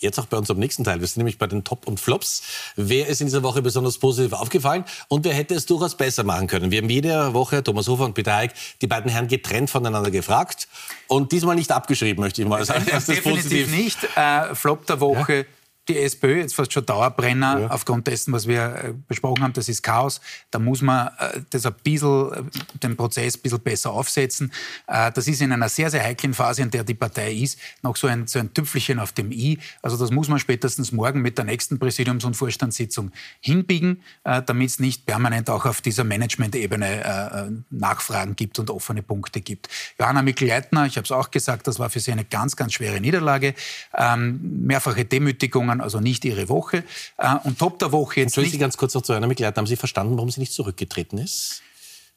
Jetzt 0.00 0.18
auch 0.20 0.26
bei 0.26 0.36
unserem 0.36 0.60
nächsten 0.60 0.84
Teil. 0.84 1.00
Wir 1.00 1.06
sind 1.08 1.18
nämlich 1.18 1.38
bei 1.38 1.48
den 1.48 1.64
Top 1.64 1.88
und 1.88 1.98
Flops. 1.98 2.42
Wer 2.76 3.08
ist 3.08 3.20
in 3.20 3.26
dieser 3.26 3.42
Woche 3.42 3.62
besonders 3.62 3.98
positiv 3.98 4.32
aufgefallen 4.32 4.84
und 5.08 5.24
wer 5.24 5.34
hätte 5.34 5.54
es 5.54 5.66
durchaus 5.66 5.96
besser 5.96 6.22
machen 6.22 6.46
können? 6.46 6.70
Wir 6.70 6.80
haben 6.80 6.88
jede 6.88 7.34
Woche, 7.34 7.64
Thomas 7.64 7.88
Hofer 7.88 8.04
und 8.04 8.14
Peter 8.14 8.36
Eick, 8.36 8.52
die 8.80 8.86
beiden 8.86 9.10
Herren 9.10 9.26
getrennt 9.26 9.70
voneinander 9.70 10.12
gefragt 10.12 10.68
und 11.08 11.32
diesmal 11.32 11.56
nicht 11.56 11.72
abgeschrieben, 11.72 12.22
möchte 12.22 12.42
ich 12.42 12.48
mal 12.48 12.64
sagen. 12.64 12.86
Äh, 12.86 12.92
definitiv 13.00 13.24
positiv. 13.24 13.70
nicht. 13.70 13.98
Äh, 14.16 14.54
Flop 14.54 14.86
der 14.86 15.00
Woche. 15.00 15.36
Ja? 15.38 15.44
Die 15.88 15.98
SPÖ 15.98 16.40
jetzt 16.40 16.54
fast 16.54 16.72
schon 16.72 16.84
Dauerbrenner 16.84 17.60
ja. 17.60 17.66
aufgrund 17.68 18.06
dessen, 18.06 18.32
was 18.32 18.46
wir 18.46 18.62
äh, 18.62 18.94
besprochen 19.08 19.42
haben. 19.42 19.52
Das 19.54 19.68
ist 19.68 19.82
Chaos. 19.82 20.20
Da 20.50 20.58
muss 20.58 20.82
man 20.82 21.08
äh, 21.18 21.40
das 21.50 21.64
ein 21.66 21.74
bisschen, 21.82 22.32
äh, 22.32 22.78
den 22.82 22.96
Prozess 22.96 23.36
ein 23.36 23.42
bisschen 23.42 23.60
besser 23.60 23.90
aufsetzen. 23.92 24.52
Das 24.86 25.28
ist 25.28 25.40
in 25.40 25.52
einer 25.52 25.68
sehr, 25.68 25.90
sehr 25.90 26.02
heiklen 26.02 26.34
Phase, 26.34 26.62
in 26.62 26.70
der 26.70 26.84
die 26.84 26.94
Partei 26.94 27.32
ist, 27.32 27.58
noch 27.82 27.96
so 27.96 28.06
ein, 28.06 28.26
so 28.26 28.38
ein 28.38 28.52
Tüpfelchen 28.52 28.98
auf 28.98 29.12
dem 29.12 29.32
I. 29.32 29.58
Also 29.82 29.96
das 29.96 30.10
muss 30.10 30.28
man 30.28 30.38
spätestens 30.38 30.92
morgen 30.92 31.22
mit 31.22 31.38
der 31.38 31.44
nächsten 31.44 31.78
Präsidiums- 31.78 32.24
und 32.24 32.34
Vorstandssitzung 32.34 33.10
hinbiegen, 33.40 34.02
damit 34.22 34.70
es 34.70 34.78
nicht 34.78 35.06
permanent 35.06 35.50
auch 35.50 35.66
auf 35.66 35.80
dieser 35.80 36.04
Management-Ebene 36.04 37.62
Nachfragen 37.70 38.36
gibt 38.36 38.58
und 38.58 38.70
offene 38.70 39.02
Punkte 39.02 39.40
gibt. 39.40 39.68
Johanna 39.98 40.22
Mikl-Leitner, 40.22 40.86
ich 40.86 40.96
habe 40.96 41.04
es 41.04 41.12
auch 41.12 41.30
gesagt, 41.30 41.66
das 41.66 41.78
war 41.78 41.90
für 41.90 42.00
sie 42.00 42.12
eine 42.12 42.24
ganz, 42.24 42.56
ganz 42.56 42.72
schwere 42.74 43.00
Niederlage. 43.00 43.54
Ähm, 43.96 44.40
mehrfache 44.66 45.04
Demütigungen 45.04 45.77
waren 45.78 45.80
also 45.80 46.00
nicht 46.00 46.24
ihre 46.24 46.48
Woche. 46.48 46.84
Äh, 47.16 47.36
und 47.44 47.58
Top 47.58 47.78
der 47.78 47.92
Woche 47.92 48.20
jetzt. 48.20 48.36
Ich 48.36 48.50
Sie 48.50 48.58
ganz 48.58 48.76
kurz 48.76 48.94
noch 48.94 49.02
zu 49.02 49.12
einer 49.12 49.26
Mitglied 49.26 49.56
haben 49.56 49.66
Sie 49.66 49.76
verstanden, 49.76 50.16
warum 50.16 50.30
sie 50.30 50.40
nicht 50.40 50.52
zurückgetreten 50.52 51.18
ist? 51.18 51.62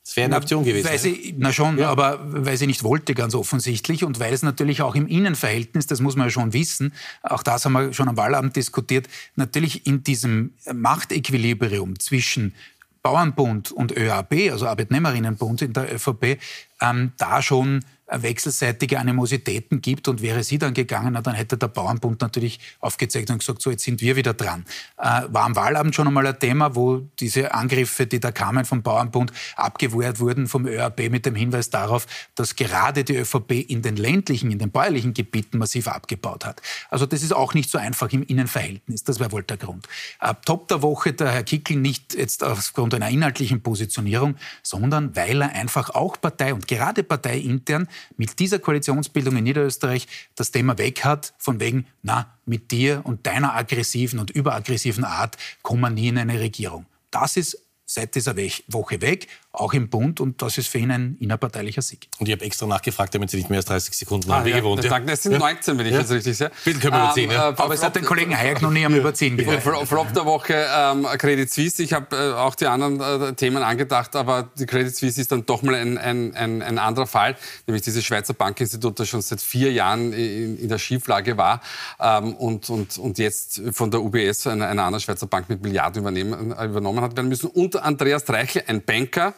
Das 0.03 0.15
wäre 0.15 0.25
eine 0.25 0.37
Option 0.37 0.63
gewesen. 0.63 0.89
Weil 0.89 0.97
sie, 0.97 1.35
na 1.37 1.53
schon, 1.53 1.77
ja. 1.77 1.89
aber 1.89 2.19
weil 2.23 2.57
sie 2.57 2.65
nicht 2.65 2.83
wollte, 2.83 3.13
ganz 3.13 3.35
offensichtlich. 3.35 4.03
Und 4.03 4.19
weil 4.19 4.33
es 4.33 4.41
natürlich 4.41 4.81
auch 4.81 4.95
im 4.95 5.07
Innenverhältnis, 5.07 5.85
das 5.85 6.01
muss 6.01 6.15
man 6.15 6.27
ja 6.27 6.31
schon 6.31 6.53
wissen, 6.53 6.93
auch 7.21 7.43
das 7.43 7.65
haben 7.65 7.73
wir 7.73 7.93
schon 7.93 8.09
am 8.09 8.17
Wahlabend 8.17 8.55
diskutiert, 8.55 9.07
natürlich 9.35 9.85
in 9.85 10.03
diesem 10.03 10.53
Machtequilibrium 10.73 11.99
zwischen 11.99 12.55
Bauernbund 13.03 13.71
und 13.71 13.95
ÖAB, 13.95 14.51
also 14.51 14.67
Arbeitnehmerinnenbund 14.67 15.61
in 15.61 15.73
der 15.73 15.93
ÖVP, 15.93 16.39
ähm, 16.81 17.11
da 17.17 17.43
schon 17.43 17.85
wechselseitige 18.11 18.99
Animositäten 18.99 19.81
gibt 19.81 20.07
und 20.07 20.21
wäre 20.21 20.43
sie 20.43 20.57
dann 20.57 20.73
gegangen, 20.73 21.17
dann 21.21 21.33
hätte 21.33 21.57
der 21.57 21.67
Bauernbund 21.67 22.21
natürlich 22.21 22.59
aufgezeigt 22.79 23.29
und 23.29 23.39
gesagt, 23.39 23.61
so 23.61 23.71
jetzt 23.71 23.83
sind 23.83 24.01
wir 24.01 24.15
wieder 24.15 24.33
dran. 24.33 24.65
Äh, 24.97 25.23
war 25.29 25.45
am 25.45 25.55
Wahlabend 25.55 25.95
schon 25.95 26.07
einmal 26.07 26.27
ein 26.27 26.39
Thema, 26.39 26.75
wo 26.75 26.99
diese 27.19 27.53
Angriffe, 27.53 28.05
die 28.05 28.19
da 28.19 28.31
kamen 28.31 28.65
vom 28.65 28.81
Bauernbund, 28.81 29.31
abgewehrt 29.55 30.19
wurden 30.19 30.47
vom 30.47 30.65
ÖAB 30.65 31.09
mit 31.09 31.25
dem 31.25 31.35
Hinweis 31.35 31.69
darauf, 31.69 32.07
dass 32.35 32.55
gerade 32.55 33.03
die 33.03 33.15
ÖVP 33.15 33.51
in 33.69 33.81
den 33.81 33.95
ländlichen, 33.95 34.51
in 34.51 34.59
den 34.59 34.71
bäuerlichen 34.71 35.13
Gebieten 35.13 35.57
massiv 35.57 35.87
abgebaut 35.87 36.45
hat. 36.45 36.61
Also 36.89 37.05
das 37.05 37.23
ist 37.23 37.33
auch 37.33 37.53
nicht 37.53 37.69
so 37.69 37.77
einfach 37.77 38.11
im 38.11 38.23
Innenverhältnis. 38.23 39.03
Das 39.03 39.19
wäre 39.19 39.31
wohl 39.31 39.43
der 39.43 39.57
Grund. 39.57 39.87
Äh, 40.19 40.33
Top 40.45 40.67
der 40.67 40.81
Woche 40.81 41.13
der 41.13 41.31
Herr 41.31 41.43
Kickel 41.43 41.77
nicht 41.77 42.13
jetzt 42.13 42.43
aufgrund 42.43 42.93
einer 42.93 43.09
inhaltlichen 43.09 43.61
Positionierung, 43.61 44.35
sondern 44.63 45.15
weil 45.15 45.41
er 45.41 45.51
einfach 45.53 45.89
auch 45.91 46.19
Partei 46.19 46.53
und 46.53 46.67
gerade 46.67 47.03
parteiintern 47.03 47.87
mit 48.17 48.39
dieser 48.39 48.59
Koalitionsbildung 48.59 49.37
in 49.37 49.43
Niederösterreich 49.43 50.07
das 50.35 50.51
Thema 50.51 50.77
weg 50.77 51.03
hat, 51.03 51.33
von 51.37 51.59
wegen, 51.59 51.85
na, 52.01 52.33
mit 52.45 52.71
dir 52.71 53.01
und 53.03 53.25
deiner 53.25 53.55
aggressiven 53.55 54.19
und 54.19 54.31
überaggressiven 54.31 55.03
Art 55.03 55.37
kommen 55.61 55.81
wir 55.81 55.89
nie 55.89 56.07
in 56.07 56.17
eine 56.17 56.39
Regierung. 56.39 56.85
Das 57.11 57.37
ist 57.37 57.61
seit 57.85 58.15
dieser 58.15 58.35
Woche 58.67 59.01
weg 59.01 59.27
auch 59.53 59.73
im 59.73 59.89
Bund 59.89 60.19
und 60.19 60.41
das 60.41 60.57
ist 60.57 60.67
für 60.67 60.77
ihn 60.77 60.91
ein 60.91 61.17
innerparteilicher 61.19 61.81
Sieg. 61.81 62.07
Und 62.19 62.27
ich 62.27 62.33
habe 62.33 62.45
extra 62.45 62.65
nachgefragt, 62.65 63.13
damit 63.13 63.29
Sie 63.29 63.37
nicht 63.37 63.49
mehr 63.49 63.59
als 63.59 63.65
30 63.65 63.97
Sekunden 63.97 64.31
ah, 64.31 64.37
haben. 64.37 64.45
Wie 64.45 64.51
ja, 64.51 64.57
gewohnt. 64.57 64.83
Ja. 64.83 64.97
Es 65.07 65.23
sind 65.23 65.37
19, 65.37 65.77
wenn 65.77 65.85
ich 65.85 65.93
ja. 65.93 66.01
das 66.01 66.11
richtig 66.11 66.37
sehe. 66.37 66.51
Bitte 66.63 66.79
können 66.79 66.93
wir 66.93 67.03
überziehen. 67.03 67.31
Ähm, 67.31 67.35
ja. 67.35 67.47
Aber 67.49 67.73
es 67.73 67.83
hat 67.83 67.95
den 67.95 68.05
Kollegen 68.05 68.37
Hayek 68.37 68.61
noch 68.61 68.71
nie 68.71 68.85
am 68.85 68.95
Überziehen 68.95 69.37
gereicht. 69.37 69.63
Flop 69.63 70.13
der 70.13 70.25
Woche 70.25 70.65
ähm, 70.73 71.05
Credit 71.17 71.51
Suisse. 71.51 71.83
Ich 71.83 71.93
habe 71.93 72.15
äh, 72.15 72.33
auch 72.33 72.55
die 72.55 72.67
anderen 72.67 72.99
äh, 73.01 73.33
Themen 73.33 73.63
angedacht, 73.63 74.15
aber 74.15 74.49
die 74.57 74.65
Credit 74.65 74.95
Suisse 74.95 75.19
ist 75.19 75.31
dann 75.31 75.45
doch 75.45 75.61
mal 75.61 75.75
ein, 75.75 75.97
ein, 75.97 76.35
ein, 76.35 76.61
ein 76.61 76.77
anderer 76.77 77.07
Fall, 77.07 77.35
nämlich 77.67 77.83
dieses 77.83 78.03
Schweizer 78.05 78.33
Bankinstitut, 78.33 78.99
das 78.99 79.09
schon 79.09 79.21
seit 79.21 79.41
vier 79.41 79.71
Jahren 79.71 80.13
in, 80.13 80.57
in 80.57 80.69
der 80.69 80.77
Schieflage 80.77 81.37
war 81.37 81.61
ähm, 81.99 82.35
und, 82.35 82.69
und, 82.69 82.97
und 82.97 83.17
jetzt 83.17 83.61
von 83.73 83.91
der 83.91 84.01
UBS, 84.01 84.47
einer, 84.47 84.67
einer 84.67 84.83
anderen 84.83 85.01
Schweizer 85.01 85.27
Bank, 85.27 85.49
mit 85.49 85.61
Milliarden 85.61 86.01
übernehmen, 86.01 86.51
äh, 86.51 86.65
übernommen 86.65 87.01
hat 87.01 87.15
werden 87.15 87.29
müssen. 87.29 87.49
Und 87.49 87.75
Andreas 87.75 88.25
Dreichel, 88.25 88.63
ein 88.67 88.83
Banker, 88.83 89.33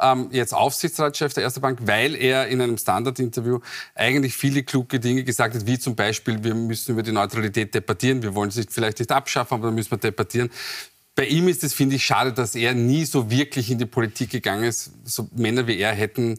ähm, 0.00 0.28
jetzt 0.30 0.54
Aufsichtsratschef 0.54 1.34
der 1.34 1.42
Erste 1.42 1.60
Bank, 1.60 1.80
weil 1.82 2.14
er 2.14 2.48
in 2.48 2.60
einem 2.60 2.78
Standard-Interview 2.78 3.60
eigentlich 3.94 4.36
viele 4.36 4.62
kluge 4.62 5.00
Dinge 5.00 5.24
gesagt 5.24 5.54
hat, 5.54 5.66
wie 5.66 5.78
zum 5.78 5.96
Beispiel, 5.96 6.42
wir 6.44 6.54
müssen 6.54 6.92
über 6.92 7.02
die 7.02 7.12
Neutralität 7.12 7.74
debattieren, 7.74 8.22
wir 8.22 8.34
wollen 8.34 8.50
sie 8.50 8.64
vielleicht 8.68 8.98
nicht 8.98 9.12
abschaffen, 9.12 9.54
aber 9.54 9.68
da 9.68 9.72
müssen 9.72 9.90
wir 9.90 9.98
debattieren. 9.98 10.50
Bei 11.14 11.26
ihm 11.26 11.48
ist 11.48 11.64
es, 11.64 11.74
finde 11.74 11.96
ich, 11.96 12.04
schade, 12.04 12.32
dass 12.32 12.54
er 12.54 12.74
nie 12.74 13.04
so 13.04 13.28
wirklich 13.30 13.70
in 13.70 13.78
die 13.78 13.86
Politik 13.86 14.30
gegangen 14.30 14.64
ist. 14.64 14.92
So 15.04 15.28
Männer 15.34 15.66
wie 15.66 15.78
er 15.78 15.92
hätten, 15.92 16.38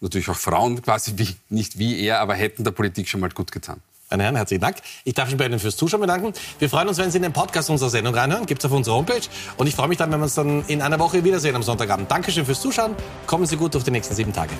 natürlich 0.00 0.28
auch 0.30 0.36
Frauen 0.36 0.80
quasi, 0.80 1.12
wie, 1.16 1.36
nicht 1.50 1.78
wie 1.78 2.00
er, 2.00 2.20
aber 2.20 2.34
hätten 2.34 2.64
der 2.64 2.70
Politik 2.70 3.08
schon 3.08 3.20
mal 3.20 3.30
gut 3.30 3.52
getan. 3.52 3.82
Meine 4.14 4.22
Herren, 4.22 4.36
herzlichen 4.36 4.60
Dank. 4.60 4.76
Ich 5.02 5.14
darf 5.14 5.26
mich 5.26 5.36
bei 5.36 5.46
Ihnen 5.46 5.58
fürs 5.58 5.76
Zuschauen 5.76 6.00
bedanken. 6.00 6.32
Wir 6.60 6.70
freuen 6.70 6.86
uns, 6.86 6.98
wenn 6.98 7.10
Sie 7.10 7.16
in 7.16 7.24
den 7.24 7.32
Podcast 7.32 7.68
unserer 7.68 7.90
Sendung 7.90 8.14
reinhören. 8.14 8.46
Gibt 8.46 8.62
es 8.62 8.70
auf 8.70 8.76
unserer 8.76 8.94
Homepage. 8.94 9.22
Und 9.56 9.66
ich 9.66 9.74
freue 9.74 9.88
mich 9.88 9.98
dann, 9.98 10.12
wenn 10.12 10.20
wir 10.20 10.24
uns 10.24 10.34
dann 10.34 10.64
in 10.68 10.82
einer 10.82 11.00
Woche 11.00 11.24
wiedersehen 11.24 11.56
am 11.56 11.64
Sonntagabend. 11.64 12.08
Dankeschön 12.08 12.46
fürs 12.46 12.60
Zuschauen. 12.60 12.94
Kommen 13.26 13.44
Sie 13.44 13.56
gut 13.56 13.74
durch 13.74 13.82
die 13.82 13.90
nächsten 13.90 14.14
sieben 14.14 14.32
Tage. 14.32 14.52